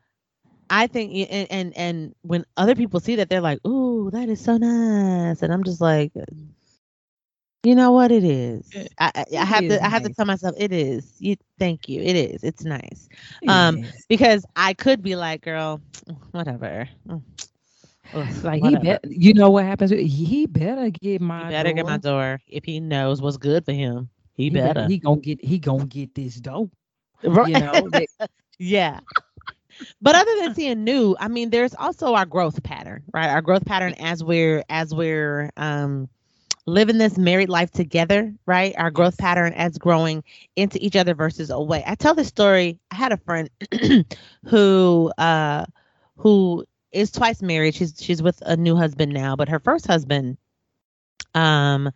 I 0.71 0.87
think 0.87 1.13
and, 1.31 1.47
and 1.51 1.77
and 1.77 2.15
when 2.23 2.45
other 2.57 2.75
people 2.75 3.01
see 3.01 3.17
that 3.17 3.29
they're 3.29 3.41
like, 3.41 3.65
"Ooh, 3.67 4.11
that 4.13 4.29
is 4.29 4.41
so 4.43 4.57
nice." 4.57 5.43
And 5.43 5.53
I'm 5.53 5.65
just 5.65 5.81
like, 5.81 6.13
you 7.63 7.75
know 7.75 7.93
what 7.93 8.11
it 8.13 8.25
is. 8.25 8.73
It- 8.73 8.93
I 8.99 9.11
I, 9.15 9.25
I 9.39 9.45
have 9.45 9.67
is 9.67 9.69
to 9.69 9.85
I 9.85 9.89
have 9.89 10.03
to 10.03 10.11
tell 10.11 10.27
myself 10.27 10.55
it 10.59 10.73
is. 10.73 11.17
You 11.21 11.37
thank 11.59 11.89
you. 11.89 12.01
It 12.03 12.17
is. 12.17 12.43
It's 12.45 12.65
nice. 12.65 13.09
um, 13.47 13.79
Yes. 13.79 14.07
Because 14.09 14.45
I 14.57 14.75
could 14.75 15.03
be 15.03 15.17
like, 15.17 15.43
"Girl, 15.43 15.81
whatever." 16.33 16.89
Mm. 17.09 17.23
Ugh, 18.13 18.45
like 18.45 18.63
he 18.63 18.77
whatever. 18.77 18.85
bet 18.85 19.01
you 19.09 19.35
know 19.35 19.51
what 19.51 19.65
happens 19.65 19.91
he 19.91 20.47
better 20.47 20.91
get 20.91 21.21
my 21.21 21.43
He 21.43 21.45
better 21.45 21.73
get 21.73 21.87
my 21.87 21.97
door. 21.97 21.99
door 21.99 22.41
if 22.47 22.65
he 22.65 22.81
knows 22.81 23.21
what's 23.21 23.37
good 23.37 23.65
for 23.65 23.73
him. 23.73 24.09
He, 24.35 24.51
he 24.51 24.51
better. 24.51 24.89
he 24.89 24.99
gonna 24.99 25.21
get 25.21 25.45
he 25.45 25.59
gonna 25.59 25.87
get 25.87 26.15
this 26.15 26.37
dope 26.41 26.73
Right. 27.25 27.47
you 27.47 27.57
know 27.57 27.89
Yeah. 28.59 29.01
But 30.01 30.15
other 30.15 30.31
than 30.41 30.55
seeing 30.55 30.85
new, 30.85 31.17
I 31.19 31.29
mean, 31.29 31.51
there's 31.51 31.75
also 31.75 32.15
our 32.15 32.27
growth 32.27 32.63
pattern, 32.63 33.05
right? 33.13 33.31
Our 33.31 33.43
growth 33.43 33.65
pattern 33.65 33.95
as 33.99 34.23
we're 34.23 34.65
as 34.69 34.95
we're 34.95 35.51
um 35.57 36.09
living 36.67 36.99
this 36.99 37.19
married 37.19 37.49
life 37.49 37.71
together, 37.71 38.35
right? 38.47 38.75
Our 38.79 38.91
growth 38.91 39.19
pattern 39.19 39.53
as 39.55 39.79
growing 39.79 40.25
into 40.57 40.85
each 40.85 40.97
other 40.97 41.15
versus 41.15 41.51
away. 41.51 41.83
I 41.87 41.95
tell 41.95 42.15
this 42.15 42.29
story. 42.29 42.79
I 42.91 42.97
had 42.97 43.13
a 43.13 43.17
friend 43.19 43.51
who 44.47 45.13
uh 45.19 45.67
who 46.19 46.65
is 46.93 47.11
twice 47.13 47.43
married. 47.43 47.75
She's 47.75 47.95
she's 47.99 48.23
with 48.23 48.43
a 48.45 48.57
new 48.57 48.77
husband 48.77 49.13
now, 49.13 49.37
but 49.37 49.49
her 49.49 49.61
first 49.61 49.87
husband 49.87 50.39
um 51.35 51.91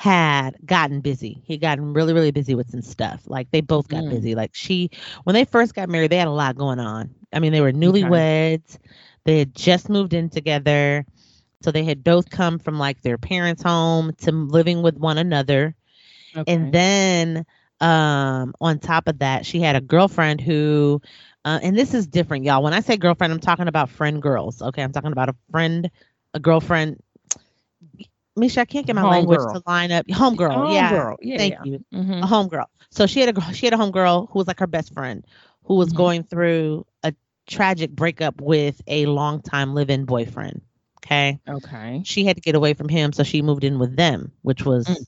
had 0.00 0.56
gotten 0.64 1.00
busy. 1.00 1.42
He 1.44 1.58
gotten 1.58 1.92
really, 1.92 2.14
really 2.14 2.30
busy 2.32 2.54
with 2.54 2.70
some 2.70 2.82
stuff. 2.82 3.22
Like 3.26 3.50
they 3.50 3.60
both 3.60 3.88
got 3.88 4.06
Mm. 4.06 4.08
busy. 4.08 4.34
Like 4.34 4.52
she, 4.54 4.90
when 5.24 5.34
they 5.34 5.44
first 5.44 5.74
got 5.74 5.88
married, 5.88 6.10
they 6.10 6.16
had 6.18 6.28
a 6.28 6.32
lot 6.32 6.56
going 6.56 6.80
on. 6.80 7.14
I 7.32 7.40
mean, 7.40 7.52
they 7.52 7.60
were 7.60 7.72
newlyweds. 7.72 8.78
They 9.24 9.38
had 9.40 9.54
just 9.54 9.90
moved 9.90 10.14
in 10.14 10.30
together. 10.30 11.04
So 11.62 11.70
they 11.70 11.84
had 11.84 12.04
both 12.04 12.30
come 12.30 12.58
from 12.58 12.78
like 12.78 13.02
their 13.02 13.18
parents' 13.18 13.62
home 13.62 14.12
to 14.20 14.32
living 14.32 14.82
with 14.82 14.96
one 14.96 15.18
another. 15.18 15.74
okay. 16.36 16.46
And 16.46 16.72
then 16.72 17.44
um 17.80 18.54
on 18.60 18.78
top 18.78 19.08
of 19.08 19.18
that, 19.20 19.46
she 19.46 19.60
had 19.60 19.76
a 19.76 19.80
girlfriend 19.80 20.40
who 20.40 21.00
uh, 21.44 21.58
and 21.62 21.76
this 21.76 21.94
is 21.94 22.06
different, 22.06 22.44
y'all. 22.44 22.62
When 22.62 22.74
I 22.74 22.80
say 22.80 22.96
girlfriend, 22.96 23.32
I'm 23.32 23.40
talking 23.40 23.68
about 23.68 23.90
friend 23.90 24.22
girls. 24.22 24.62
Okay, 24.62 24.82
I'm 24.82 24.92
talking 24.92 25.12
about 25.12 25.28
a 25.30 25.34
friend, 25.50 25.90
a 26.34 26.40
girlfriend. 26.40 27.00
Misha, 28.36 28.60
I 28.60 28.64
can't 28.64 28.86
get 28.86 28.94
my 28.96 29.02
language 29.02 29.40
Homegirl. 29.40 29.52
to 29.54 29.62
line 29.66 29.92
up. 29.92 30.06
Homegirl, 30.06 30.72
yeah. 30.72 30.90
Homegirl, 30.92 31.16
yeah 31.22 31.36
Thank 31.38 31.54
yeah. 31.54 31.64
you. 31.64 31.84
Mhm. 31.92 32.22
A 32.22 32.26
homegirl. 32.26 32.66
So 32.90 33.06
she 33.06 33.20
had 33.20 33.28
a 33.28 33.32
gr- 33.32 33.52
she 33.52 33.66
had 33.66 33.74
a 33.74 33.76
homegirl 33.76 34.30
who 34.30 34.38
was 34.38 34.46
like 34.46 34.60
her 34.60 34.66
best 34.66 34.92
friend, 34.94 35.24
who 35.64 35.74
was 35.74 35.90
Mhm. 35.92 35.96
going 35.96 36.22
through 36.24 36.86
a 37.02 37.12
tragic 37.46 37.90
breakup 37.90 38.40
with 38.40 38.80
a 38.86 39.06
longtime 39.06 39.74
live-in 39.74 40.04
boyfriend. 40.04 40.62
Okay, 40.98 41.40
okay 41.48 42.02
she 42.04 42.24
had 42.24 42.36
to 42.36 42.42
get 42.42 42.54
away 42.54 42.74
from 42.74 42.88
him, 42.88 43.12
so 43.12 43.22
she 43.24 43.42
moved 43.42 43.64
in 43.64 43.78
with 43.78 43.96
them, 43.96 44.32
which 44.42 44.64
was 44.64 44.86
Mm. 44.86 45.06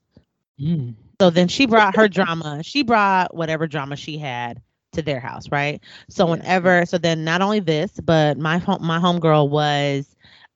Mm. 0.61 0.95
so 1.21 1.31
then 1.31 1.49
she 1.49 1.67
brought 1.67 1.97
her 1.97 2.09
drama. 2.09 2.63
She 2.63 2.83
brought 2.83 3.35
whatever 3.35 3.67
drama 3.67 3.97
she 3.97 4.19
had 4.19 4.61
to 4.93 5.03
their 5.03 5.21
house, 5.21 5.51
right? 5.51 5.81
So 6.09 6.25
Yeah. 6.27 6.31
whenever, 6.33 6.87
so 6.87 6.99
then 6.99 7.25
not 7.25 7.41
only 7.43 7.61
this, 7.61 7.93
but 8.03 8.37
my 8.39 8.59
home, 8.59 8.85
my 8.85 8.99
homegirl 8.99 9.49
was 9.49 10.07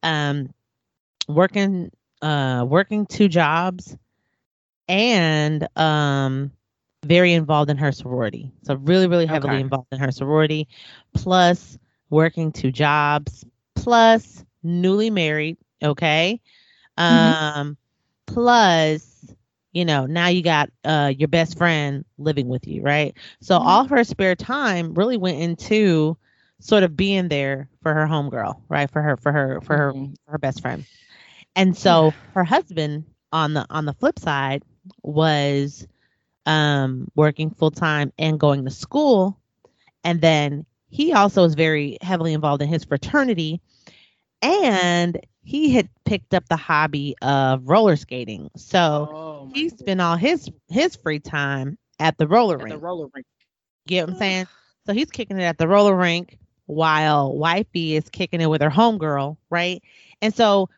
um 0.02 0.50
working 1.28 1.90
uh 2.22 2.64
working 2.68 3.06
two 3.06 3.28
jobs 3.28 3.96
and 4.88 5.66
um 5.78 6.50
very 7.04 7.32
involved 7.32 7.70
in 7.70 7.76
her 7.78 7.92
sorority. 7.92 8.52
So 8.62 8.74
really, 8.76 9.06
really 9.06 9.26
heavily 9.26 9.60
Okay. 9.60 9.60
involved 9.60 9.88
in 9.92 9.98
her 9.98 10.10
sorority, 10.10 10.68
plus 11.14 11.78
working 12.10 12.52
two 12.52 12.70
jobs, 12.72 13.44
plus 13.74 14.44
newly 14.62 15.10
married. 15.10 15.56
Okay. 15.82 16.40
Mhm. 17.08 17.34
Um, 17.54 17.76
plus, 18.26 19.34
you 19.72 19.84
know, 19.84 20.06
now 20.06 20.28
you 20.28 20.42
got 20.42 20.70
uh 20.84 21.12
your 21.16 21.28
best 21.28 21.58
friend 21.58 22.04
living 22.18 22.48
with 22.48 22.66
you, 22.66 22.82
right? 22.82 23.14
So 23.40 23.56
Mhm. 23.56 23.58
all 23.58 23.84
her 23.86 24.04
spare 24.04 24.34
time 24.36 24.94
really 24.94 25.16
went 25.16 25.38
into 25.40 26.16
sort 26.60 26.82
of 26.84 26.96
being 26.96 27.28
there 27.28 27.68
for 27.82 27.92
her 27.94 28.06
homegirl, 28.06 28.60
right? 28.68 28.90
For 28.90 29.02
her, 29.02 29.16
for 29.16 29.32
her, 29.32 29.60
for 29.62 29.76
her, 29.76 29.94
Mhm. 29.94 30.16
for 30.24 30.32
her 30.32 30.38
best 30.38 30.60
friend. 30.62 30.84
And 31.56 31.76
so 31.76 32.14
her 32.34 32.44
husband 32.44 33.06
on 33.32 33.54
the 33.54 33.66
on 33.70 33.86
the 33.86 33.94
flip 33.94 34.18
side 34.20 34.62
was 35.02 35.86
um 36.46 37.08
working 37.16 37.50
full 37.50 37.72
time 37.72 38.12
and 38.18 38.38
going 38.38 38.64
to 38.64 38.70
school 38.70 39.38
and 40.04 40.20
then 40.20 40.64
he 40.88 41.12
also 41.12 41.42
was 41.42 41.54
very 41.54 41.98
heavily 42.00 42.32
involved 42.34 42.62
in 42.62 42.68
his 42.68 42.84
fraternity 42.84 43.60
and 44.42 45.18
he 45.42 45.70
had 45.72 45.88
picked 46.04 46.34
up 46.34 46.48
the 46.48 46.56
hobby 46.56 47.14
of 47.22 47.68
roller 47.68 47.96
skating. 47.96 48.50
So 48.56 49.08
Oh, 49.10 49.50
he 49.54 49.68
spent 49.70 50.00
all 50.00 50.16
his 50.16 50.50
his 50.68 50.96
free 50.96 51.20
time 51.20 51.78
at 51.98 52.18
the 52.18 52.26
roller 52.28 52.56
At 52.56 52.64
rink. 52.64 52.74
the 52.76 52.80
roller 52.86 53.08
rink. 53.14 53.26
Get 53.86 54.06
what 54.06 54.14
I'm 54.14 54.18
saying? 54.18 54.46
So 54.86 54.92
he's 54.92 55.10
kicking 55.10 55.38
it 55.38 55.44
at 55.44 55.58
the 55.58 55.68
roller 55.68 55.96
rink 55.96 56.38
while 56.66 57.36
wifey 57.36 57.96
is 57.96 58.08
kicking 58.08 58.40
it 58.40 58.46
with 58.46 58.62
her 58.62 58.70
homegirl, 58.70 59.36
right? 59.50 59.82
And 60.22 60.34
so 60.34 60.68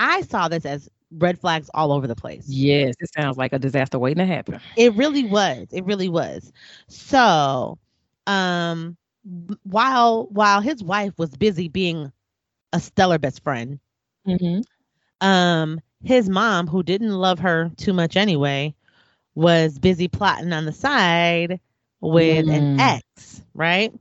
I 0.00 0.22
saw 0.22 0.48
this 0.48 0.66
as 0.66 0.90
red 1.12 1.40
flags 1.40 1.70
all 1.74 1.92
over 1.92 2.08
the 2.08 2.16
place. 2.16 2.56
Yes, 2.56 2.96
it 3.00 3.10
sounds 3.14 3.36
like 3.38 3.52
a 3.52 3.58
disaster 3.58 3.98
waiting 3.98 4.18
to 4.18 4.26
happen. 4.26 4.60
It 4.76 4.94
really 4.94 5.24
was. 5.24 5.68
It 5.72 5.84
really 5.84 6.08
was. 6.08 6.52
So, 6.88 7.78
um 8.26 8.96
while 9.64 10.26
while 10.30 10.60
his 10.60 10.82
wife 10.82 11.18
was 11.18 11.36
busy 11.36 11.68
being 11.68 12.12
a 12.72 12.80
stellar 12.80 13.18
best 13.18 13.42
friend, 13.42 13.80
Mm-hmm. 14.26 14.60
um 15.20 15.80
his 16.02 16.28
mom 16.28 16.66
who 16.68 16.82
didn't 16.82 17.12
love 17.12 17.40
her 17.40 17.70
too 17.76 17.92
much 17.92 18.16
anyway 18.16 18.74
was 19.34 19.78
busy 19.78 20.08
plotting 20.08 20.52
on 20.52 20.64
the 20.66 20.72
side 20.72 21.60
with 22.00 22.46
an 22.48 22.64
Mm. 22.66 22.78
ex, 22.78 23.42
right? 23.54 23.92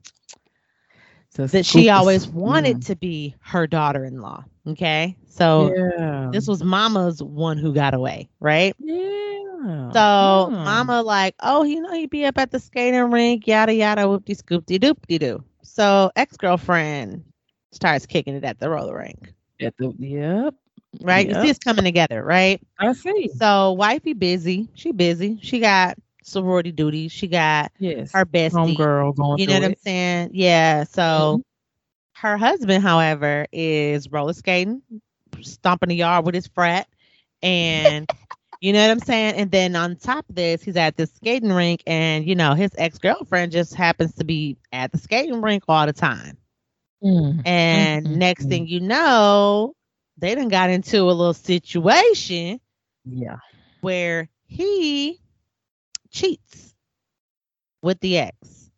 So 1.30 1.48
That 1.48 1.66
she 1.66 1.90
always 1.90 2.28
wanted 2.28 2.80
Mm. 2.80 2.86
to 2.88 2.96
be 2.96 3.36
her 3.42 3.68
daughter-in-law. 3.68 4.44
Okay? 4.68 5.18
So 5.28 5.76
yeah. 5.76 6.32
this 6.32 6.48
was 6.48 6.64
mama's 6.64 7.22
one 7.24 7.58
who 7.58 7.74
got 7.74 7.94
away, 7.94 8.30
right? 8.40 8.76
yeah. 8.80 9.92
So 9.94 10.50
Hmm. 10.50 10.64
mama 10.64 11.02
like, 11.02 11.36
oh, 11.42 11.64
you 11.64 11.82
know, 11.82 11.94
he'd 11.94 12.10
be 12.10 12.26
up 12.26 12.38
at 12.38 12.52
the 12.52 12.60
skating 12.60 13.12
rink, 13.12 13.48
yada 13.48 13.74
yada, 13.74 14.04
whoopty 14.04 14.36
scoopty 14.36 14.80
doopty 14.80 15.20
doo. 15.20 15.44
So 15.64 16.12
ex 16.16 16.38
girlfriend 16.38 17.24
starts 17.72 18.06
kicking 18.06 18.36
it 18.36 18.44
at 18.44 18.60
the 18.60 18.70
roller 18.70 18.98
rink, 18.98 19.34
At 19.62 19.76
the, 19.78 19.94
yep. 20.00 20.56
right? 21.02 21.28
You 21.28 21.36
see, 21.36 21.50
it's 21.50 21.60
coming 21.60 21.84
together, 21.86 22.24
right? 22.24 22.62
I 22.80 22.94
see. 22.94 23.28
So 23.28 23.74
wifey 23.74 24.14
busy, 24.14 24.70
she 24.74 24.92
busy. 24.92 25.40
She 25.42 25.60
got 25.60 25.98
sorority 26.24 26.72
duties. 26.72 27.12
She 27.12 27.28
got 27.28 27.72
Yes. 27.80 28.14
her 28.14 28.26
bestie. 28.26 28.90
Homegirl 28.90 29.16
going 29.16 29.38
You 29.38 29.48
know 29.48 29.56
what 29.56 29.64
I'm 29.64 29.76
saying? 29.76 30.32
Yeah. 30.34 30.84
So 30.84 31.42
her 32.16 32.38
husband, 32.38 32.84
however, 32.84 33.46
is 33.52 34.10
roller 34.12 34.34
skating, 34.34 34.82
stomping 35.42 35.90
the 35.90 35.96
yard 35.96 36.26
with 36.26 36.36
his 36.36 36.48
frat, 36.48 36.88
and 37.42 38.08
you 38.60 38.74
know 38.74 38.82
what 38.82 38.92
I'm 38.92 39.00
saying. 39.00 39.36
And 39.36 39.52
then 39.52 39.76
on 39.76 39.96
top 39.96 40.28
of 40.30 40.36
this, 40.36 40.64
he's 40.64 40.78
at 40.78 40.96
the 40.98 41.08
skating 41.08 41.52
rink, 41.52 41.84
and 41.88 42.26
you 42.28 42.36
know 42.36 42.54
his 42.54 42.72
ex 42.78 42.98
girlfriend 43.00 43.52
just 43.52 43.76
happens 43.76 44.16
to 44.16 44.26
be 44.26 44.58
at 44.72 44.92
the 44.92 44.98
skating 44.98 45.42
rink 45.42 45.64
all 45.68 45.86
the 45.86 45.94
time. 45.94 46.38
Mm. 47.04 47.46
And 47.46 48.06
Mm, 48.06 48.06
mm, 48.06 48.20
next 48.20 48.48
thing 48.48 48.68
you 48.68 48.80
know, 48.82 49.76
they 50.18 50.36
done 50.36 50.50
got 50.50 50.70
into 50.70 51.02
a 51.04 51.12
little 51.12 51.34
situation 51.34 52.60
Yeah. 53.06 53.38
where 53.82 54.30
he 54.48 55.20
cheats 56.12 56.76
with 57.82 58.00
the 58.00 58.18
ex, 58.18 58.72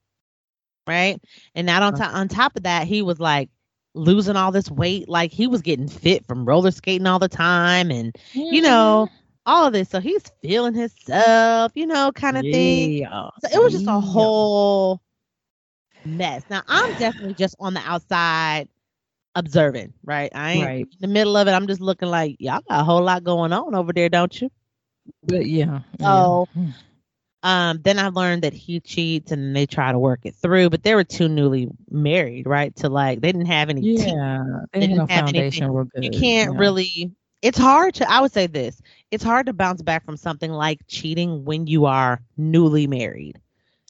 right? 0.88 1.20
And 1.56 1.68
not 1.68 1.82
on, 1.82 1.96
uh-huh. 1.96 2.12
to- 2.12 2.18
on 2.18 2.28
top 2.28 2.56
of 2.56 2.64
that, 2.64 2.88
he 2.88 3.02
was 3.02 3.20
like 3.20 3.50
losing 3.94 4.36
all 4.36 4.52
this 4.52 4.70
weight. 4.70 5.10
Like 5.10 5.32
he 5.32 5.48
was 5.48 5.62
getting 5.62 5.88
fit 5.88 6.26
from 6.26 6.46
roller 6.46 6.72
skating 6.72 7.08
all 7.08 7.20
the 7.20 7.30
time. 7.30 7.92
And, 7.92 8.16
you 8.34 8.62
know, 8.62 9.08
all 9.46 9.68
of 9.68 9.74
this. 9.74 9.90
So 9.90 10.00
he's 10.00 10.24
feeling 10.42 10.74
himself, 10.74 11.72
you 11.76 11.86
know, 11.86 12.12
kind 12.12 12.38
of 12.38 12.44
yeah. 12.44 12.54
thing. 12.54 13.08
So 13.08 13.50
it 13.54 13.64
was 13.64 13.74
just 13.74 13.88
a 13.88 14.00
whole 14.00 15.02
mess. 16.06 16.44
Now 16.50 16.64
I'm 16.68 16.98
definitely 16.98 17.34
just 17.34 17.56
on 17.60 17.74
the 17.74 17.82
outside 17.82 18.68
observing, 19.36 19.94
right? 20.04 20.32
I 20.34 20.52
ain't 20.52 20.66
right. 20.66 20.82
in 20.82 20.98
the 21.00 21.08
middle 21.08 21.38
of 21.38 21.48
it. 21.48 21.52
I'm 21.52 21.68
just 21.68 21.82
looking 21.82 22.10
like 22.10 22.36
y'all 22.40 22.62
got 22.68 22.82
a 22.82 22.84
whole 22.84 23.02
lot 23.02 23.24
going 23.24 23.54
on 23.54 23.76
over 23.76 23.94
there, 23.94 24.10
don't 24.10 24.42
you? 24.42 24.50
But 25.24 25.46
yeah. 25.46 25.82
So 26.00 26.48
yeah. 26.56 26.72
Um 27.44 27.80
then 27.84 28.00
I 28.00 28.10
learned 28.10 28.44
that 28.44 28.54
he 28.54 28.80
cheats 28.80 29.32
and 29.32 29.56
they 29.56 29.66
try 29.66 29.92
to 29.92 30.00
work 30.00 30.22
it 30.24 30.36
through, 30.36 30.70
but 30.70 30.84
they 30.84 30.96
were 30.96 31.04
too 31.04 31.28
newly 31.28 31.70
married, 31.90 32.46
right? 32.46 32.76
To 32.78 32.90
like 32.90 33.22
they 33.22 33.32
didn't 33.32 33.48
have 33.48 33.70
any 33.70 33.82
Yeah, 33.82 34.44
they, 34.72 34.80
they 34.80 34.88
didn't, 34.88 35.10
have 35.10 35.26
foundation 35.26 35.72
real 35.72 35.86
good. 35.86 36.04
You 36.04 36.12
can't 36.12 36.54
yeah. 36.54 36.60
really 36.60 37.12
it's 37.42 37.58
hard 37.58 37.96
to 37.96 38.10
I 38.10 38.22
would 38.22 38.32
say 38.32 38.48
this. 38.48 38.82
It's 39.10 39.24
hard 39.24 39.48
to 39.48 39.54
bounce 39.54 39.82
back 39.82 40.06
from 40.06 40.18
something 40.18 40.52
like 40.52 40.82
cheating 40.88 41.44
when 41.44 41.68
you 41.68 41.86
are 41.86 42.22
newly 42.38 42.88
married. 42.88 43.40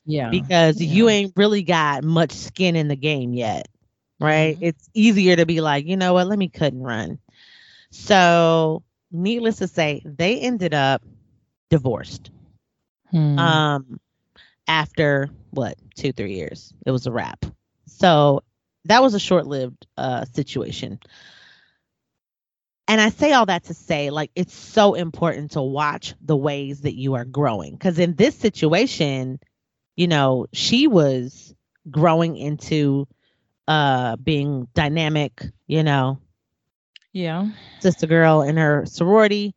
Yeah. 0.06 0.30
Because 0.30 0.82
yeah. 0.82 0.92
you 0.92 1.10
ain't 1.10 1.34
really 1.36 1.64
got 1.64 2.04
much 2.04 2.32
skin 2.32 2.76
in 2.76 2.88
the 2.88 2.96
game 2.96 3.34
yet. 3.34 3.68
Right? 4.20 4.56
Mm-hmm. 4.56 4.66
It's 4.66 4.90
easier 4.94 5.36
to 5.36 5.46
be 5.46 5.62
like, 5.62 5.86
you 5.86 5.98
know 5.98 6.14
what, 6.14 6.28
let 6.28 6.38
me 6.38 6.48
cut 6.48 6.74
and 6.74 6.84
run. 6.84 7.20
So 7.90 8.84
needless 9.12 9.58
to 9.58 9.68
say, 9.68 10.02
they 10.06 10.40
ended 10.40 10.74
up 10.74 11.04
divorced. 11.70 12.32
Hmm. 13.12 13.40
Um 13.40 14.00
after 14.68 15.30
what, 15.52 15.78
two, 15.96 16.14
three 16.14 16.36
years. 16.36 16.74
It 16.86 16.92
was 16.92 17.08
a 17.08 17.12
wrap. 17.12 17.46
So 17.88 18.42
that 18.86 19.02
was 19.02 19.14
a 19.14 19.20
short 19.20 19.48
lived 19.48 19.86
uh 19.98 20.26
situation. 20.26 21.00
And 22.88 23.00
I 23.00 23.10
say 23.10 23.32
all 23.32 23.46
that 23.46 23.66
to 23.66 23.74
say, 23.74 24.10
like, 24.10 24.32
it's 24.36 24.54
so 24.54 24.96
important 24.96 25.52
to 25.52 25.62
watch 25.62 26.14
the 26.22 26.36
ways 26.36 26.82
that 26.82 26.96
you 26.96 27.14
are 27.14 27.24
growing. 27.24 27.72
Because 27.74 28.00
in 28.00 28.16
this 28.16 28.36
situation, 28.36 29.40
you 29.96 30.08
know, 30.08 30.48
she 30.52 30.88
was 30.88 31.54
growing 31.90 32.36
into 32.38 33.08
uh 33.68 34.16
being 34.18 34.68
dynamic, 34.74 35.44
you 35.68 35.84
know. 35.84 36.20
Yeah. 37.14 37.48
Sister 37.80 38.08
girl 38.08 38.42
in 38.42 38.58
her 38.58 38.86
sorority, 38.86 39.56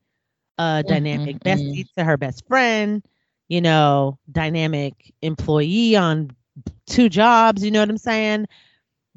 uh 0.58 0.78
mm-hmm, 0.78 0.88
dynamic 0.88 1.36
mm-hmm. 1.40 1.48
bestie 1.48 1.86
to 1.96 2.04
her 2.04 2.16
best 2.16 2.46
friend, 2.46 3.02
you 3.48 3.60
know, 3.60 4.18
dynamic 4.30 5.12
employee 5.22 5.96
on 5.96 6.30
two 6.86 7.08
jobs, 7.08 7.64
you 7.64 7.70
know 7.70 7.80
what 7.80 7.90
I'm 7.90 7.98
saying? 7.98 8.46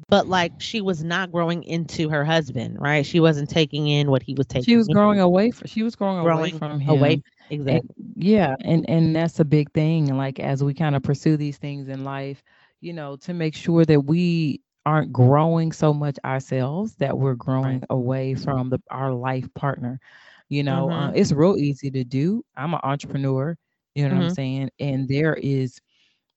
but 0.08 0.28
like 0.28 0.52
she 0.58 0.80
was 0.80 1.02
not 1.02 1.32
growing 1.32 1.62
into 1.64 2.08
her 2.08 2.24
husband, 2.24 2.76
right? 2.80 3.04
She 3.04 3.20
wasn't 3.20 3.50
taking 3.50 3.88
in 3.88 4.10
what 4.10 4.22
he 4.22 4.34
was 4.34 4.46
taking. 4.46 4.64
She 4.64 4.76
was 4.76 4.88
growing 4.88 5.18
away 5.18 5.50
from. 5.50 5.66
She 5.66 5.82
was 5.82 5.96
growing, 5.96 6.22
growing 6.22 6.38
away 6.38 6.58
from 6.58 6.80
him. 6.80 6.90
Away, 6.90 7.22
exactly. 7.50 7.90
And, 7.96 8.12
yeah, 8.16 8.54
and 8.60 8.88
and 8.88 9.16
that's 9.16 9.40
a 9.40 9.44
big 9.44 9.72
thing. 9.72 10.16
Like 10.16 10.38
as 10.38 10.62
we 10.62 10.72
kind 10.72 10.94
of 10.94 11.02
pursue 11.02 11.36
these 11.36 11.58
things 11.58 11.88
in 11.88 12.04
life, 12.04 12.42
you 12.80 12.92
know, 12.92 13.16
to 13.16 13.34
make 13.34 13.54
sure 13.54 13.84
that 13.84 14.00
we 14.00 14.60
aren't 14.86 15.12
growing 15.12 15.72
so 15.72 15.92
much 15.92 16.16
ourselves 16.24 16.94
that 16.94 17.18
we're 17.18 17.34
growing 17.34 17.80
right. 17.80 17.84
away 17.90 18.34
from 18.34 18.70
the 18.70 18.80
our 18.90 19.12
life 19.12 19.52
partner. 19.54 19.98
You 20.48 20.62
know, 20.62 20.88
uh, 20.88 20.92
mm-hmm. 20.92 21.10
uh, 21.10 21.12
it's 21.12 21.32
real 21.32 21.56
easy 21.56 21.90
to 21.90 22.04
do. 22.04 22.42
I'm 22.56 22.72
an 22.72 22.80
entrepreneur. 22.82 23.56
You 23.98 24.04
know 24.04 24.10
mm-hmm. 24.10 24.18
what 24.18 24.24
I'm 24.24 24.28
mm-hmm. 24.28 24.34
saying? 24.34 24.70
And 24.78 25.08
there 25.08 25.34
is 25.34 25.80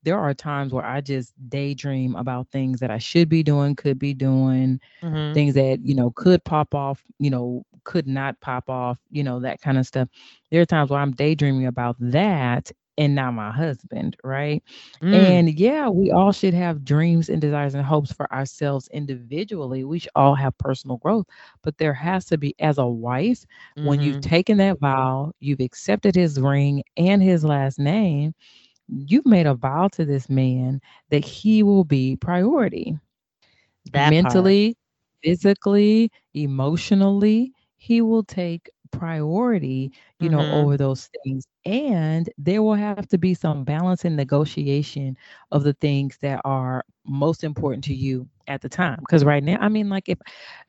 there 0.03 0.18
are 0.18 0.34
times 0.34 0.74
where 0.74 0.84
I 0.84 0.99
just 0.99 1.32
daydream 1.47 2.16
about 2.16 2.49
things 2.49 2.80
that 2.80 2.89
I 2.89 2.97
should 2.97 3.30
be 3.30 3.43
doing, 3.43 3.76
could 3.76 3.99
be 3.99 4.16
doing, 4.16 4.80
mm-hmm. 5.03 5.34
things 5.36 5.53
that, 5.53 5.86
you 5.86 5.93
know, 5.93 6.09
could 6.16 6.43
pop 6.43 6.74
off, 6.74 7.03
you 7.20 7.30
know, 7.30 7.64
could 7.84 8.07
not 8.07 8.39
pop 8.41 8.68
off, 8.68 8.97
you 9.12 9.24
know, 9.24 9.39
that 9.41 9.62
kind 9.62 9.78
of 9.78 9.86
stuff. 9.86 10.09
There 10.49 10.59
are 10.59 10.66
times 10.66 10.89
where 10.89 10.99
I'm 10.99 11.12
daydreaming 11.12 11.68
about 11.68 11.97
that 11.99 12.72
and 13.02 13.16
not 13.16 13.34
my 13.34 13.52
husband, 13.52 14.16
right? 14.24 14.64
Mm. 15.02 15.14
And 15.14 15.60
yeah, 15.60 15.89
we 15.89 16.12
all 16.12 16.32
should 16.32 16.54
have 16.54 16.86
dreams 16.86 17.30
and 17.30 17.41
desires 17.41 17.74
and 17.74 17.84
hopes 17.84 18.12
for 18.12 18.32
ourselves 18.32 18.88
individually. 18.89 19.84
We 19.84 19.99
should 19.99 20.12
all 20.16 20.36
have 20.36 20.58
personal 20.58 20.97
growth, 20.97 21.26
but 21.64 21.78
there 21.78 21.93
has 21.93 22.26
to 22.26 22.38
be, 22.38 22.56
as 22.60 22.78
a 22.78 22.86
wife, 22.86 23.45
mm-hmm. 23.78 23.88
when 23.88 24.02
you've 24.02 24.18
mm-hmm. 24.18 24.30
taken 24.30 24.58
that 24.58 24.80
vow, 24.80 25.34
you've 25.39 25.60
accepted 25.60 26.16
his 26.16 26.39
ring 26.39 26.84
and 26.95 27.24
his 27.24 27.43
last 27.43 27.80
name 27.80 28.34
you've 28.93 29.26
made 29.26 29.45
a 29.45 29.54
vow 29.54 29.88
to 29.88 30.04
this 30.04 30.30
man 30.30 30.82
that 31.12 31.24
he 31.24 31.64
will 31.64 31.86
be 31.86 32.18
priority. 32.18 32.97
That 33.93 34.10
mentally, 34.10 34.74
part. 34.74 34.78
physically, 35.24 36.12
emotionally, 36.34 37.54
he 37.78 38.02
will 38.02 38.26
take 38.26 38.70
priority, 38.91 39.91
you 40.19 40.29
mm-hmm. 40.29 40.37
know, 40.37 40.61
over 40.61 40.77
those 40.77 41.09
things. 41.23 41.45
And 41.65 42.29
there 42.37 42.61
will 42.63 42.75
have 42.75 43.07
to 43.07 43.17
be 43.17 43.33
some 43.33 43.63
balance 43.63 44.05
and 44.05 44.15
negotiation 44.15 45.17
of 45.51 45.63
the 45.63 45.73
things 45.73 46.17
that 46.21 46.41
are 46.45 46.83
most 47.05 47.43
important 47.43 47.83
to 47.85 47.93
you 47.93 48.27
at 48.47 48.61
the 48.61 48.69
time. 48.69 48.99
Because 48.99 49.23
right 49.23 49.43
now, 49.43 49.57
I 49.59 49.69
mean, 49.69 49.89
like 49.89 50.09
if 50.09 50.19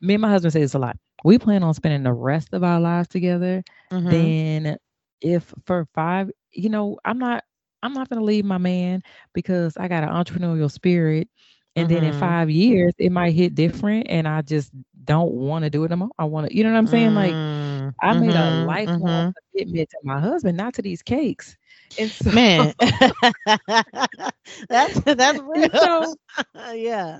me 0.01 0.15
and 0.15 0.21
my 0.21 0.29
husband 0.29 0.53
say 0.53 0.61
this 0.61 0.73
a 0.73 0.79
lot, 0.79 0.97
we 1.23 1.37
plan 1.37 1.63
on 1.63 1.73
spending 1.73 2.03
the 2.03 2.13
rest 2.13 2.49
of 2.53 2.63
our 2.63 2.79
lives 2.79 3.07
together, 3.07 3.63
mm-hmm. 3.91 4.09
then 4.09 4.77
if 5.21 5.53
for 5.65 5.87
five, 5.93 6.29
you 6.51 6.69
know, 6.69 6.97
I'm 7.05 7.17
not 7.17 7.43
I'm 7.83 7.93
not 7.93 8.09
going 8.09 8.19
to 8.19 8.25
leave 8.25 8.45
my 8.45 8.57
man 8.57 9.03
because 9.33 9.75
I 9.77 9.87
got 9.87 10.03
an 10.03 10.09
entrepreneurial 10.09 10.71
spirit. 10.71 11.27
And 11.75 11.87
mm-hmm. 11.87 11.95
then 11.95 12.03
in 12.03 12.11
mm-hmm. 12.11 12.19
five 12.19 12.49
years, 12.49 12.93
it 12.97 13.11
might 13.11 13.33
hit 13.33 13.55
different, 13.55 14.07
and 14.09 14.27
I 14.27 14.41
just 14.41 14.71
don't 15.05 15.31
want 15.31 15.63
to 15.63 15.69
do 15.69 15.83
it 15.83 15.91
anymore. 15.91 16.09
I 16.17 16.25
want 16.25 16.49
to, 16.49 16.55
you 16.55 16.63
know 16.63 16.71
what 16.71 16.77
I'm 16.77 16.87
saying? 16.87 17.11
Mm-hmm. 17.11 17.85
Like, 17.85 17.95
I 18.01 18.13
made 18.19 18.29
a 18.29 18.33
mm-hmm. 18.33 18.67
lifelong 18.67 19.01
mm-hmm. 19.01 19.57
commitment 19.57 19.89
to 19.89 19.97
my 20.03 20.19
husband, 20.19 20.57
not 20.57 20.75
to 20.75 20.81
these 20.81 21.01
cakes. 21.01 21.57
And 21.99 22.09
so, 22.09 22.31
man, 22.31 22.73
that's 24.69 24.99
that's 25.01 25.39
real. 25.39 25.69
So, 25.73 26.15
yeah, 26.73 27.19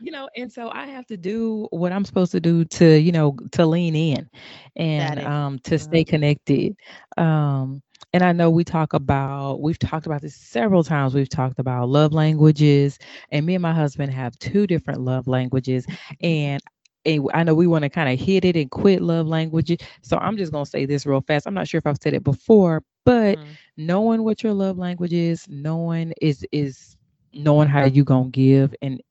you 0.00 0.12
know, 0.12 0.28
and 0.36 0.52
so 0.52 0.70
I 0.70 0.86
have 0.86 1.06
to 1.06 1.16
do 1.16 1.66
what 1.70 1.92
I'm 1.92 2.04
supposed 2.04 2.32
to 2.32 2.40
do 2.40 2.64
to, 2.64 2.98
you 2.98 3.12
know, 3.12 3.36
to 3.52 3.66
lean 3.66 3.94
in 3.94 4.28
and 4.76 5.20
um 5.20 5.58
to 5.60 5.78
stay 5.78 6.04
connected. 6.04 6.76
Um 7.16 7.82
and 8.12 8.22
I 8.22 8.32
know 8.32 8.50
we 8.50 8.64
talk 8.64 8.92
about, 8.92 9.60
we've 9.60 9.78
talked 9.78 10.06
about 10.06 10.20
this 10.20 10.34
several 10.34 10.84
times. 10.84 11.14
We've 11.14 11.28
talked 11.28 11.58
about 11.58 11.88
love 11.88 12.12
languages, 12.12 12.98
and 13.30 13.46
me 13.46 13.54
and 13.54 13.62
my 13.62 13.72
husband 13.72 14.12
have 14.12 14.38
two 14.38 14.66
different 14.66 15.00
love 15.00 15.26
languages. 15.26 15.86
And 16.20 16.62
and 17.04 17.28
I 17.34 17.42
know 17.42 17.54
we 17.54 17.66
want 17.66 17.82
to 17.82 17.88
kind 17.88 18.12
of 18.12 18.24
hit 18.24 18.44
it 18.44 18.56
and 18.56 18.70
quit 18.70 19.02
love 19.02 19.26
languages. 19.26 19.78
So 20.02 20.18
I'm 20.18 20.36
just 20.36 20.52
gonna 20.52 20.66
say 20.66 20.86
this 20.86 21.06
real 21.06 21.20
fast. 21.20 21.46
I'm 21.46 21.54
not 21.54 21.68
sure 21.68 21.78
if 21.78 21.86
I've 21.86 21.98
said 22.00 22.14
it 22.14 22.22
before, 22.22 22.82
but 23.04 23.38
mm-hmm. 23.38 23.50
knowing 23.76 24.22
what 24.22 24.42
your 24.42 24.52
love 24.52 24.78
language 24.78 25.12
is, 25.12 25.48
knowing 25.48 26.12
is 26.20 26.46
is 26.52 26.96
knowing 27.32 27.68
how 27.68 27.84
you 27.84 28.04
gonna 28.04 28.28
give 28.28 28.74
and 28.82 29.02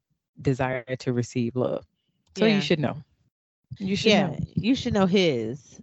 desire 0.42 0.84
to 1.00 1.14
receive 1.14 1.56
love. 1.56 1.86
So 2.38 2.46
yeah. 2.46 2.56
you 2.56 2.62
should 2.62 2.80
know. 2.80 2.98
You 3.78 3.96
should 3.96 4.12
yeah, 4.12 4.28
know. 4.28 4.38
you 4.56 4.76
should 4.76 4.94
know 4.94 5.06
his 5.06 5.82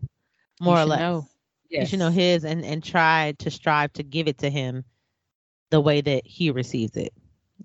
more 0.60 0.76
you 0.76 0.82
or 0.82 0.86
less. 0.86 1.00
Know. 1.00 1.26
Yes. 1.68 1.80
You 1.80 1.86
should 1.86 1.98
know 1.98 2.10
his 2.10 2.44
and 2.44 2.64
and 2.64 2.82
try 2.82 3.34
to 3.38 3.50
strive 3.50 3.92
to 3.94 4.02
give 4.02 4.28
it 4.28 4.38
to 4.38 4.50
him 4.50 4.84
the 5.70 5.80
way 5.80 6.00
that 6.00 6.26
he 6.26 6.50
receives 6.50 6.96
it. 6.96 7.12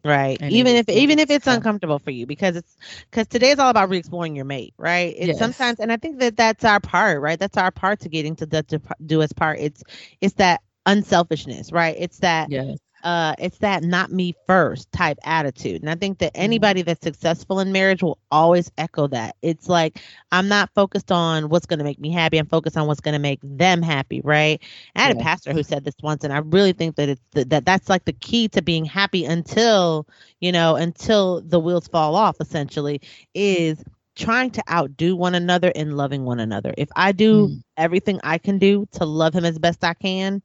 Right. 0.03 0.37
And 0.41 0.51
even 0.51 0.75
if 0.75 0.89
even 0.89 1.19
if 1.19 1.29
it's 1.29 1.47
uncomfortable 1.47 1.99
for 1.99 2.11
you 2.11 2.25
because 2.25 2.55
it's 2.55 2.75
because 3.09 3.27
today 3.27 3.51
is 3.51 3.59
all 3.59 3.69
about 3.69 3.89
re-exploring 3.89 4.35
your 4.35 4.45
mate, 4.45 4.73
right? 4.77 5.13
It's 5.17 5.27
yes. 5.27 5.39
sometimes 5.39 5.79
and 5.79 5.91
I 5.91 5.97
think 5.97 6.19
that 6.19 6.35
that's 6.35 6.65
our 6.65 6.79
part, 6.79 7.21
right? 7.21 7.39
That's 7.39 7.57
our 7.57 7.71
part 7.71 8.01
to 8.01 8.09
getting 8.09 8.35
to 8.37 8.45
the 8.45 8.63
to 8.63 8.81
do 9.05 9.21
its 9.21 9.33
part. 9.33 9.59
It's 9.59 9.83
it's 10.19 10.33
that 10.35 10.61
unselfishness, 10.85 11.71
right? 11.71 11.95
It's 11.97 12.19
that 12.19 12.49
yes 12.49 12.77
uh 13.03 13.35
it's 13.37 13.57
that 13.59 13.83
not 13.83 14.11
me 14.11 14.33
first 14.47 14.91
type 14.91 15.17
attitude 15.23 15.81
and 15.81 15.89
i 15.89 15.95
think 15.95 16.17
that 16.19 16.33
mm-hmm. 16.33 16.43
anybody 16.43 16.81
that's 16.81 17.03
successful 17.03 17.59
in 17.59 17.71
marriage 17.71 18.01
will 18.01 18.17
always 18.31 18.71
echo 18.77 19.07
that 19.07 19.35
it's 19.41 19.67
like 19.67 20.01
i'm 20.31 20.47
not 20.47 20.69
focused 20.73 21.11
on 21.11 21.49
what's 21.49 21.65
going 21.65 21.79
to 21.79 21.85
make 21.85 21.99
me 21.99 22.11
happy 22.11 22.37
i'm 22.37 22.47
focused 22.47 22.77
on 22.77 22.87
what's 22.87 23.01
going 23.01 23.13
to 23.13 23.19
make 23.19 23.39
them 23.43 23.81
happy 23.81 24.21
right 24.23 24.61
i 24.95 25.01
had 25.01 25.15
yeah. 25.15 25.21
a 25.21 25.23
pastor 25.23 25.53
who 25.53 25.63
said 25.63 25.83
this 25.83 25.95
once 26.01 26.23
and 26.23 26.33
i 26.33 26.37
really 26.37 26.73
think 26.73 26.95
that 26.95 27.09
it's 27.09 27.21
the, 27.31 27.45
that 27.45 27.65
that's 27.65 27.89
like 27.89 28.05
the 28.05 28.13
key 28.13 28.47
to 28.47 28.61
being 28.61 28.85
happy 28.85 29.25
until 29.25 30.07
you 30.39 30.51
know 30.51 30.75
until 30.75 31.41
the 31.41 31.59
wheels 31.59 31.87
fall 31.87 32.15
off 32.15 32.37
essentially 32.39 33.01
is 33.33 33.83
trying 34.15 34.51
to 34.51 34.63
outdo 34.71 35.15
one 35.15 35.35
another 35.35 35.71
and 35.75 35.97
loving 35.97 36.23
one 36.23 36.39
another 36.39 36.73
if 36.77 36.89
i 36.95 37.11
do 37.11 37.47
mm. 37.47 37.61
everything 37.77 38.19
i 38.23 38.37
can 38.37 38.59
do 38.59 38.87
to 38.91 39.05
love 39.05 39.33
him 39.33 39.43
as 39.43 39.57
best 39.57 39.83
i 39.83 39.93
can 39.93 40.41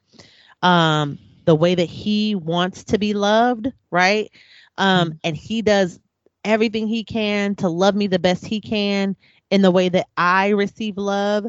um 0.63 1.19
the 1.49 1.57
way 1.57 1.77
that 1.77 1.91
he 1.91 2.37
wants 2.37 2.85
to 2.87 2.99
be 2.99 3.15
loved, 3.15 3.73
right? 3.91 4.31
Um, 4.79 5.15
mm-hmm. 5.15 5.25
and 5.25 5.37
he 5.37 5.63
does 5.63 6.01
everything 6.45 6.89
he 6.89 7.05
can 7.05 7.57
to 7.57 7.69
love 7.69 7.97
me 7.97 8.09
the 8.09 8.21
best 8.21 8.47
he 8.47 8.61
can 8.61 9.17
in 9.51 9.63
the 9.63 9.73
way 9.73 9.89
that 9.91 10.07
I 10.19 10.51
receive 10.51 10.99
love, 10.99 11.47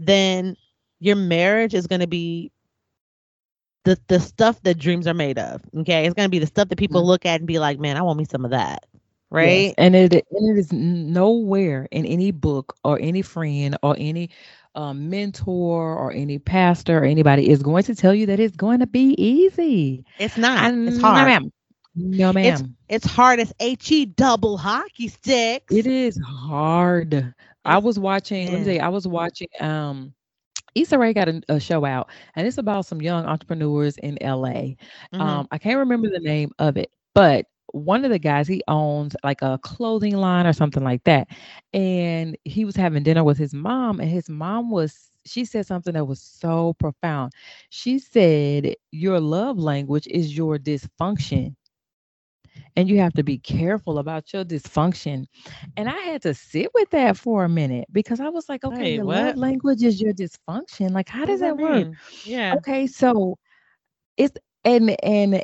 then 0.00 0.56
your 1.00 1.16
marriage 1.16 1.74
is 1.74 1.86
going 1.88 2.00
to 2.02 2.08
be 2.08 2.52
the 3.84 3.98
the 4.08 4.20
stuff 4.20 4.60
that 4.62 4.78
dreams 4.78 5.06
are 5.06 5.14
made 5.14 5.38
of. 5.38 5.62
Okay, 5.78 6.06
it's 6.06 6.14
gonna 6.14 6.28
be 6.28 6.38
the 6.38 6.46
stuff 6.46 6.68
that 6.68 6.78
people 6.78 7.06
Mhm. 7.06 7.06
look 7.06 7.26
at 7.26 7.40
and 7.40 7.46
be 7.46 7.58
like, 7.58 7.78
"Man, 7.78 7.96
I 7.96 8.02
want 8.02 8.18
me 8.18 8.24
some 8.24 8.44
of 8.44 8.52
that." 8.52 8.84
Right? 9.30 9.74
Yes, 9.74 9.74
And 9.78 9.94
it 9.96 10.12
and 10.30 10.56
it 10.56 10.58
is 10.58 10.72
nowhere 10.72 11.88
in 11.90 12.06
any 12.06 12.30
book 12.32 12.76
or 12.84 12.98
any 13.00 13.22
friend 13.22 13.76
or 13.82 13.96
any 13.98 14.30
um, 14.74 15.10
mentor 15.10 15.96
or 15.96 16.12
any 16.12 16.38
pastor 16.38 16.98
or 16.98 17.04
anybody 17.04 17.48
is 17.48 17.62
going 17.62 17.84
to 17.84 17.94
tell 17.94 18.14
you 18.14 18.26
that 18.26 18.40
it's 18.40 18.56
going 18.56 18.80
to 18.80 18.86
be 18.86 19.14
easy. 19.22 20.04
It's 20.18 20.36
not. 20.36 20.72
It's 20.72 20.96
no, 20.96 21.08
hard. 21.08 21.28
ma'am. 21.28 21.52
No, 21.94 22.32
ma'am. 22.32 22.76
It's 22.88 23.06
hard 23.06 23.38
as 23.40 23.52
he 23.58 24.06
double 24.06 24.56
hockey 24.56 25.08
sticks. 25.08 25.74
It 25.74 25.86
is 25.86 26.18
hard. 26.26 27.34
I 27.64 27.78
was 27.78 27.98
watching. 27.98 28.46
Let 28.46 28.52
me 28.52 28.58
yeah. 28.60 28.64
tell 28.64 28.74
you, 28.74 28.80
I 28.80 28.88
was 28.88 29.06
watching. 29.06 29.48
Um, 29.60 30.14
Issa 30.74 30.98
Rae 30.98 31.12
got 31.12 31.28
a, 31.28 31.42
a 31.48 31.60
show 31.60 31.84
out, 31.84 32.08
and 32.34 32.46
it's 32.46 32.58
about 32.58 32.86
some 32.86 33.02
young 33.02 33.26
entrepreneurs 33.26 33.98
in 33.98 34.16
LA. 34.22 34.74
Mhm. 35.12 35.20
Um, 35.20 35.48
I 35.50 35.58
can't 35.58 35.78
remember 35.78 36.08
the 36.08 36.20
name 36.20 36.50
of 36.58 36.76
it, 36.78 36.90
but 37.14 37.46
one 37.72 38.04
of 38.04 38.10
the 38.10 38.18
guys 38.18 38.48
he 38.48 38.62
owns 38.68 39.16
like 39.24 39.42
a 39.42 39.58
clothing 39.62 40.16
line 40.16 40.46
or 40.46 40.52
something 40.52 40.84
like 40.84 41.04
that, 41.04 41.28
and 41.72 42.36
he 42.44 42.64
was 42.64 42.76
having 42.76 43.02
dinner 43.04 43.24
with 43.24 43.38
his 43.38 43.54
mom, 43.54 44.00
and 44.00 44.10
his 44.10 44.28
mom 44.30 44.70
was. 44.70 45.10
She 45.26 45.44
said 45.44 45.66
something 45.66 45.94
that 45.94 46.06
was 46.06 46.20
so 46.22 46.74
profound. 46.74 47.32
She 47.70 47.98
said, 47.98 48.74
"Your 48.92 49.20
love 49.20 49.58
language 49.58 50.06
is 50.08 50.36
your 50.36 50.58
dysfunction." 50.58 51.56
and 52.76 52.88
you 52.88 52.98
have 52.98 53.12
to 53.14 53.22
be 53.22 53.38
careful 53.38 53.98
about 53.98 54.32
your 54.32 54.44
dysfunction. 54.44 55.26
And 55.76 55.88
I 55.88 55.98
had 55.98 56.22
to 56.22 56.34
sit 56.34 56.68
with 56.74 56.90
that 56.90 57.16
for 57.16 57.44
a 57.44 57.48
minute 57.48 57.86
because 57.92 58.20
I 58.20 58.28
was 58.28 58.48
like, 58.48 58.64
okay, 58.64 58.88
Wait, 58.88 59.00
your 59.00 59.04
what? 59.04 59.36
love 59.36 59.36
language 59.36 59.82
is 59.82 60.00
your 60.00 60.12
dysfunction. 60.12 60.92
Like, 60.92 61.08
how 61.08 61.24
What 61.24 61.38
does 61.38 61.40
that 61.40 61.58
work? 61.58 61.88
Yeah. 62.22 62.58
Okay, 62.58 62.86
so 62.86 63.36
it's 64.16 64.36
and 64.64 64.96
and 65.02 65.42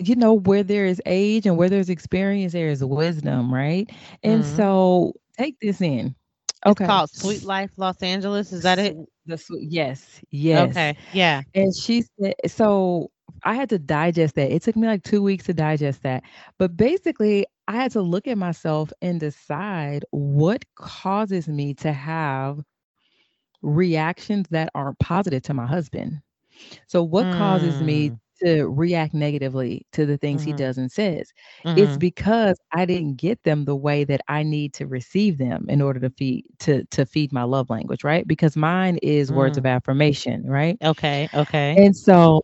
you 0.00 0.16
know 0.16 0.34
where 0.34 0.62
there 0.64 0.86
is 0.86 1.02
age 1.06 1.46
and 1.46 1.56
where 1.56 1.68
there's 1.70 1.90
experience, 1.90 2.52
there 2.52 2.68
is 2.68 2.84
wisdom, 2.84 3.52
right? 3.52 3.90
And 4.22 4.44
Mhm. 4.44 4.46
so 4.46 5.14
take 5.38 5.58
this 5.60 5.80
in. 5.80 6.14
It's 6.66 6.80
Okay, 6.80 6.90
called 6.90 7.10
Sweet 7.10 7.42
Life 7.44 7.72
Los 7.76 8.02
Angeles. 8.02 8.52
Is 8.52 8.62
that 8.62 8.78
it? 8.78 8.96
The 9.26 9.38
sweet, 9.38 9.70
yes, 9.70 10.22
yes. 10.30 10.90
Okay. 10.90 10.96
Yeah. 11.12 11.42
And 11.54 11.74
she 11.74 12.02
said, 12.20 12.34
so 12.46 13.10
I 13.44 13.54
had 13.54 13.68
to 13.70 13.78
digest 13.78 14.34
that. 14.36 14.50
It 14.52 14.62
took 14.62 14.76
me 14.76 14.86
like 14.86 15.02
two 15.02 15.22
weeks 15.22 15.44
to 15.46 15.54
digest 15.54 16.02
that. 16.02 16.22
But 16.58 16.76
basically, 16.76 17.46
I 17.68 17.76
had 17.76 17.92
to 17.92 18.02
look 18.02 18.26
at 18.28 18.38
myself 18.38 18.92
and 19.02 19.20
decide 19.20 20.04
what 20.10 20.64
causes 20.76 21.48
me 21.48 21.74
to 21.74 21.92
have 21.92 22.60
reactions 23.62 24.48
that 24.50 24.70
aren't 24.74 24.98
positive 24.98 25.42
to 25.42 25.54
my 25.54 25.66
husband. 25.66 26.20
So, 26.86 27.02
what 27.02 27.30
causes 27.30 27.80
me 27.80 28.10
Mm. 28.10 28.20
To 28.44 28.66
react 28.68 29.14
negatively 29.14 29.86
to 29.92 30.06
the 30.06 30.16
things 30.18 30.42
he 30.42 30.52
Mhm. 30.52 30.54
does 30.54 30.78
and 30.78 30.90
says? 30.90 31.32
It's 31.76 31.96
Mhm. 31.96 31.98
because 31.98 32.56
I 32.72 32.84
didn't 32.86 33.16
get 33.16 33.42
them 33.44 33.64
the 33.64 33.76
way 33.76 34.04
that 34.04 34.20
I 34.28 34.42
need 34.42 34.74
to 34.74 34.86
receive 34.86 35.38
them 35.38 35.66
in 35.68 35.80
order 35.82 36.00
to 36.00 36.10
feed 36.10 36.44
to 36.60 36.84
to 36.86 37.06
feed 37.06 37.32
my 37.32 37.44
love 37.44 37.70
language, 37.70 38.04
right? 38.04 38.26
Because 38.26 38.56
mine 38.56 38.98
is 39.02 39.32
words 39.32 39.56
of 39.58 39.64
Mm. 39.64 39.66
affirmation, 39.66 40.44
right? 40.46 40.78
Okay. 40.82 41.28
Okay. 41.34 41.78
And 41.78 41.96
so 41.96 42.42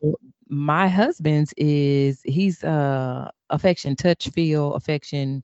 my 0.49 0.89
husband's 0.89 1.53
is 1.57 2.21
he's 2.25 2.63
uh 2.65 3.31
affection, 3.51 3.97
touch, 3.97 4.29
feel, 4.31 4.75
affection, 4.75 5.43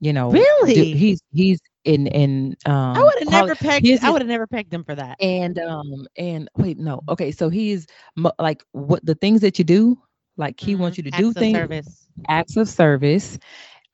you 0.00 0.12
know. 0.12 0.46
Really? 0.64 0.92
he's 0.92 1.20
he's 1.32 1.60
in 1.84 2.06
in 2.08 2.56
um 2.66 2.94
I 2.94 3.02
would 3.14 3.20
have 3.20 3.28
never 3.30 3.56
pegged. 3.56 3.94
his 3.94 4.02
I 4.02 4.10
would 4.10 4.22
have 4.22 4.28
never 4.28 4.46
pegged 4.46 4.74
him 4.74 4.84
for 4.84 4.94
that. 4.96 5.18
and 5.20 5.58
um 5.58 6.06
and 6.16 6.48
wait, 6.56 6.78
no. 6.78 7.02
Okay, 7.08 7.30
so 7.32 7.48
he's 7.48 7.86
like 8.38 8.62
what 8.72 9.04
the 9.04 9.14
things 9.14 9.40
that 9.42 9.58
you 9.58 9.64
do, 9.64 9.98
like 10.36 10.60
he 10.60 10.74
wants 10.74 10.96
you 10.98 11.04
to 11.04 11.10
Mhm. 11.10 11.12
do 11.12 11.32
of 11.36 11.46
things 11.46 11.48
service. 11.48 12.08
acts 12.28 12.56
of 12.56 12.68
service, 12.68 13.38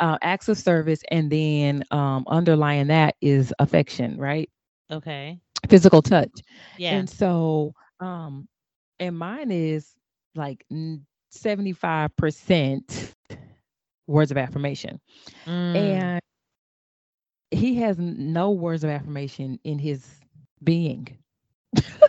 uh 0.01 0.19
acts 0.23 0.49
of 0.49 0.59
service, 0.59 1.03
and 1.11 1.31
then 1.31 1.85
um 1.91 2.25
underlying 2.29 2.89
that 2.89 3.17
is 3.21 3.53
affection, 3.59 4.19
right? 4.19 4.51
Okay. 4.91 5.41
Physical 5.69 6.03
touch. 6.03 6.31
Yeah. 6.77 7.05
And 7.05 7.09
so, 7.09 7.75
um, 8.01 8.49
and 8.99 9.17
mine 9.19 9.51
is 9.51 9.95
like 10.35 10.65
seventy-five 11.31 12.17
percent 12.17 13.15
words 14.07 14.31
of 14.31 14.37
affirmation, 14.39 15.01
Mm. 15.47 16.11
and 16.13 16.21
he 17.51 17.77
has 17.77 17.99
no 17.99 18.51
words 18.51 18.85
of 18.85 18.91
affirmation 18.91 19.59
in 19.65 19.79
his 19.79 20.21
being. 20.63 21.19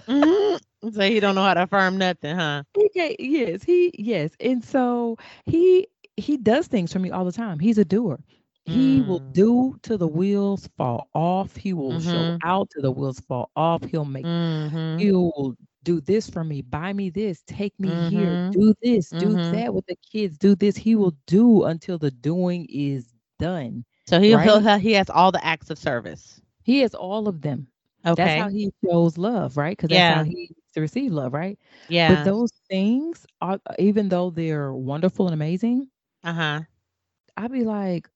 Mhm. 0.07 0.59
So 0.93 1.01
he 1.01 1.19
don't 1.19 1.35
know 1.35 1.43
how 1.43 1.53
to 1.53 1.63
affirm 1.63 1.97
nothing, 1.97 2.35
huh? 2.35 2.63
Okay, 2.77 3.15
yes, 3.19 3.63
he 3.63 3.91
yes, 3.97 4.31
and 4.39 4.63
so 4.63 5.17
he 5.45 5.87
he 6.17 6.37
does 6.37 6.67
things 6.67 6.91
for 6.93 6.99
me 6.99 7.11
all 7.11 7.25
the 7.25 7.31
time. 7.31 7.59
He's 7.59 7.77
a 7.77 7.85
doer. 7.85 8.19
He 8.65 9.01
will 9.01 9.21
Mm. 9.21 9.33
do 9.33 9.77
till 9.81 9.97
the 9.97 10.07
wheels 10.07 10.67
fall 10.77 11.09
off. 11.13 11.55
He 11.55 11.73
will 11.73 11.99
show 11.99 12.27
Mhm. 12.27 12.43
out 12.43 12.69
till 12.71 12.81
the 12.83 12.91
wheels 12.91 13.19
fall 13.21 13.49
off. 13.55 13.83
He'll 13.83 14.05
make 14.05 14.27
Mhm. 14.27 14.97
He'll 14.97 15.55
do 15.83 16.01
this 16.01 16.29
for 16.29 16.43
me, 16.43 16.61
buy 16.61 16.93
me 16.93 17.09
this, 17.09 17.43
take 17.47 17.77
me 17.79 17.93
here, 17.93 18.37
Mhm. 18.37 18.53
do 18.53 18.73
this, 18.81 19.13
do 19.13 19.37
Mhm. 19.37 19.51
that 19.51 19.73
with 19.73 19.85
the 19.87 19.95
kids, 20.11 20.37
do 20.37 20.55
this. 20.55 20.75
He 20.77 20.95
will 20.95 21.15
do 21.27 21.63
until 21.65 21.97
the 21.97 22.11
doing 22.11 22.65
is 22.69 23.13
done. 23.39 23.85
So 24.09 24.21
he 24.21 24.37
he'll, 24.37 24.61
Right? 24.61 24.79
he 24.79 24.93
has 24.93 25.09
all 25.09 25.31
the 25.31 25.43
acts 25.45 25.69
of 25.69 25.77
service. 25.79 26.41
He 26.63 26.79
has 26.81 26.95
all 26.95 27.27
of 27.27 27.41
them. 27.41 27.67
Okay. 28.05 28.15
That's 28.15 28.35
how 28.35 28.49
he 28.49 28.71
shows 28.85 29.17
love, 29.17 29.57
right? 29.57 29.75
Because 29.77 29.91
that's 29.91 30.07
how 30.07 30.23
he 30.23 30.33
needs 30.35 30.71
to 30.73 30.81
receive 30.81 31.11
love, 31.11 31.33
right? 31.33 31.59
Yeah. 31.87 32.05
But 32.05 32.23
those 32.23 32.51
things 32.69 33.25
are 33.41 33.59
even 33.79 34.09
though 34.09 34.29
they're 34.31 34.73
wonderful 34.73 35.27
and 35.27 35.33
amazing, 35.33 35.89
Uh 36.23 36.33
huh. 36.33 36.61
I'd 37.37 37.51
be 37.51 37.63
like, 37.63 38.09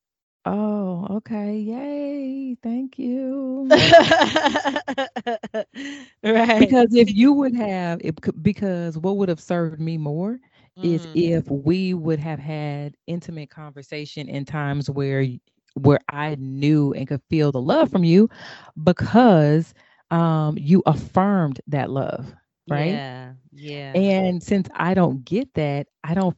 oh, 0.45 1.07
okay, 1.17 1.57
yay, 1.57 2.55
thank 2.61 2.99
you. 2.99 3.67
right. 6.23 6.57
because 6.57 6.95
if 6.95 7.13
you 7.13 7.33
would 7.33 7.55
have 7.55 7.99
it 8.03 8.15
because 8.43 8.97
what 8.97 9.17
would 9.17 9.29
have 9.29 9.39
served 9.39 9.79
me 9.79 9.97
more 9.97 10.39
is 10.81 11.05
Mm. 11.07 11.11
if 11.13 11.49
we 11.49 11.93
would 11.93 12.19
have 12.19 12.39
had 12.39 12.95
intimate 13.07 13.49
conversation 13.49 14.29
in 14.29 14.45
times 14.45 14.89
where 14.89 15.25
where 15.75 15.99
I 16.09 16.35
knew 16.35 16.93
and 16.93 17.07
could 17.07 17.21
feel 17.29 17.51
the 17.51 17.61
love 17.61 17.89
from 17.91 18.03
you 18.03 18.29
because 18.81 19.73
um 20.11 20.57
you 20.57 20.81
affirmed 20.85 21.61
that 21.67 21.89
love 21.89 22.33
right 22.69 23.01
Yeah. 23.01 23.35
Yeah. 23.51 23.93
and 23.93 24.41
since 24.43 24.67
I 24.75 24.93
don't 24.93 25.23
get 25.25 25.53
that 25.55 25.87
I 26.03 26.13
don't 26.13 26.35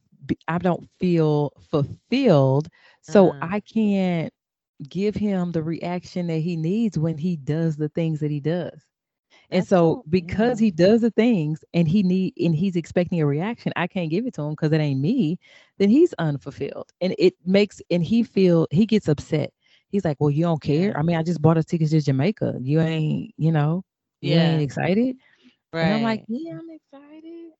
I 0.48 0.58
don't 0.58 0.88
feel 1.00 1.52
fulfilled 1.70 2.70
so 3.02 3.34
Uh-huh. 3.34 3.42
I 3.42 3.60
can't 3.62 4.34
give 4.90 5.16
him 5.16 5.52
the 5.52 5.64
reaction 5.64 6.28
that 6.28 6.40
he 6.40 6.56
needs 6.56 6.98
when 6.98 7.18
he 7.18 7.36
does 7.38 7.78
the 7.78 7.90
things 7.90 8.20
that 8.20 8.32
he 8.32 8.40
does 8.40 8.86
and 9.52 9.66
so 9.66 10.00
because 10.10 10.60
he 10.60 10.72
does 10.72 11.02
the 11.02 11.12
things 11.12 11.64
and 11.74 11.88
he 11.88 12.04
need 12.04 12.34
and 12.38 12.56
he's 12.56 12.76
expecting 12.76 13.22
a 13.22 13.26
reaction, 13.26 13.72
I 13.76 13.88
can't 13.88 14.10
give 14.10 14.26
it 14.26 14.34
to 14.36 14.42
him 14.44 14.52
because 14.52 14.72
it 14.72 14.80
ain't 14.82 15.00
me, 15.00 15.38
then 15.78 15.90
he's 15.90 16.14
unfulfilled. 16.20 16.92
And 17.02 17.16
it 17.18 17.34
makes 17.46 17.82
and 17.90 18.04
he 18.04 18.24
feel 18.24 18.68
he 18.72 18.86
gets 18.86 19.08
upset. 19.08 19.52
He's 19.90 20.06
like, 20.06 20.18
Well, 20.20 20.32
you 20.32 20.44
don't 20.44 20.62
care. 20.62 20.98
I 20.98 21.04
mean, 21.04 21.18
I 21.18 21.24
just 21.24 21.42
bought 21.42 21.58
a 21.58 21.64
ticket 21.64 21.90
to 21.92 22.02
Jamaica. 22.02 22.60
You 22.62 22.82
ain't, 22.82 23.34
you 23.38 23.52
know, 23.52 23.84
you 24.22 24.36
Yeah. 24.36 24.40
ain't 24.40 24.62
excited. 24.62 25.18
right. 25.74 25.82
And 25.82 25.94
I'm 25.94 26.02
like, 26.02 26.24
Yeah, 26.28 26.60
I'm 26.60 26.70
excited. 26.70 27.52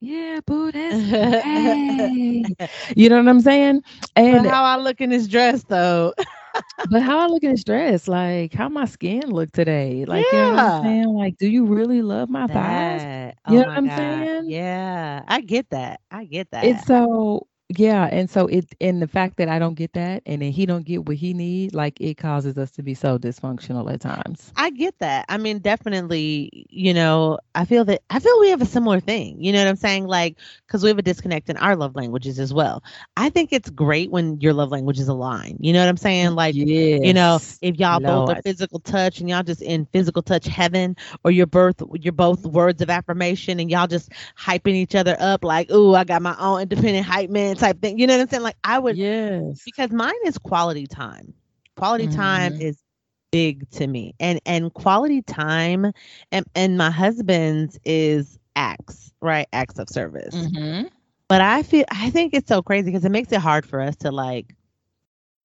Yeah, 0.00 0.40
boo, 0.46 0.70
that's 0.72 1.00
hey. 1.42 2.54
You 2.96 3.08
know 3.08 3.16
what 3.18 3.28
I'm 3.28 3.40
saying? 3.40 3.82
But 4.30 4.44
And 4.44 4.46
how 4.46 4.64
I 4.64 4.76
look 4.76 5.00
in 5.00 5.10
this 5.10 5.26
dress 5.28 5.64
though. 5.64 6.14
but 6.84 7.02
how 7.02 7.18
I 7.20 7.26
look 7.26 7.42
in 7.44 7.50
this 7.52 7.64
dress, 7.64 8.08
like 8.08 8.52
how 8.52 8.68
my 8.68 8.86
skin 8.86 9.30
look 9.30 9.52
today. 9.52 10.04
Like, 10.06 10.32
you 10.32 10.38
know 10.40 10.48
what 10.50 10.60
Yeah. 10.60 10.64
I'm 10.64 10.70
saying? 10.70 11.08
Like, 11.14 11.36
do 11.38 11.48
you 11.48 11.66
really 11.66 12.02
love 12.02 12.28
my 12.30 12.48
thighs? 12.48 13.06
You 13.46 13.58
oh 13.58 13.60
know 13.60 13.66
what 13.66 13.76
I'm 13.78 13.90
God. 13.90 14.28
saying? 14.30 14.54
Yeah. 14.54 15.24
I 15.28 15.40
get 15.40 15.70
that. 15.70 16.00
I 16.10 16.24
get 16.24 16.50
that. 16.52 16.62
And 16.62 16.78
so 16.80 17.46
yeah, 17.76 18.08
and 18.10 18.28
so 18.28 18.48
it 18.48 18.74
and 18.80 19.00
the 19.00 19.06
fact 19.06 19.36
that 19.36 19.48
I 19.48 19.60
don't 19.60 19.74
get 19.74 19.92
that 19.92 20.24
and 20.26 20.42
then 20.42 20.50
he 20.50 20.66
don't 20.66 20.84
get 20.84 21.06
what 21.06 21.16
he 21.16 21.32
need, 21.32 21.72
like 21.72 22.00
it 22.00 22.16
causes 22.16 22.58
us 22.58 22.72
to 22.72 22.82
be 22.82 22.94
so 22.94 23.16
dysfunctional 23.16 23.92
at 23.92 24.00
times. 24.00 24.52
I 24.56 24.70
get 24.70 24.98
that. 24.98 25.26
I 25.28 25.38
mean, 25.38 25.60
definitely, 25.60 26.66
you 26.68 26.92
know, 26.92 27.38
I 27.54 27.64
feel 27.64 27.84
that 27.84 28.02
I 28.10 28.18
feel 28.18 28.40
we 28.40 28.50
have 28.50 28.60
a 28.60 28.66
similar 28.66 28.98
thing. 28.98 29.40
You 29.40 29.52
know 29.52 29.60
what 29.60 29.68
I'm 29.68 29.76
saying? 29.76 30.08
Like, 30.08 30.36
because 30.66 30.82
we 30.82 30.88
have 30.88 30.98
a 30.98 31.02
disconnect 31.02 31.48
in 31.48 31.56
our 31.58 31.76
love 31.76 31.94
languages 31.94 32.40
as 32.40 32.52
well. 32.52 32.82
I 33.16 33.30
think 33.30 33.52
it's 33.52 33.70
great 33.70 34.10
when 34.10 34.40
your 34.40 34.52
love 34.52 34.72
languages 34.72 35.06
align. 35.06 35.56
You 35.60 35.72
know 35.72 35.78
what 35.78 35.88
I'm 35.88 35.96
saying? 35.96 36.34
Like, 36.34 36.56
yeah, 36.56 36.98
you 37.00 37.14
know, 37.14 37.38
if 37.62 37.78
y'all 37.78 38.00
both 38.00 38.30
are 38.30 38.42
physical 38.42 38.80
touch 38.80 39.20
and 39.20 39.30
y'all 39.30 39.44
just 39.44 39.62
in 39.62 39.86
physical 39.92 40.22
touch 40.22 40.46
heaven, 40.46 40.96
or 41.22 41.30
you're 41.30 41.46
both 41.46 41.80
you're 42.00 42.12
both 42.12 42.44
words 42.46 42.82
of 42.82 42.90
affirmation 42.90 43.60
and 43.60 43.70
y'all 43.70 43.86
just 43.86 44.10
hyping 44.36 44.74
each 44.74 44.96
other 44.96 45.16
up, 45.20 45.44
like, 45.44 45.70
ooh, 45.70 45.94
I 45.94 46.02
got 46.02 46.20
my 46.20 46.34
own 46.40 46.62
independent 46.62 47.06
hype 47.06 47.30
man 47.30 47.58
type 47.60 47.80
thing. 47.82 47.98
You 47.98 48.06
know 48.06 48.16
what 48.16 48.22
I'm 48.22 48.28
saying? 48.28 48.42
Like, 48.44 48.58
I 48.64 48.78
would 48.78 48.98
yes. 48.98 49.66
because 49.66 49.90
mine 49.92 50.14
is 50.24 50.38
quality 50.38 50.86
time 50.86 51.34
quality 51.76 52.08
time 52.08 52.52
Mhm. 52.52 52.60
is 52.60 52.82
big 53.32 53.68
to 53.70 53.86
me 53.86 54.14
and 54.20 54.40
and 54.46 54.72
quality 54.74 55.22
time 55.22 55.92
and 56.32 56.46
and 56.54 56.76
my 56.78 56.90
husband's 56.90 57.78
is 57.84 58.38
acts, 58.56 59.12
right? 59.20 59.46
Acts 59.52 59.78
of 59.78 59.88
service. 59.88 60.48
Mm-hmm. 60.48 60.86
But 61.28 61.40
I 61.42 61.62
feel 61.62 61.84
I 61.90 62.10
think 62.10 62.34
it's 62.34 62.48
so 62.48 62.62
crazy 62.62 62.86
because 62.90 63.04
it 63.04 63.10
makes 63.10 63.32
it 63.32 63.40
hard 63.40 63.66
for 63.66 63.80
us 63.80 63.96
to 63.98 64.10
like 64.12 64.54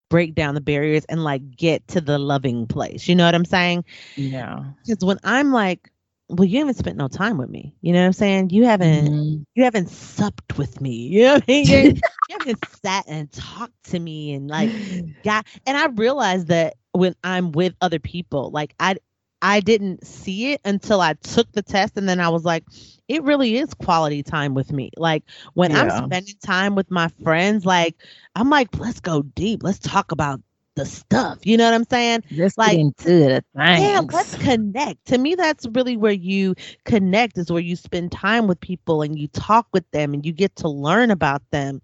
break 0.09 0.36
down 0.36 0.55
the 0.55 0.61
barriers 0.61 1.05
and 1.05 1.24
like 1.24 1.55
get 1.55 1.88
to 1.89 2.01
the 2.01 2.18
loving 2.20 2.68
place. 2.68 3.07
You 3.07 3.16
know 3.16 3.26
what 3.26 3.36
I'm 3.36 3.45
saying? 3.45 3.86
Yeah. 4.16 4.74
Because 4.86 5.03
when 5.05 5.18
I'm 5.24 5.51
like, 5.51 5.91
well, 6.30 6.45
you 6.45 6.59
haven't 6.59 6.76
spent 6.76 6.97
no 6.97 7.07
time 7.07 7.38
with 7.38 7.49
me. 7.49 7.76
You 7.82 7.93
know 7.93 7.99
what 8.01 8.07
I'm 8.07 8.13
saying? 8.13 8.49
You 8.51 8.65
haven't 8.65 9.15
Mm-hmm. 9.15 9.43
you 9.55 9.63
haven't 9.63 9.89
supped 9.89 10.57
with 10.57 10.82
me. 10.82 11.07
You 11.07 11.23
know 11.23 11.34
what 11.36 11.43
I 11.43 11.51
mean? 11.51 11.67
You, 12.28 12.36
haven't 12.36 12.59
sat 12.65 13.05
and 13.07 13.32
talked 13.32 13.84
to 13.91 13.99
me 13.99 14.34
and 14.34 14.49
like 14.49 14.73
got 15.23 15.45
and 15.65 15.78
I 15.78 15.88
realized 15.88 16.47
that 16.47 16.76
when 16.91 17.15
I'm 17.23 17.51
with 17.51 17.73
other 17.82 17.99
people, 17.99 18.51
like 18.51 18.73
I 18.80 18.95
I 19.41 19.59
didn't 19.61 20.05
see 20.05 20.51
it 20.53 20.61
until 20.65 21.01
I 21.01 21.13
took 21.13 21.51
the 21.51 21.61
test 21.61 21.97
and 21.97 22.07
then 22.09 22.19
I 22.19 22.30
was 22.30 22.43
like, 22.43 22.63
it 23.07 23.23
really 23.23 23.57
is 23.57 23.73
quality 23.73 24.23
time 24.23 24.53
with 24.53 24.71
me. 24.71 24.91
Like 24.97 25.23
when 25.53 25.71
Yeah. 25.71 25.88
I'm 25.88 25.89
spending 25.89 26.36
time 26.43 26.76
with 26.76 26.89
my 26.91 27.09
friends, 27.23 27.65
like 27.65 27.95
I'm 28.36 28.49
like, 28.49 28.78
let's 28.80 28.99
go 28.99 29.21
deep. 29.23 29.63
Let's 29.63 29.80
talk 29.80 30.11
about 30.11 30.41
the 30.76 30.86
stuff. 30.86 31.39
You 31.45 31.57
know 31.57 31.65
what 31.65 31.73
I'm 31.73 31.86
saying? 31.86 32.23
Let's 32.32 32.57
Like, 32.57 32.80
get 32.80 32.80
into 32.80 33.03
the 33.05 33.43
things. 33.55 33.76
Yeah, 33.76 34.01
let's 34.11 34.36
connect. 34.36 35.05
To 35.07 35.17
me, 35.17 35.36
that's 35.36 35.65
really 35.73 35.97
where 35.97 36.11
you 36.11 36.55
connect, 36.86 37.38
is 37.38 37.51
where 37.51 37.61
you 37.61 37.76
spend 37.76 38.11
time 38.11 38.47
with 38.47 38.59
people 38.59 39.01
and 39.01 39.17
you 39.17 39.28
talk 39.28 39.67
with 39.73 39.89
them 39.91 40.13
and 40.13 40.26
you 40.26 40.32
get 40.34 40.55
to 40.57 40.69
learn 40.69 41.11
about 41.11 41.41
them. 41.51 41.82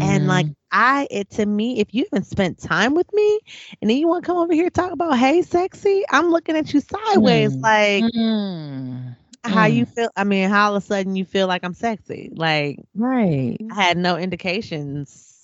And 0.00 0.26
like 0.26 0.46
Mhm. 0.46 0.56
I 0.70 1.06
it 1.10 1.30
to 1.32 1.46
me, 1.46 1.80
if 1.80 1.94
you 1.94 2.04
haven't 2.10 2.26
spent 2.26 2.58
time 2.58 2.94
with 2.94 3.12
me 3.12 3.40
and 3.80 3.90
then 3.90 3.96
you 3.98 4.08
want 4.08 4.24
to 4.24 4.26
come 4.26 4.36
over 4.38 4.52
here 4.52 4.64
and 4.66 4.74
talk 4.74 4.92
about 4.92 5.18
hey 5.18 5.42
sexy, 5.42 6.04
I'm 6.10 6.30
looking 6.30 6.56
at 6.56 6.72
you 6.72 6.80
sideways, 6.80 7.56
Mm. 7.56 7.62
like 7.62 8.06
Mm. 8.16 9.16
how 9.44 9.66
you 9.66 9.84
Mm. 9.84 9.86
feel. 9.86 10.08
I 10.16 10.24
mean, 10.24 10.48
how 10.48 10.68
all 10.70 10.76
of 10.76 10.82
a 10.82 10.86
sudden 10.86 11.16
you 11.16 11.24
feel 11.24 11.46
like 11.46 11.64
I'm 11.64 11.74
sexy. 11.74 12.30
Like 12.34 12.78
right. 12.94 13.58
I 13.70 13.82
had 13.82 13.96
no 13.98 14.16
indications 14.16 15.41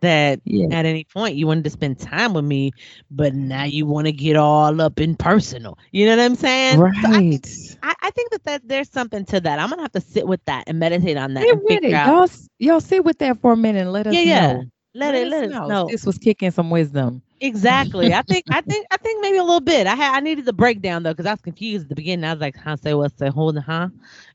that 0.00 0.40
Yeah. 0.44 0.68
at 0.70 0.86
any 0.86 1.04
point 1.04 1.36
you 1.36 1.46
wanted 1.46 1.64
to 1.64 1.70
spend 1.70 1.98
time 1.98 2.34
with 2.34 2.44
me, 2.44 2.72
but 3.10 3.34
now 3.34 3.64
you 3.64 3.86
want 3.86 4.06
to 4.06 4.12
get 4.12 4.36
all 4.36 4.80
up 4.80 5.00
in 5.00 5.16
personal. 5.16 5.78
You 5.92 6.06
know 6.06 6.16
what 6.16 6.24
I'm 6.24 6.36
saying? 6.36 6.82
So 7.00 7.08
I, 7.12 7.22
Right. 7.22 7.76
I, 7.82 7.94
I 8.02 8.10
think 8.10 8.30
that, 8.32 8.44
that 8.44 8.68
there's 8.68 8.90
something 8.90 9.24
to 9.26 9.40
that. 9.40 9.58
I'm 9.58 9.70
gonna 9.70 9.82
have 9.82 9.92
to 9.92 10.00
sit 10.00 10.26
with 10.26 10.44
that 10.46 10.64
and 10.66 10.78
meditate 10.78 11.16
on 11.16 11.34
that 11.34 11.48
Sit 11.48 11.62
with 11.64 11.82
it. 11.84 11.94
out. 11.94 12.04
Y'all, 12.04 12.28
y'all 12.58 12.80
sit 12.80 13.04
with 13.04 13.18
that 13.18 13.40
for 13.40 13.52
a 13.52 13.56
minute 13.56 13.80
and 13.80 13.92
let 13.92 14.06
us 14.06 14.18
Yeah, 14.18 14.20
yeah. 14.20 14.62
Know. 14.94 15.06
Let, 15.06 15.14
it 15.14 15.28
let 15.28 15.44
us 15.44 15.50
know. 15.50 15.66
know. 15.66 15.88
This 15.88 16.04
was 16.04 16.18
kicking 16.18 16.50
some 16.50 16.70
wisdom. 16.70 17.22
Exactly. 17.40 18.12
I 18.12 18.22
think 18.22 18.44
I 18.50 18.60
think 18.68 18.86
I 18.90 18.96
think 18.98 19.22
maybe 19.22 19.38
a 19.38 19.42
little 19.44 19.60
bit. 19.60 19.86
I 19.86 19.94
had 19.94 20.16
I 20.16 20.20
needed 20.20 20.44
the 20.44 20.52
breakdown 20.52 21.02
though 21.02 21.12
because 21.12 21.26
I 21.26 21.32
was 21.32 21.40
confused 21.40 21.84
at 21.84 21.88
the 21.88 21.94
beginning. 21.94 22.24
I 22.24 22.32
was 22.32 22.40
like, 22.40 22.56
huh, 22.56 22.76
say 22.76 22.94
what's 22.94 23.14
the 23.14 23.30
hold 23.30 23.58
huh? 23.58 23.88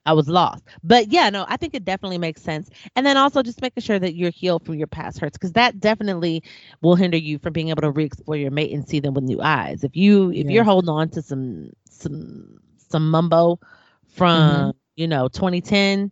I 0.06 0.14
was 0.14 0.28
lost. 0.28 0.64
But 0.84 1.12
yeah, 1.12 1.30
no, 1.30 1.45
I 1.47 1.58
think 1.58 1.76
it 1.76 1.86
definitely 1.86 2.18
makes 2.18 2.41
sense. 2.41 2.70
And 2.95 3.06
then 3.06 3.18
also 3.18 3.43
just 3.43 3.62
making 3.62 3.84
sure 3.84 3.99
that 3.99 4.16
you're 4.16 4.32
healed 4.32 4.66
from 4.66 4.76
your 4.76 4.88
past 4.88 5.20
hurts 5.20 5.38
because 5.38 5.53
that 5.53 5.80
definitely 5.80 6.43
will 6.82 6.95
hinder 6.95 7.18
you 7.18 7.39
from 7.39 7.53
being 7.53 7.70
able 7.70 7.82
to 7.82 7.91
re-explore 7.91 8.38
your 8.38 8.51
mate 8.51 8.72
and 8.74 8.88
see 8.88 8.99
them 8.99 9.14
with 9.14 9.24
new 9.24 9.41
eyes. 9.41 9.84
If 9.84 9.95
you 9.95 10.32
if 10.32 10.47
you're 10.47 10.64
holding 10.64 10.89
on 10.89 11.10
to 11.10 11.22
some 11.22 11.72
some 11.89 12.60
some 12.89 13.10
mumbo 13.10 13.60
from 14.08 14.51
mm-hmm. 14.51 14.70
you 14.95 15.08
know 15.08 15.28
2010, 15.28 16.12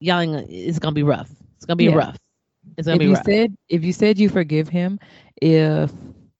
y'all 0.00 0.44
it's 0.48 0.78
gonna 0.78 0.94
be 0.94 1.02
rough. 1.02 1.30
It's 1.56 1.66
gonna 1.66 1.76
be 1.76 1.86
Yeah. 1.86 1.96
rough. 1.96 2.16
It's 2.76 2.86
gonna 2.86 2.96
If 2.96 2.98
be 2.98 3.06
you 3.06 3.08
rough. 3.08 3.26
said 3.26 3.56
if 3.68 3.84
you 3.84 3.92
said 3.92 4.18
you 4.18 4.28
forgive 4.28 4.68
him, 4.68 4.98
if 5.40 5.92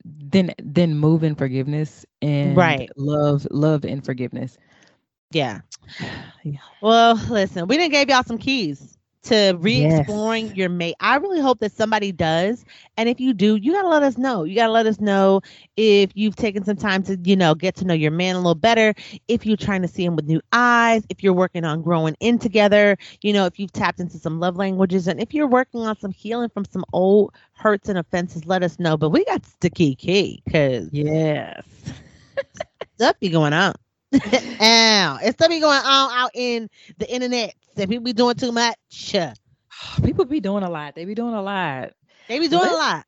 then 0.05 0.53
then 0.63 0.97
move 0.97 1.23
in 1.23 1.35
forgiveness 1.35 2.05
and 2.23 2.83
Right. 2.83 2.93
love 2.97 3.47
love 3.51 3.85
and 3.85 4.05
forgiveness. 4.05 4.59
Yeah. 5.31 5.61
Yeah. 6.45 6.59
Well, 6.81 7.17
listen, 7.29 7.67
we 7.69 7.77
didn't 7.77 7.93
give 7.93 8.09
y'all 8.09 8.23
some 8.23 8.39
keys 8.39 8.96
to 9.27 9.57
re-exploring 9.61 10.55
your 10.55 10.69
mate. 10.69 10.97
I 11.01 11.17
really 11.17 11.41
hope 11.41 11.61
that 11.61 11.73
somebody 11.73 12.13
does. 12.13 12.65
And 12.97 13.09
if 13.09 13.21
you 13.21 13.33
do, 13.35 13.57
you 13.57 13.73
gotta 13.73 13.89
let 13.89 14.03
us 14.03 14.19
know. 14.19 14.45
You 14.45 14.55
gotta 14.57 14.73
let 14.73 14.87
us 14.87 15.01
know 15.01 15.43
if 15.77 16.11
you've 16.15 16.37
taken 16.37 16.65
some 16.65 16.77
time 16.77 17.03
to, 17.05 17.19
you 17.25 17.37
know, 17.37 17.55
get 17.55 17.75
to 17.77 17.85
know 17.85 17.95
your 17.95 18.11
man 18.13 18.37
a 18.37 18.39
little 18.39 18.55
better. 18.55 18.95
If 19.29 19.47
you're 19.47 19.57
trying 19.57 19.83
to 19.83 19.89
see 19.89 20.05
him 20.05 20.17
with 20.17 20.27
new 20.27 20.41
eyes, 20.53 21.05
if 21.11 21.23
you're 21.23 21.33
working 21.35 21.65
on 21.65 21.83
growing 21.83 22.17
in 22.21 22.39
together, 22.39 22.97
you 23.23 23.33
know, 23.33 23.47
if 23.47 23.59
you've 23.59 23.73
tapped 23.73 24.01
into 24.01 24.19
some 24.19 24.41
love 24.41 24.57
languages, 24.57 25.07
and 25.09 25.21
if 25.21 25.35
you're 25.35 25.49
working 25.49 25.81
on 25.83 25.97
some 25.99 26.13
healing 26.13 26.49
from 26.51 26.65
some 26.65 26.85
old 26.93 27.33
hurts 27.53 27.89
and 27.89 27.99
offenses, 27.99 28.47
let 28.47 28.63
us 28.63 28.79
know. 28.79 28.97
But 28.97 29.11
we 29.11 29.25
got 29.25 29.43
key 29.75 29.95
key 29.95 30.43
because 30.45 30.91
Yes. 30.91 31.65
stuff 32.97 33.19
be 33.21 33.29
going 33.29 33.53
on. 33.53 33.75
Ow. 34.61 35.19
It's 35.23 35.37
stuff 35.37 35.49
be 35.49 35.61
going 35.61 35.79
on 35.79 36.11
out 36.13 36.31
in 36.35 36.69
the 36.99 37.13
internet. 37.13 37.55
And 37.77 37.89
people 37.91 38.05
be 38.05 38.13
doing 38.13 38.37
too 38.37 38.53
much. 38.53 39.15
People 40.03 40.25
be 40.25 40.41
doing 40.41 40.63
a 40.63 40.71
lot. 40.71 40.95
They 40.95 41.05
be 41.05 41.15
doing 41.15 41.35
a 41.35 41.43
lot. 41.43 41.93
They 42.29 42.39
be 42.39 42.49
doing 42.49 42.63
a 42.63 42.65
Let's- 42.67 42.77
lot. 42.79 43.07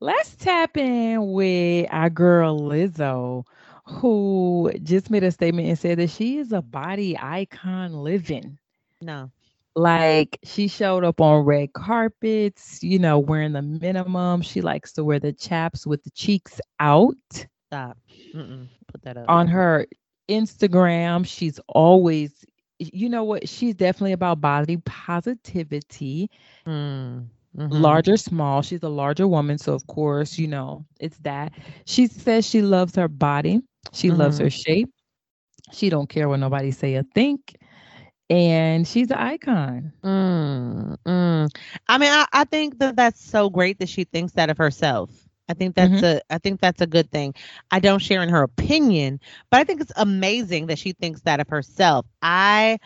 Let's 0.00 0.34
tap 0.36 0.76
in 0.76 1.32
with 1.32 1.86
our 1.90 2.10
girl 2.10 2.58
Lizzo, 2.60 3.44
who 3.86 4.70
just 4.82 5.08
made 5.10 5.24
a 5.24 5.30
statement 5.30 5.68
and 5.68 5.78
said 5.78 5.98
that 5.98 6.10
she 6.10 6.38
is 6.38 6.52
a 6.52 6.60
body 6.60 7.16
icon 7.18 7.92
living. 7.94 8.58
No. 9.00 9.30
Like 9.76 10.38
she 10.44 10.68
showed 10.68 11.04
up 11.04 11.20
on 11.20 11.44
red 11.44 11.72
carpets, 11.72 12.82
you 12.82 12.98
know, 12.98 13.18
wearing 13.18 13.52
the 13.52 13.62
minimum. 13.62 14.42
She 14.42 14.60
likes 14.60 14.92
to 14.94 15.04
wear 15.04 15.18
the 15.20 15.32
chaps 15.32 15.86
with 15.86 16.02
the 16.04 16.10
cheeks 16.10 16.60
out. 16.80 17.14
Stop. 17.66 17.96
Mm-mm. 18.34 18.68
Put 18.88 19.02
that 19.02 19.16
up. 19.16 19.24
On 19.28 19.46
her 19.48 19.86
Instagram, 20.28 21.26
she's 21.26 21.58
always, 21.68 22.44
you 22.78 23.08
know 23.08 23.24
what? 23.24 23.48
She's 23.48 23.74
definitely 23.74 24.12
about 24.12 24.40
body 24.40 24.76
positivity. 24.78 26.30
Mm. 26.66 27.26
Mhm. 27.56 27.70
large 27.70 28.08
or 28.08 28.16
small. 28.16 28.62
She's 28.62 28.82
a 28.82 28.88
larger 28.88 29.28
woman, 29.28 29.58
so 29.58 29.74
of 29.74 29.86
course, 29.86 30.38
you 30.38 30.48
know, 30.48 30.84
it's 30.98 31.18
that. 31.18 31.52
She 31.86 32.06
says 32.08 32.44
she 32.46 32.62
loves 32.62 32.96
her 32.96 33.08
body. 33.08 33.60
She 33.92 34.10
loves 34.10 34.38
her 34.38 34.50
shape. 34.50 34.90
She 35.72 35.88
don't 35.88 36.08
care 36.08 36.28
what 36.28 36.40
nobody 36.40 36.70
say 36.72 36.96
or 36.96 37.04
think. 37.14 37.56
And 38.28 38.86
she's 38.88 39.10
an 39.10 39.18
icon. 39.18 39.92
Mm, 40.02 40.96
mm. 41.06 41.56
I 41.88 41.98
mean, 41.98 42.10
I, 42.12 42.26
I 42.32 42.44
think 42.44 42.78
that 42.78 42.96
that's 42.96 43.22
so 43.22 43.50
great 43.50 43.78
that 43.78 43.88
she 43.88 44.04
thinks 44.04 44.32
that 44.32 44.50
of 44.50 44.58
herself. 44.58 45.10
I 45.48 45.54
think 45.54 45.74
that's 45.74 46.02
a 46.02 46.20
I 46.30 46.38
think 46.38 46.60
that's 46.60 46.80
a 46.80 46.86
good 46.86 47.10
thing. 47.10 47.34
I 47.70 47.80
don't 47.80 47.98
share 48.00 48.22
in 48.22 48.28
her 48.30 48.42
opinion, 48.42 49.20
but 49.50 49.60
I 49.60 49.64
think 49.64 49.80
it's 49.80 49.92
amazing 49.96 50.66
that 50.68 50.78
she 50.78 50.92
thinks 50.92 51.22
that 51.22 51.40
of 51.40 51.48
herself. 51.48 52.06
I 52.22 52.78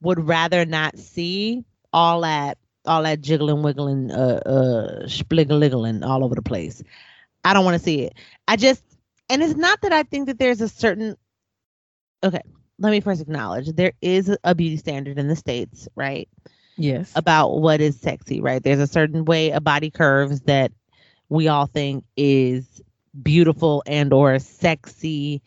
would 0.00 0.26
rather 0.26 0.64
not 0.64 0.98
see 0.98 1.64
all 1.92 2.20
that 2.22 2.58
all 2.86 3.02
that 3.02 3.20
jiggling 3.20 3.62
wiggling 3.62 4.10
uh 4.10 4.40
uh 4.46 5.06
spliggling 5.06 6.04
all 6.04 6.24
over 6.24 6.34
the 6.34 6.42
place. 6.42 6.82
I 7.44 7.52
don't 7.54 7.64
want 7.64 7.76
to 7.76 7.82
see 7.82 8.02
it. 8.02 8.14
I 8.46 8.56
just 8.56 8.82
and 9.28 9.42
it's 9.42 9.56
not 9.56 9.80
that 9.82 9.92
I 9.92 10.02
think 10.04 10.26
that 10.26 10.38
there's 10.38 10.60
a 10.60 10.68
certain 10.68 11.16
okay, 12.22 12.42
let 12.78 12.90
me 12.90 13.00
first 13.00 13.20
acknowledge 13.20 13.68
there 13.72 13.92
is 14.00 14.34
a 14.44 14.54
beauty 14.54 14.76
standard 14.76 15.18
in 15.18 15.28
the 15.28 15.36
states, 15.36 15.88
right? 15.96 16.28
Yes. 16.76 17.12
about 17.16 17.60
what 17.60 17.80
is 17.80 18.00
sexy, 18.00 18.40
right? 18.40 18.62
There's 18.62 18.80
a 18.80 18.86
certain 18.86 19.24
way 19.24 19.50
a 19.50 19.60
body 19.60 19.90
curves 19.90 20.40
that 20.42 20.72
we 21.28 21.48
all 21.48 21.66
think 21.66 22.04
is 22.16 22.80
beautiful 23.20 23.82
and 23.86 24.12
or 24.12 24.38
sexy. 24.38 25.42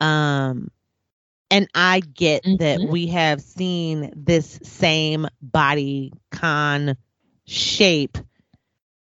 Um 0.00 0.68
and 1.50 1.68
I 1.74 2.00
get 2.00 2.44
that 2.58 2.82
Mhm. 2.82 2.86
we 2.86 3.08
have 3.08 3.40
seen 3.40 4.12
this 4.16 4.58
same 4.62 5.26
body 5.40 6.12
con 6.30 6.96
shape 7.46 8.18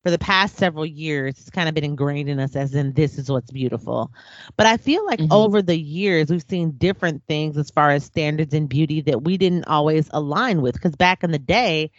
for 0.03 0.11
the 0.11 0.17
past 0.19 0.57
several 0.57 0.85
years. 0.85 1.39
It's 1.39 1.49
kind 1.49 1.69
of 1.69 1.75
been 1.75 1.83
ingrained 1.83 2.29
in 2.29 2.39
us 2.39 2.55
as 2.55 2.73
in 2.75 2.93
this 2.93 3.17
is 3.17 3.29
what's 3.29 3.51
beautiful. 3.51 4.11
But 4.57 4.67
I 4.67 4.77
feel 4.77 5.05
like 5.05 5.21
Mhm. 5.21 5.29
over 5.29 5.61
the 5.61 5.77
years 5.77 6.29
we've 6.29 6.43
seen 6.47 6.71
different 6.77 7.23
things 7.27 7.57
as 7.57 7.69
far 7.71 7.91
as 7.91 8.03
standards 8.05 8.53
in 8.53 8.67
beauty 8.67 9.01
that 9.01 9.23
we 9.23 9.37
didn't 9.37 9.65
always 9.65 10.09
align 10.11 10.61
with. 10.61 10.73
Because 10.75 10.95
back 10.95 11.23
in 11.23 11.31
the 11.31 11.39
day, 11.39 11.91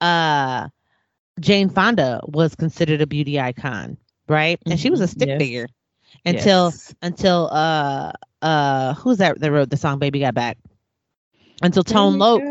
uh 0.00 0.68
Jane 1.40 1.68
Fonda 1.68 2.20
was 2.26 2.54
considered 2.54 3.00
a 3.00 3.06
beauty 3.06 3.38
icon, 3.40 3.96
right? 4.28 4.60
And 4.68 4.78
she 4.78 4.90
was 4.90 5.00
a 5.00 5.06
Mhm. 5.06 5.08
stick 5.08 5.30
Yes. 5.30 5.38
figure 5.38 5.66
until 6.24 6.74
Yes. 6.74 6.94
until 7.02 7.48
uh 7.52 8.12
uh 8.42 8.94
who's 8.94 9.18
that 9.18 9.40
that 9.40 9.50
wrote 9.52 9.70
the 9.70 9.76
song 9.76 9.98
Baby 9.98 10.20
Got 10.20 10.34
Back? 10.34 10.58
Until 11.62 11.82
Tone 11.84 12.18
Loc 12.18 12.44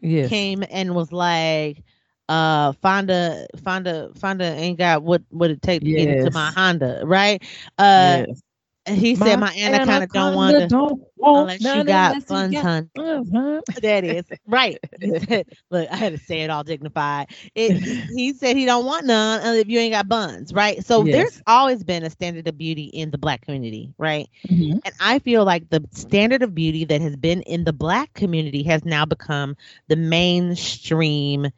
Yes. 0.00 0.22
came 0.22 0.64
and 0.70 0.94
was 0.94 1.12
like 1.12 1.82
uh 2.28 2.72
Fonda 2.72 3.46
Fonda 3.62 4.10
Fonda 4.14 4.44
ain't 4.44 4.78
got 4.78 5.02
what 5.02 5.22
what 5.30 5.50
it 5.50 5.62
take 5.62 5.84
to 5.84 5.92
get 5.92 6.08
into 6.08 6.30
my 6.30 6.50
Honda, 6.50 7.02
right? 7.04 7.42
Uh 7.78 8.24
yes. 8.86 8.98
he 8.98 9.14
said 9.16 9.36
my 9.36 9.54
anaconda 9.56 10.06
don't 10.06 10.34
want 10.34 10.56
to 10.56 10.66
don't 10.66 11.02
unless 11.24 11.62
you 11.62 11.84
got 11.84 12.22
funds, 12.24 12.56
hun. 12.56 12.90
That 13.80 14.04
is 14.04 14.24
right. 14.46 14.78
Look, 15.70 15.88
I 15.90 15.96
had 15.96 16.12
to 16.12 16.18
say 16.18 16.42
it 16.42 16.50
all 16.50 16.64
dignified. 16.64 17.28
It, 17.54 17.78
he 18.14 18.32
said 18.38 18.56
he 18.56 18.66
don't 18.66 18.84
want 18.84 19.06
none 19.06 19.56
if 19.56 19.68
you 19.68 19.78
ain't 19.78 19.92
got 19.92 20.08
buns, 20.08 20.52
right? 20.52 20.84
So 20.84 21.04
yes. 21.04 21.14
there's 21.14 21.42
always 21.46 21.84
been 21.84 22.02
a 22.02 22.10
standard 22.10 22.46
of 22.48 22.58
beauty 22.58 22.84
in 22.84 23.10
the 23.10 23.18
black 23.18 23.42
community, 23.42 23.92
right? 23.98 24.28
Mm-hmm. 24.48 24.78
And 24.84 24.94
I 25.00 25.18
feel 25.18 25.44
like 25.44 25.70
the 25.70 25.82
standard 25.92 26.42
of 26.42 26.54
beauty 26.54 26.84
that 26.84 27.00
has 27.00 27.16
been 27.16 27.42
in 27.42 27.64
the 27.64 27.72
black 27.72 28.12
community 28.14 28.62
has 28.64 28.84
now 28.84 29.04
become 29.04 29.56
the 29.88 29.96
mainstream 29.96 31.50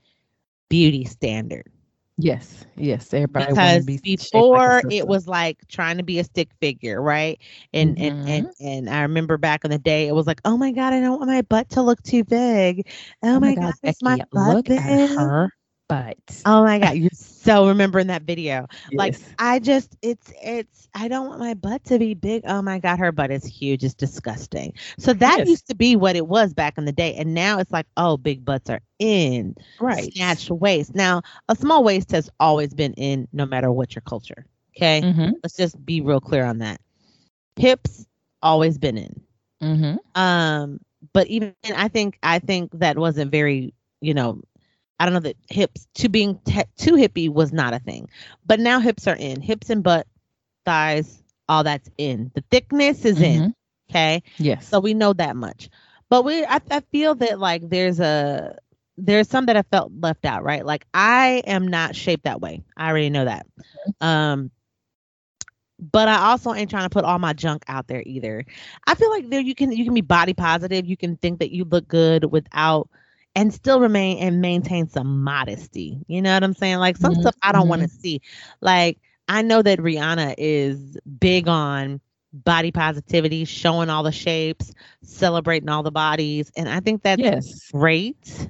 beauty 0.68 1.04
standard. 1.04 1.70
Yes, 2.18 2.64
yes. 2.76 3.12
Everybody 3.12 3.46
because 3.46 3.84
be 3.84 3.98
before 3.98 4.80
like 4.82 4.84
it 4.90 5.06
was 5.06 5.28
like 5.28 5.58
trying 5.68 5.98
to 5.98 6.02
be 6.02 6.18
a 6.18 6.24
stick 6.24 6.48
figure, 6.60 7.02
right? 7.02 7.38
And 7.74 7.96
mm-hmm. 7.96 8.04
and 8.04 8.28
and 8.28 8.48
and 8.60 8.90
I 8.90 9.02
remember 9.02 9.36
back 9.36 9.66
in 9.66 9.70
the 9.70 9.78
day, 9.78 10.08
it 10.08 10.14
was 10.14 10.26
like, 10.26 10.40
oh 10.46 10.56
my 10.56 10.72
god, 10.72 10.94
I 10.94 11.00
don't 11.00 11.18
want 11.18 11.30
my 11.30 11.42
butt 11.42 11.68
to 11.70 11.82
look 11.82 12.02
too 12.02 12.24
big. 12.24 12.88
Oh, 13.22 13.36
oh 13.36 13.40
my, 13.40 13.54
god, 13.54 13.74
god 13.84 13.94
my 14.00 14.18
butt 14.32 14.54
look 14.54 14.66
big? 14.66 14.78
at 14.78 15.10
her 15.10 15.52
butt. 15.88 16.16
Oh 16.44 16.64
my 16.64 16.78
god, 16.78 16.96
you're 16.96 17.10
so 17.12 17.68
remembering 17.68 18.08
that 18.08 18.22
video. 18.22 18.66
Yes. 18.90 18.98
Like 18.98 19.16
I 19.38 19.58
just, 19.58 19.96
it's 20.02 20.32
it's. 20.42 20.88
I 20.94 21.08
don't 21.08 21.28
want 21.28 21.40
my 21.40 21.54
butt 21.54 21.84
to 21.84 21.98
be 21.98 22.14
big. 22.14 22.42
Oh 22.46 22.62
my 22.62 22.78
god, 22.78 22.98
her 22.98 23.12
butt 23.12 23.30
is 23.30 23.44
huge. 23.44 23.84
It's 23.84 23.94
disgusting. 23.94 24.72
So 24.98 25.12
that 25.12 25.38
yes. 25.38 25.48
used 25.48 25.68
to 25.68 25.74
be 25.74 25.96
what 25.96 26.16
it 26.16 26.26
was 26.26 26.54
back 26.54 26.78
in 26.78 26.84
the 26.84 26.92
day, 26.92 27.14
and 27.14 27.34
now 27.34 27.58
it's 27.58 27.72
like, 27.72 27.86
oh, 27.96 28.16
big 28.16 28.44
butts 28.44 28.70
are 28.70 28.80
in. 28.98 29.54
Right. 29.80 30.12
Snatched 30.14 30.50
waist. 30.50 30.94
Now, 30.94 31.22
a 31.48 31.56
small 31.56 31.84
waist 31.84 32.10
has 32.12 32.30
always 32.40 32.74
been 32.74 32.94
in, 32.94 33.28
no 33.32 33.46
matter 33.46 33.70
what 33.70 33.94
your 33.94 34.02
culture. 34.02 34.46
Okay, 34.76 35.00
mm-hmm. 35.02 35.30
let's 35.42 35.56
just 35.56 35.84
be 35.84 36.00
real 36.00 36.20
clear 36.20 36.44
on 36.44 36.58
that. 36.58 36.80
Hips 37.56 38.06
always 38.42 38.78
been 38.78 38.98
in. 38.98 39.20
Mm-hmm. 39.62 40.20
Um, 40.20 40.80
but 41.12 41.26
even 41.28 41.54
I 41.74 41.88
think 41.88 42.18
I 42.22 42.38
think 42.38 42.72
that 42.78 42.98
wasn't 42.98 43.30
very 43.30 43.72
you 44.00 44.14
know 44.14 44.40
I 44.98 45.04
don't 45.04 45.14
know 45.14 45.20
that 45.20 45.36
hips 45.50 45.86
to 45.96 46.08
being 46.08 46.38
te- 46.44 46.64
too 46.76 46.92
hippie 46.92 47.28
was 47.28 47.52
not 47.52 47.74
a 47.74 47.78
thing, 47.78 48.08
but 48.46 48.60
now 48.60 48.80
hips 48.80 49.06
are 49.06 49.16
in. 49.16 49.40
Hips 49.40 49.70
and 49.70 49.82
butt, 49.82 50.06
thighs, 50.64 51.22
all 51.48 51.64
that's 51.64 51.88
in. 51.98 52.30
The 52.34 52.44
thickness 52.50 53.04
is 53.04 53.16
mm-hmm. 53.16 53.44
in. 53.44 53.54
Okay. 53.90 54.22
Yes. 54.38 54.66
So 54.68 54.80
we 54.80 54.94
know 54.94 55.12
that 55.12 55.36
much, 55.36 55.68
but 56.08 56.24
we 56.24 56.44
I, 56.44 56.60
I 56.70 56.80
feel 56.92 57.14
that 57.16 57.38
like 57.38 57.68
there's 57.68 58.00
a 58.00 58.58
there's 58.96 59.28
some 59.28 59.46
that 59.46 59.56
I 59.56 59.62
felt 59.62 59.92
left 60.00 60.24
out. 60.24 60.42
Right. 60.42 60.64
Like 60.64 60.86
I 60.92 61.42
am 61.46 61.68
not 61.68 61.94
shaped 61.94 62.24
that 62.24 62.40
way. 62.40 62.64
I 62.76 62.88
already 62.88 63.10
know 63.10 63.24
that. 63.24 63.46
Mm-hmm. 63.58 64.06
Um. 64.06 64.50
But 65.78 66.08
I 66.08 66.30
also 66.30 66.54
ain't 66.54 66.70
trying 66.70 66.84
to 66.84 66.90
put 66.90 67.04
all 67.04 67.18
my 67.18 67.34
junk 67.34 67.62
out 67.68 67.86
there 67.86 68.02
either. 68.06 68.46
I 68.86 68.94
feel 68.94 69.10
like 69.10 69.28
there 69.28 69.40
you 69.40 69.54
can 69.54 69.70
you 69.72 69.84
can 69.84 69.92
be 69.92 70.00
body 70.00 70.32
positive. 70.32 70.86
You 70.86 70.96
can 70.96 71.18
think 71.18 71.40
that 71.40 71.52
you 71.52 71.64
look 71.64 71.86
good 71.86 72.24
without 72.24 72.88
and 73.36 73.52
still 73.52 73.78
remain 73.78 74.18
and 74.18 74.40
maintain 74.40 74.88
some 74.88 75.22
modesty. 75.22 76.00
You 76.08 76.22
know 76.22 76.32
what 76.32 76.42
I'm 76.42 76.54
saying? 76.54 76.78
Like 76.78 76.96
some 76.96 77.12
mm-hmm. 77.12 77.20
stuff 77.20 77.36
I 77.42 77.52
don't 77.52 77.62
mm-hmm. 77.62 77.68
want 77.68 77.82
to 77.82 77.88
see. 77.88 78.22
Like 78.62 78.98
I 79.28 79.42
know 79.42 79.62
that 79.62 79.78
Rihanna 79.78 80.34
is 80.38 80.96
big 81.20 81.46
on 81.46 82.00
body 82.32 82.72
positivity, 82.72 83.44
showing 83.44 83.90
all 83.90 84.02
the 84.02 84.10
shapes, 84.12 84.72
celebrating 85.02 85.68
all 85.68 85.82
the 85.82 85.92
bodies, 85.92 86.50
and 86.56 86.68
I 86.68 86.80
think 86.80 87.02
that's 87.02 87.20
yes. 87.20 87.70
great. 87.70 88.48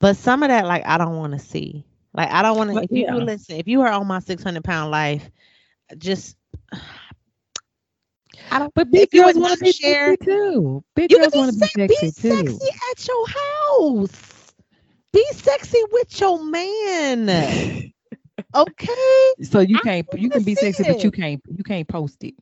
But 0.00 0.16
some 0.16 0.42
of 0.42 0.48
that, 0.48 0.66
like, 0.66 0.84
I 0.86 0.98
don't 0.98 1.16
want 1.16 1.34
to 1.34 1.38
see. 1.38 1.84
Like, 2.14 2.30
I 2.30 2.42
don't 2.42 2.56
want 2.56 2.70
to. 2.72 2.82
If 2.82 2.90
yeah. 2.90 3.14
you 3.14 3.20
listen, 3.20 3.56
if 3.56 3.68
you 3.68 3.82
are 3.82 3.92
on 3.92 4.06
my 4.06 4.18
600 4.18 4.64
pound 4.64 4.90
life, 4.90 5.30
just 5.96 6.36
I 8.50 8.58
don't. 8.58 8.74
But 8.74 8.90
big 8.90 9.10
girls 9.10 9.36
want 9.36 9.58
to 9.58 9.64
be 9.64 9.72
share, 9.72 10.10
sexy 10.10 10.24
too. 10.24 10.84
Big 10.94 11.10
girls 11.10 11.34
want 11.34 11.52
to 11.52 11.58
be 11.58 11.66
sexy 11.66 12.06
be 12.06 12.12
too. 12.12 12.36
Sexy 12.36 12.68
at 12.90 13.08
your 13.08 13.26
house. 13.28 14.54
Be 15.12 15.26
sexy 15.32 15.80
with 15.92 16.20
your 16.20 16.44
man. 16.44 17.92
okay. 18.54 19.32
So 19.42 19.60
you 19.60 19.78
can't. 19.80 20.06
You 20.14 20.30
can 20.30 20.42
be 20.42 20.54
sexy, 20.54 20.84
it. 20.84 20.88
but 20.88 21.04
you 21.04 21.10
can't. 21.10 21.40
You 21.48 21.64
can't 21.64 21.88
post 21.88 22.22
it. 22.22 22.34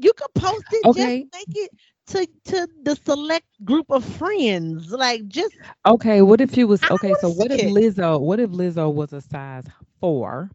You 0.00 0.12
can 0.12 0.28
post 0.34 0.64
it. 0.72 0.84
Okay. 0.86 1.26
Just 1.32 1.34
make 1.34 1.56
it 1.56 1.70
to 2.06 2.26
to 2.52 2.68
the 2.84 2.96
select 2.96 3.46
group 3.64 3.86
of 3.90 4.04
friends. 4.04 4.90
Like 4.90 5.26
just. 5.28 5.56
Okay. 5.84 6.22
What 6.22 6.40
if 6.40 6.56
you 6.56 6.68
was 6.68 6.82
okay? 6.90 7.14
So 7.20 7.30
what 7.30 7.50
if 7.50 7.60
Lizzo? 7.62 8.20
What 8.20 8.40
if 8.40 8.50
Lizzo 8.50 8.92
was 8.92 9.12
a 9.12 9.20
size 9.20 9.64
four? 10.00 10.50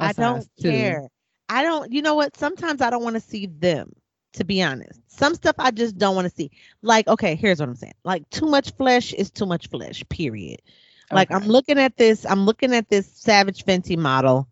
I 0.00 0.12
don't 0.12 0.46
two, 0.60 0.70
care. 0.70 1.08
I 1.48 1.62
don't, 1.62 1.92
you 1.92 2.02
know 2.02 2.14
what? 2.14 2.36
Sometimes 2.36 2.80
I 2.80 2.90
don't 2.90 3.02
want 3.02 3.16
to 3.16 3.20
see 3.20 3.46
them, 3.46 3.92
to 4.34 4.44
be 4.44 4.62
honest. 4.62 5.00
Some 5.06 5.34
stuff 5.34 5.56
I 5.58 5.70
just 5.70 5.98
don't 5.98 6.14
want 6.14 6.28
to 6.28 6.34
see. 6.34 6.50
Like, 6.82 7.08
okay, 7.08 7.34
here's 7.34 7.60
what 7.60 7.68
I'm 7.68 7.74
saying. 7.74 7.94
Like, 8.04 8.28
too 8.30 8.46
much 8.46 8.72
flesh 8.72 9.12
is 9.12 9.30
too 9.30 9.46
much 9.46 9.68
flesh, 9.68 10.02
period. 10.08 10.60
Okay. 11.06 11.14
Like, 11.14 11.32
I'm 11.32 11.46
looking 11.46 11.78
at 11.78 11.96
this, 11.96 12.26
I'm 12.26 12.44
looking 12.44 12.74
at 12.74 12.88
this 12.88 13.10
Savage 13.12 13.64
Fenty 13.64 13.96
model, 13.96 14.48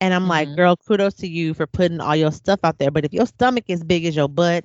and 0.00 0.14
I'm 0.14 0.22
mm-hmm. 0.22 0.30
like, 0.30 0.56
girl, 0.56 0.76
kudos 0.76 1.14
to 1.14 1.28
you 1.28 1.54
for 1.54 1.66
putting 1.66 2.00
all 2.00 2.16
your 2.16 2.32
stuff 2.32 2.60
out 2.62 2.78
there. 2.78 2.90
But 2.90 3.04
if 3.04 3.12
your 3.12 3.26
stomach 3.26 3.64
is 3.68 3.82
big 3.82 4.04
as 4.04 4.14
your 4.14 4.28
butt 4.28 4.64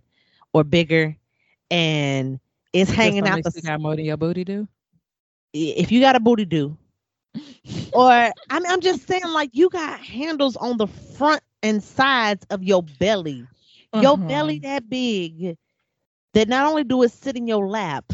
or 0.54 0.64
bigger 0.64 1.18
and 1.70 2.40
it's 2.74 2.92
hanging 2.92 3.28
out 3.28 3.44
the 3.44 3.62
got 3.62 3.82
more 3.82 3.96
than 3.96 4.06
your 4.06 4.18
booty 4.18 4.44
do? 4.44 4.68
If 5.54 5.92
you 5.92 6.00
got 6.00 6.16
a 6.16 6.20
booty 6.20 6.46
do, 6.46 6.78
or 7.94 8.10
I 8.12 8.32
mean, 8.60 8.72
I'm 8.72 8.82
just 8.82 9.08
saying, 9.08 9.28
like 9.28 9.50
you 9.54 9.70
got 9.70 10.00
handles 10.00 10.56
on 10.56 10.78
the 10.78 10.88
front 10.88 11.42
and 11.64 11.84
sides 11.84 12.46
of 12.50 12.64
your 12.64 12.84
belly. 12.84 13.46
Uh-huh. 13.94 14.02
Your 14.02 14.18
belly 14.18 14.60
mm-hmm. 14.60 14.72
that 14.72 14.90
big 14.90 15.58
that 16.34 16.48
not 16.48 16.66
only 16.66 16.84
do 16.84 17.04
it 17.04 17.12
sit 17.12 17.36
in 17.36 17.48
your 17.48 17.68
lap, 17.68 18.14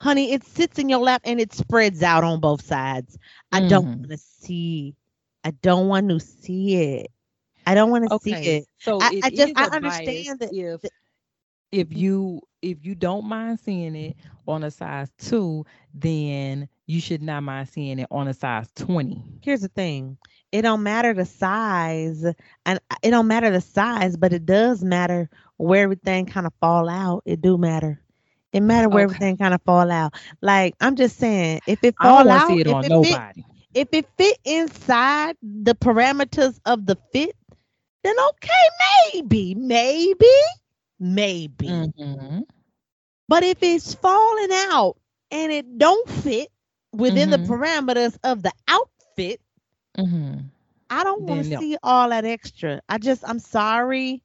honey, 0.00 0.32
it 0.32 0.44
sits 0.44 0.78
in 0.78 0.88
your 0.88 1.00
lap 1.00 1.22
and 1.24 1.40
it 1.40 1.52
spreads 1.52 2.02
out 2.02 2.24
on 2.24 2.40
both 2.40 2.64
sides. 2.64 3.18
I 3.50 3.60
mm. 3.60 3.68
don't 3.68 3.86
want 3.86 4.08
to 4.10 4.18
see. 4.18 4.94
I 5.44 5.50
don't 5.50 5.88
want 5.88 6.08
to 6.08 6.20
see 6.20 6.76
it. 6.76 7.10
I 7.66 7.74
don't 7.74 7.90
want 7.90 8.08
to 8.08 8.14
okay. 8.14 8.42
see 8.42 8.50
it. 8.50 8.64
So 8.78 8.98
I, 9.00 9.10
it 9.12 9.24
I 9.24 9.30
just 9.30 9.52
I 9.56 9.64
understand 9.66 10.40
that 10.40 10.50
if 10.52 10.80
if 11.70 11.92
you 11.92 12.40
if 12.62 12.84
you 12.84 12.94
don't 12.94 13.26
mind 13.26 13.60
seeing 13.60 13.94
it 13.96 14.16
on 14.46 14.64
a 14.64 14.70
size 14.70 15.10
two, 15.18 15.64
then 15.94 16.68
you 16.86 17.00
should 17.00 17.22
not 17.22 17.42
mind 17.42 17.68
seeing 17.68 17.98
it 17.98 18.08
on 18.10 18.28
a 18.28 18.34
size 18.34 18.68
20. 18.76 19.22
Here's 19.40 19.60
the 19.60 19.68
thing 19.68 20.18
it 20.52 20.62
don't 20.62 20.82
matter 20.82 21.14
the 21.14 21.24
size 21.24 22.24
and 22.66 22.80
it 23.02 23.10
don't 23.10 23.26
matter 23.26 23.50
the 23.50 23.60
size 23.60 24.16
but 24.16 24.32
it 24.32 24.46
does 24.46 24.84
matter 24.84 25.28
where 25.56 25.84
everything 25.84 26.26
kind 26.26 26.46
of 26.46 26.52
fall 26.60 26.88
out 26.88 27.22
it 27.24 27.40
do 27.40 27.58
matter 27.58 28.00
it 28.52 28.60
matter 28.60 28.88
where 28.88 29.06
okay. 29.06 29.14
everything 29.14 29.36
kind 29.38 29.54
of 29.54 29.62
fall 29.62 29.90
out 29.90 30.14
like 30.40 30.74
i'm 30.80 30.94
just 30.94 31.16
saying 31.16 31.60
if 31.66 31.82
it 31.82 31.94
fall 32.00 32.28
out 32.28 32.50
it 32.50 32.66
if, 32.66 32.84
it 32.84 32.88
nobody. 32.88 33.12
Fit, 33.12 33.44
if 33.74 33.88
it 33.92 34.06
fit 34.18 34.38
inside 34.44 35.36
the 35.42 35.74
parameters 35.74 36.60
of 36.66 36.86
the 36.86 36.96
fit 37.12 37.34
then 38.04 38.14
okay 38.28 39.12
maybe 39.14 39.54
maybe 39.54 40.26
maybe 41.00 41.68
mm-hmm. 41.68 42.40
but 43.28 43.42
if 43.42 43.58
it's 43.62 43.94
falling 43.94 44.50
out 44.52 44.96
and 45.30 45.50
it 45.50 45.78
don't 45.78 46.08
fit 46.08 46.48
within 46.92 47.30
mm-hmm. 47.30 47.42
the 47.42 47.48
parameters 47.48 48.16
of 48.22 48.42
the 48.42 48.52
outfit 48.68 49.40
Mm-hmm. 49.98 50.40
I 50.90 51.04
don't 51.04 51.22
want 51.22 51.44
to 51.44 51.58
see 51.58 51.76
all 51.82 52.10
that 52.10 52.24
extra. 52.24 52.80
I 52.88 52.98
just, 52.98 53.24
I'm 53.26 53.38
sorry. 53.38 54.22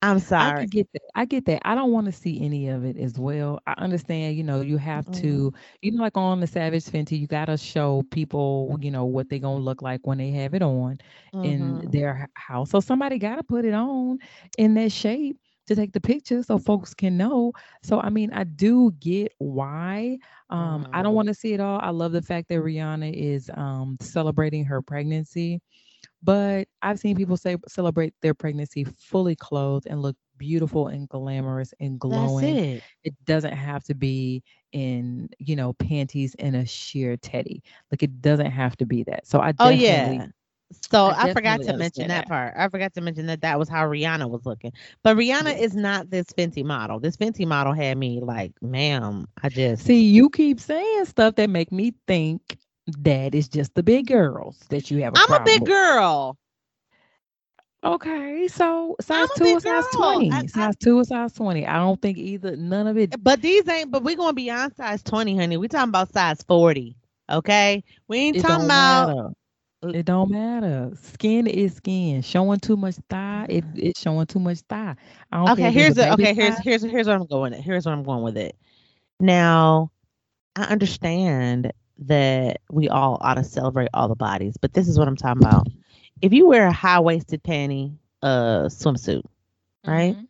I'm 0.00 0.20
sorry. 0.20 0.60
I 0.60 0.66
get 0.66 0.88
that. 0.92 1.02
I 1.16 1.24
get 1.24 1.44
that. 1.46 1.66
I 1.66 1.74
don't 1.74 1.90
want 1.90 2.06
to 2.06 2.12
see 2.12 2.40
any 2.44 2.68
of 2.68 2.84
it 2.84 2.96
as 2.96 3.18
well. 3.18 3.58
I 3.66 3.74
understand, 3.78 4.36
you 4.36 4.44
know, 4.44 4.60
you 4.60 4.76
have 4.76 5.06
mm-hmm. 5.06 5.20
to, 5.22 5.54
you 5.82 5.92
know, 5.92 6.02
like 6.02 6.16
on 6.16 6.40
the 6.40 6.46
Savage 6.46 6.84
Fenty, 6.84 7.18
you 7.18 7.26
gotta 7.26 7.56
show 7.56 8.04
people, 8.10 8.78
you 8.80 8.92
know, 8.92 9.06
what 9.06 9.28
they're 9.28 9.40
gonna 9.40 9.58
look 9.58 9.82
like 9.82 10.06
when 10.06 10.18
they 10.18 10.30
have 10.30 10.54
it 10.54 10.62
on 10.62 10.98
mm-hmm. 11.34 11.44
in 11.44 11.90
their 11.90 12.28
house. 12.34 12.70
So 12.70 12.78
somebody 12.78 13.18
gotta 13.18 13.42
put 13.42 13.64
it 13.64 13.74
on 13.74 14.18
in 14.56 14.74
that 14.74 14.92
shape 14.92 15.38
to 15.68 15.76
take 15.76 15.92
the 15.92 16.00
picture 16.00 16.42
so 16.42 16.58
folks 16.58 16.94
can 16.94 17.16
know. 17.16 17.52
So 17.82 18.00
I 18.00 18.10
mean, 18.10 18.32
I 18.32 18.44
do 18.44 18.92
get 19.00 19.32
why. 19.38 20.18
Um. 20.50 20.88
I 20.92 21.02
don't 21.02 21.14
want 21.14 21.28
to 21.28 21.34
see 21.34 21.52
it 21.52 21.60
all. 21.60 21.80
I 21.80 21.90
love 21.90 22.12
the 22.12 22.22
fact 22.22 22.48
that 22.48 22.56
Rihanna 22.56 23.12
is 23.12 23.50
um, 23.54 23.96
celebrating 24.00 24.64
her 24.64 24.82
pregnancy, 24.82 25.60
but 26.22 26.66
I've 26.82 26.98
seen 26.98 27.16
people 27.16 27.36
say 27.36 27.56
celebrate 27.68 28.14
their 28.22 28.34
pregnancy 28.34 28.84
fully 28.84 29.36
clothed 29.36 29.86
and 29.86 30.02
look 30.02 30.16
beautiful 30.38 30.88
and 30.88 31.08
glamorous 31.08 31.74
and 31.80 31.98
glowing. 31.98 32.58
It. 32.58 32.82
it. 33.04 33.14
doesn't 33.26 33.52
have 33.52 33.84
to 33.84 33.94
be 33.94 34.42
in, 34.72 35.28
you 35.38 35.56
know, 35.56 35.72
panties 35.74 36.34
and 36.38 36.56
a 36.56 36.64
sheer 36.64 37.16
teddy. 37.16 37.62
Like 37.90 38.02
it 38.02 38.22
doesn't 38.22 38.50
have 38.50 38.76
to 38.78 38.86
be 38.86 39.04
that. 39.04 39.26
So 39.26 39.40
I 39.40 39.52
definitely 39.52 39.68
oh 39.68 40.22
yeah 40.22 40.26
so 40.90 41.06
I, 41.06 41.24
I 41.24 41.34
forgot 41.34 41.60
to 41.62 41.76
mention 41.76 42.08
that, 42.08 42.26
that, 42.26 42.28
part. 42.28 42.54
I 42.56 42.68
forgot 42.68 42.92
to 42.94 43.00
mention 43.00 43.26
that 43.26 43.40
that 43.40 43.58
was 43.58 43.68
how 43.68 43.86
Rihanna 43.86 44.28
was 44.28 44.44
looking. 44.44 44.72
But 45.02 45.16
Rihanna 45.16 45.56
yeah. 45.56 45.64
is 45.64 45.74
not 45.74 46.10
this 46.10 46.26
Fenty 46.26 46.64
model. 46.64 47.00
This 47.00 47.16
Fenty 47.16 47.46
model 47.46 47.72
had 47.72 47.96
me 47.96 48.20
like, 48.20 48.52
ma'am, 48.60 49.26
I 49.42 49.48
just 49.48 49.84
see 49.84 50.02
you 50.02 50.28
keep 50.30 50.60
saying 50.60 51.06
stuff 51.06 51.36
that 51.36 51.48
make 51.50 51.72
me 51.72 51.94
think 52.06 52.58
that 52.98 53.34
it's 53.34 53.48
just 53.48 53.74
the 53.74 53.82
big 53.82 54.06
girls 54.06 54.58
that 54.70 54.90
you 54.90 55.02
have. 55.02 55.14
i 55.16 55.22
am 55.22 55.42
a 55.42 55.44
big 55.44 55.60
with. 55.60 55.70
girl. 55.70 56.36
Okay, 57.84 58.48
so 58.48 58.96
size 59.00 59.28
two 59.36 59.44
or 59.44 59.60
size 59.60 59.84
twenty. 59.94 60.32
I, 60.32 60.46
size 60.46 60.74
I, 60.74 60.84
two 60.84 60.98
or 60.98 61.04
size 61.04 61.32
twenty. 61.32 61.64
I 61.64 61.76
don't 61.76 62.02
think 62.02 62.18
either. 62.18 62.56
None 62.56 62.88
of 62.88 62.98
it. 62.98 63.22
But 63.22 63.40
these 63.40 63.68
ain't. 63.68 63.92
But 63.92 64.02
we're 64.02 64.16
gonna 64.16 64.32
be 64.32 64.50
on 64.50 64.74
size 64.74 65.02
twenty, 65.02 65.36
honey. 65.36 65.56
We 65.56 65.68
talking 65.68 65.90
about 65.90 66.12
size 66.12 66.42
forty. 66.42 66.96
Okay, 67.30 67.84
we 68.08 68.18
ain't 68.18 68.40
talking 68.40 68.64
about. 68.64 69.16
Matter. 69.16 69.28
It 69.82 70.06
don't 70.06 70.30
matter. 70.30 70.90
Skin 71.00 71.46
is 71.46 71.76
skin. 71.76 72.22
Showing 72.22 72.58
too 72.58 72.76
much 72.76 72.96
thigh, 73.08 73.46
it, 73.48 73.64
it's 73.76 74.00
showing 74.00 74.26
too 74.26 74.40
much 74.40 74.58
thigh. 74.68 74.96
okay, 75.32 75.70
here's 75.70 75.94
the 75.94 76.12
okay. 76.14 76.34
Here's 76.34 76.56
thigh. 76.56 76.62
here's 76.64 76.82
here's 76.82 77.06
where 77.06 77.14
I'm 77.14 77.26
going. 77.26 77.52
Here's 77.52 77.86
where 77.86 77.94
I'm 77.94 78.02
going 78.02 78.22
with 78.22 78.36
it. 78.36 78.56
Now, 79.20 79.92
I 80.56 80.64
understand 80.64 81.72
that 81.98 82.60
we 82.70 82.88
all 82.88 83.18
ought 83.20 83.34
to 83.34 83.44
celebrate 83.44 83.88
all 83.94 84.08
the 84.08 84.16
bodies, 84.16 84.56
but 84.60 84.72
this 84.72 84.88
is 84.88 84.98
what 84.98 85.06
I'm 85.06 85.16
talking 85.16 85.44
about. 85.44 85.68
If 86.22 86.32
you 86.32 86.46
wear 86.48 86.66
a 86.66 86.72
high 86.72 87.00
waisted 87.00 87.44
panty 87.44 87.96
uh 88.22 88.64
swimsuit, 88.64 89.22
right? 89.86 90.14
Mm-hmm. 90.16 90.24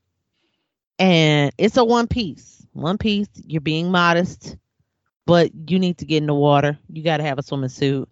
And 0.99 1.53
it's 1.57 1.78
a 1.78 1.84
one 1.84 2.07
piece. 2.07 2.66
One 2.72 2.99
piece, 2.99 3.28
you're 3.46 3.62
being 3.62 3.90
modest, 3.90 4.57
but 5.24 5.51
you 5.70 5.78
need 5.78 5.99
to 5.99 6.05
get 6.05 6.18
in 6.18 6.26
the 6.26 6.34
water. 6.34 6.78
You 6.92 7.03
gotta 7.03 7.22
have 7.22 7.38
a 7.38 7.42
swimming 7.42 7.70
suit, 7.70 8.11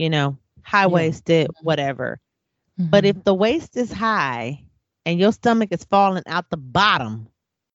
you 0.00 0.08
know, 0.08 0.38
high 0.62 0.86
waisted, 0.86 1.48
yeah. 1.48 1.60
whatever. 1.62 2.18
Mm-hmm. 2.80 2.90
But 2.90 3.04
if 3.04 3.22
the 3.22 3.34
waist 3.34 3.76
is 3.76 3.92
high 3.92 4.64
and 5.04 5.20
your 5.20 5.30
stomach 5.30 5.68
is 5.72 5.84
falling 5.84 6.22
out 6.26 6.48
the 6.48 6.56
bottom, 6.56 7.28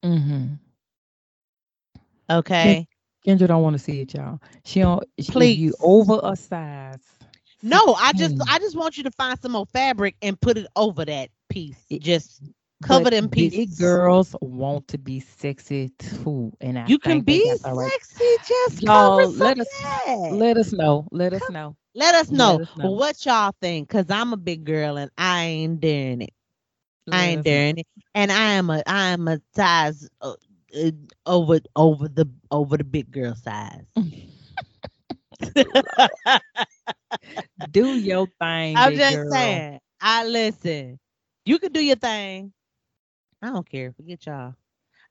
mm-hmm. 0.04 0.56
okay. 2.30 2.88
Kendra 3.28 3.48
don't 3.48 3.62
want 3.62 3.76
to 3.76 3.80
see 3.80 4.02
it, 4.02 4.14
y'all. 4.16 4.40
She 4.64 4.80
don't. 4.80 5.04
Please, 5.30 5.58
you 5.58 5.74
over 5.82 6.20
a 6.24 6.36
size. 6.36 6.98
No, 7.62 7.94
I 7.94 8.14
just, 8.14 8.36
I 8.50 8.58
just 8.58 8.76
want 8.76 8.98
you 8.98 9.04
to 9.04 9.12
find 9.12 9.40
some 9.40 9.52
more 9.52 9.66
fabric 9.68 10.16
and 10.22 10.40
put 10.40 10.58
it 10.58 10.68
over 10.76 11.06
that 11.06 11.30
piece. 11.50 11.86
It, 11.90 12.02
just 12.02 12.42
cover 12.86 13.10
them 13.10 13.30
pieces. 13.30 13.58
Big 13.58 13.78
girls 13.78 14.36
want 14.42 14.88
to 14.90 14.98
be 14.98 15.20
sexy 15.20 15.90
too, 16.00 16.52
and 16.62 16.78
I 16.78 16.86
you 16.88 17.00
can 17.00 17.22
be 17.22 17.44
sexy. 17.58 17.74
Right. 17.74 17.90
Just 18.48 18.84
y'all 18.84 19.32
let 19.32 19.60
us 19.60 19.68
let 20.30 20.58
us 20.58 20.74
know. 20.74 21.08
Let 21.12 21.34
us 21.34 21.50
know. 21.50 21.76
Let 21.96 22.16
us 22.16 22.32
know, 22.32 22.58
let 22.58 22.62
us 22.62 22.76
know. 22.76 22.92
what 22.92 23.26
y'all 23.26 23.56
think, 23.62 23.90
cause 23.90 24.06
I'm 24.10 24.34
a 24.34 24.38
big 24.38 24.66
girl 24.66 24.98
and 24.98 25.10
I 25.18 25.46
ain't 25.46 25.80
doing 25.80 26.22
it. 26.22 26.34
Let 27.08 27.18
I 27.18 27.24
ain't 27.26 27.44
doing 27.44 27.78
it, 27.80 27.88
and 28.14 28.32
I 28.32 28.52
am 28.54 28.70
a 28.70 28.84
I 28.86 29.08
am 29.10 29.28
a 29.28 29.40
size 29.56 30.08
uh, 30.22 30.34
uh, 30.76 30.92
over 31.26 31.60
over 31.76 32.08
the 32.08 32.30
over 32.52 32.78
the 32.78 32.84
big 32.84 33.12
girl 33.12 33.36
size. 33.36 33.86
do 37.72 37.98
your 37.98 38.28
thing. 38.40 38.76
I'm 38.76 38.96
just 38.96 39.14
girl. 39.14 39.30
saying. 39.30 39.80
I 40.02 40.26
listen. 40.26 41.00
You 41.46 41.60
can 41.60 41.72
do 41.72 41.84
your 41.84 41.98
thing. 41.98 42.52
I 43.42 43.48
don't 43.48 43.70
care. 43.70 43.94
Forget 43.94 44.26
y'all. 44.26 44.56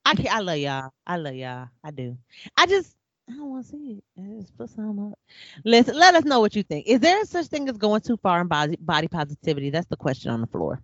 I 0.04 0.14
can 0.14 0.28
I 0.28 0.40
love 0.40 0.58
y'all. 0.58 0.90
I 1.06 1.16
love 1.16 1.34
y'all. 1.34 1.68
I 1.82 1.90
do. 1.90 2.16
I 2.56 2.66
just 2.66 2.96
I 3.28 3.32
don't 3.32 3.50
want 3.50 3.64
to 3.64 3.70
see 3.70 4.02
it. 4.16 4.20
I 4.20 4.40
just 4.40 4.56
put 4.56 4.70
some 4.70 5.12
up. 5.12 5.18
Listen, 5.64 5.96
let 5.96 6.14
us 6.14 6.24
know 6.24 6.40
what 6.40 6.54
you 6.54 6.62
think. 6.62 6.86
Is 6.86 7.00
there 7.00 7.24
such 7.24 7.46
thing 7.46 7.68
as 7.68 7.78
going 7.78 8.02
too 8.02 8.18
far 8.18 8.40
in 8.40 8.48
body 8.48 8.76
body 8.80 9.08
positivity? 9.08 9.70
That's 9.70 9.86
the 9.86 9.96
question 9.96 10.30
on 10.30 10.40
the 10.40 10.46
floor. 10.46 10.82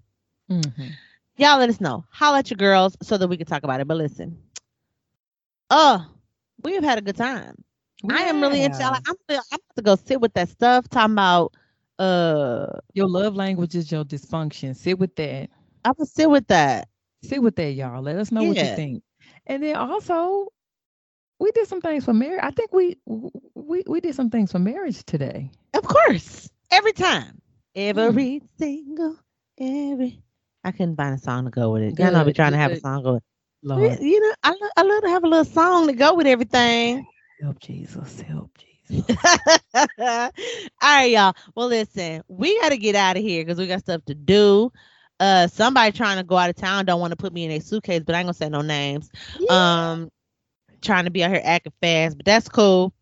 Mm-hmm. 0.51 0.88
Y'all 1.36 1.59
let 1.59 1.68
us 1.68 1.80
know. 1.80 2.05
Holla 2.11 2.38
at 2.38 2.51
your 2.51 2.57
girls 2.57 2.97
so 3.03 3.18
that 3.18 3.28
we 3.28 3.36
can 3.36 3.47
talk 3.47 3.62
about 3.62 3.80
it. 3.80 3.88
But 3.88 3.99
listen, 3.99 4.38
uh, 5.68 6.05
we 6.62 6.74
have 6.74 6.84
had 6.84 6.99
a 6.99 7.03
good 7.03 7.16
time. 7.16 7.62
Yeah. 8.03 8.16
I 8.16 8.22
am 8.22 8.41
really 8.41 8.62
into. 8.62 8.82
I'm, 8.82 9.03
I'm 9.07 9.16
about 9.28 9.61
to 9.76 9.82
go 9.82 9.97
sit 9.97 10.20
with 10.20 10.32
that 10.34 10.49
stuff. 10.49 10.88
Talking 10.88 11.12
about 11.12 11.55
uh, 11.99 12.78
your 12.95 13.09
love 13.09 13.36
language 13.36 13.74
is 13.74 13.93
your 13.93 14.05
dysfunction. 14.05 14.74
Sit 14.74 14.99
with 14.99 15.14
that. 15.16 15.51
I'm 15.84 15.93
gonna 15.93 16.07
sit 16.07 16.30
with 16.30 16.47
that. 16.49 16.88
Sit 17.22 17.42
with 17.42 17.56
that, 17.56 17.72
y'all. 17.72 18.02
Let 18.02 18.16
us 18.16 18.32
know 18.32 18.42
yeah. 18.42 18.48
what 18.48 18.56
you 18.56 18.76
think. 18.76 19.02
And 19.46 19.62
then 19.62 19.76
also, 19.76 20.48
we 21.38 21.50
did 21.52 21.68
some 21.68 21.80
things 21.80 22.04
for 22.04 22.14
marriage. 22.14 22.40
I 22.42 22.50
think 22.50 22.72
we 22.72 22.96
we 23.54 23.82
we 23.86 24.00
did 24.00 24.14
some 24.14 24.30
things 24.30 24.52
for 24.52 24.58
marriage 24.58 25.04
today. 25.04 25.50
Of 25.74 25.84
course, 25.84 26.48
every 26.70 26.92
time, 26.92 27.40
every 27.74 28.40
mm. 28.40 28.42
single 28.58 29.16
every. 29.58 30.22
I 30.62 30.72
couldn't 30.72 30.96
find 30.96 31.14
a 31.14 31.18
song 31.18 31.44
to 31.44 31.50
go 31.50 31.72
with 31.72 31.82
it. 31.82 31.94
Good, 31.94 32.06
I 32.06 32.10
know 32.10 32.24
we're 32.24 32.32
trying 32.32 32.52
good. 32.52 32.56
to 32.56 32.62
have 32.62 32.72
a 32.72 32.80
song 32.80 33.02
go 33.02 33.14
with. 33.14 33.22
Lord. 33.62 34.00
You 34.00 34.20
know, 34.20 34.34
I, 34.42 34.54
I 34.76 34.82
love 34.82 35.02
to 35.02 35.08
have 35.10 35.24
a 35.24 35.28
little 35.28 35.44
song 35.44 35.86
to 35.86 35.92
go 35.92 36.14
with 36.14 36.26
everything. 36.26 37.06
Help 37.42 37.60
Jesus, 37.60 38.20
help 38.20 38.50
Jesus. 38.56 38.70
All 39.74 40.30
right, 40.82 41.10
y'all. 41.10 41.34
Well, 41.54 41.68
listen, 41.68 42.22
we 42.28 42.58
got 42.60 42.70
to 42.70 42.78
get 42.78 42.94
out 42.94 43.16
of 43.16 43.22
here 43.22 43.44
because 43.44 43.58
we 43.58 43.66
got 43.66 43.80
stuff 43.80 44.04
to 44.06 44.14
do. 44.14 44.72
Uh, 45.20 45.46
somebody 45.48 45.92
trying 45.92 46.18
to 46.18 46.24
go 46.24 46.36
out 46.36 46.50
of 46.50 46.56
town 46.56 46.86
don't 46.86 47.00
want 47.00 47.12
to 47.12 47.16
put 47.16 47.32
me 47.32 47.44
in 47.44 47.52
a 47.52 47.60
suitcase, 47.60 48.02
but 48.04 48.16
I 48.16 48.20
ain't 48.20 48.26
gonna 48.26 48.34
say 48.34 48.48
no 48.48 48.62
names. 48.62 49.10
Yeah. 49.38 49.92
Um, 49.92 50.10
trying 50.82 51.04
to 51.04 51.10
be 51.10 51.22
out 51.24 51.30
here 51.30 51.42
acting 51.44 51.74
fast, 51.80 52.16
but 52.16 52.26
that's 52.26 52.48
cool. 52.48 52.92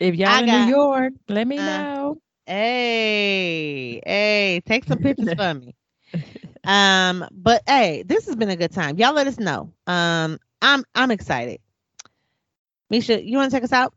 If 0.00 0.16
y'all 0.16 0.36
I 0.36 0.42
in 0.42 0.46
got, 0.46 0.66
New 0.66 0.76
York, 0.76 1.14
let 1.28 1.46
me 1.46 1.58
uh, 1.58 1.62
know. 1.62 2.18
Hey, 2.46 4.02
hey, 4.06 4.62
take 4.66 4.84
some 4.84 4.98
pictures 4.98 5.32
for 5.36 5.54
me. 5.54 5.74
Um, 6.64 7.26
but 7.32 7.62
hey, 7.66 8.02
this 8.06 8.26
has 8.26 8.36
been 8.36 8.50
a 8.50 8.56
good 8.56 8.72
time. 8.72 8.98
Y'all 8.98 9.14
let 9.14 9.26
us 9.26 9.38
know. 9.38 9.72
Um, 9.86 10.38
I'm 10.62 10.84
I'm 10.94 11.10
excited. 11.10 11.60
Misha, 12.90 13.24
you 13.24 13.36
want 13.38 13.50
to 13.50 13.56
take 13.56 13.64
us 13.64 13.72
out? 13.72 13.94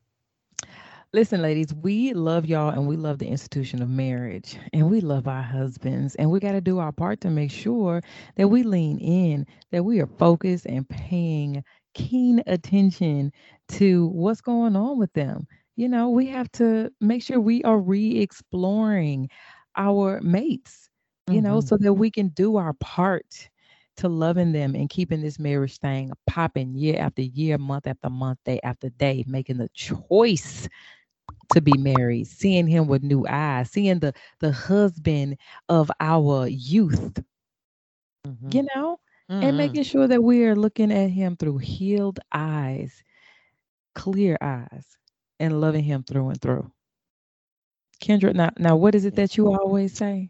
Listen, 1.14 1.42
ladies, 1.42 1.74
we 1.74 2.14
love 2.14 2.46
y'all 2.46 2.70
and 2.70 2.88
we 2.88 2.98
love 2.98 3.18
the 3.18 3.28
institution 3.28 3.82
of 3.82 3.90
marriage 3.90 4.58
and 4.74 4.90
we 4.90 5.00
love 5.00 5.28
our 5.28 5.42
husbands 5.42 6.16
and 6.16 6.30
we 6.30 6.40
got 6.40 6.52
to 6.52 6.62
do 6.62 6.80
our 6.80 6.92
part 6.92 7.22
to 7.22 7.30
make 7.30 7.50
sure 7.50 8.02
that 8.36 8.50
we 8.50 8.64
lean 8.64 9.00
in, 9.00 9.46
that 9.72 9.84
we 9.84 10.00
are 10.02 10.08
focused 10.20 10.66
and 10.66 10.88
paying 10.90 11.64
keen 11.94 12.44
attention 12.46 13.32
to 13.70 14.08
what's 14.08 14.42
going 14.42 14.76
on 14.76 15.00
with 15.00 15.12
them. 15.14 15.48
You 15.78 15.88
know, 15.88 16.10
we 16.10 16.28
have 16.28 16.52
to 16.54 16.92
make 17.00 17.24
sure 17.24 17.40
we 17.40 17.64
are 17.64 17.80
re 17.80 18.20
exploring 18.20 19.30
our 19.76 20.20
mates 20.22 20.88
you 21.30 21.42
know, 21.42 21.58
mm-hmm. 21.58 21.68
so 21.68 21.78
that 21.78 21.94
we 21.94 22.10
can 22.10 22.30
do 22.30 22.58
our 22.58 22.74
part 22.74 23.50
to 23.98 24.08
loving 24.08 24.52
them 24.52 24.76
and 24.76 24.90
keeping 24.90 25.22
this 25.22 25.40
marriage 25.40 25.78
thing 25.78 26.12
popping 26.26 26.76
year 26.76 26.98
after 27.00 27.24
year, 27.24 27.58
month 27.58 27.88
after 27.88 28.10
month, 28.10 28.40
day 28.46 28.60
after 28.64 28.90
day, 28.90 29.24
making 29.28 29.58
the 29.58 29.70
choice 29.74 30.70
to 31.54 31.62
be 31.62 31.78
married, 31.78 32.28
seeing 32.28 32.68
him 32.68 32.88
with 32.88 33.04
new 33.04 33.26
eyes, 33.28 33.72
seeing 33.72 34.00
the 34.00 34.14
the 34.40 34.52
husband 34.52 35.38
of 35.70 35.92
our 36.00 36.48
youth. 36.48 37.22
Mm-hmm. 38.26 38.50
You 38.52 38.68
know, 38.76 39.00
mm-hmm. 39.30 39.44
and 39.44 39.58
making 39.58 39.84
sure 39.84 40.08
that 40.08 40.24
we 40.24 40.46
are 40.46 40.56
looking 40.56 40.92
at 40.92 41.10
him 41.10 41.38
through 41.38 41.60
healed 41.60 42.20
eyes, 42.32 43.04
clear 43.96 44.38
eyes, 44.42 44.98
and 45.40 45.62
loving 45.62 45.84
him 45.84 46.04
through 46.04 46.30
and 46.30 46.42
through. 46.42 46.72
Kendra, 48.02 48.34
now, 48.34 48.52
now 48.58 48.76
what 48.76 48.96
is 48.96 49.06
it 49.06 49.16
that 49.16 49.38
you 49.38 49.52
always 49.52 49.94
say? 49.94 50.30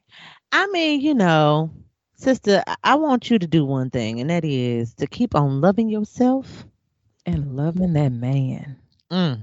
I 0.52 0.68
mean, 0.68 1.02
you 1.02 1.14
know, 1.14 1.72
sister, 2.16 2.64
I 2.84 2.96
want 2.96 3.30
you 3.30 3.40
to 3.40 3.48
do 3.48 3.66
one 3.66 3.90
thing, 3.90 4.22
and 4.22 4.30
that 4.30 4.46
is 4.46 4.94
to 4.96 5.08
keep 5.08 5.36
on 5.36 5.62
loving 5.62 5.90
yourself 5.90 6.66
and 7.26 7.56
loving 7.56 7.94
that 7.94 8.12
man. 8.12 8.78
Mm, 9.12 9.42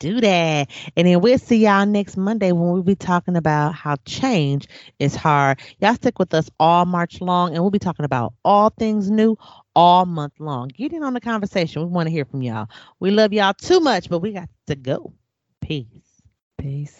do 0.00 0.20
that. 0.20 0.68
And 0.96 1.06
then 1.06 1.20
we'll 1.20 1.38
see 1.38 1.58
y'all 1.58 1.86
next 1.86 2.16
Monday 2.16 2.50
when 2.50 2.72
we'll 2.72 2.82
be 2.82 2.96
talking 2.96 3.36
about 3.36 3.74
how 3.74 3.96
change 4.04 4.66
is 4.98 5.14
hard. 5.14 5.60
Y'all 5.78 5.94
stick 5.94 6.18
with 6.18 6.34
us 6.34 6.50
all 6.58 6.84
March 6.86 7.20
long, 7.20 7.54
and 7.54 7.62
we'll 7.62 7.70
be 7.70 7.78
talking 7.78 8.04
about 8.04 8.34
all 8.44 8.70
things 8.70 9.10
new 9.10 9.36
all 9.76 10.06
month 10.06 10.32
long. 10.40 10.68
Get 10.68 10.92
in 10.92 11.04
on 11.04 11.14
the 11.14 11.20
conversation. 11.20 11.82
We 11.82 11.88
want 11.88 12.08
to 12.08 12.10
hear 12.10 12.24
from 12.24 12.42
y'all. 12.42 12.68
We 12.98 13.12
love 13.12 13.32
y'all 13.32 13.54
too 13.54 13.78
much, 13.78 14.08
but 14.08 14.18
we 14.18 14.32
got 14.32 14.48
to 14.66 14.74
go. 14.74 15.12
Peace. 15.60 15.86
Peace. 16.58 16.98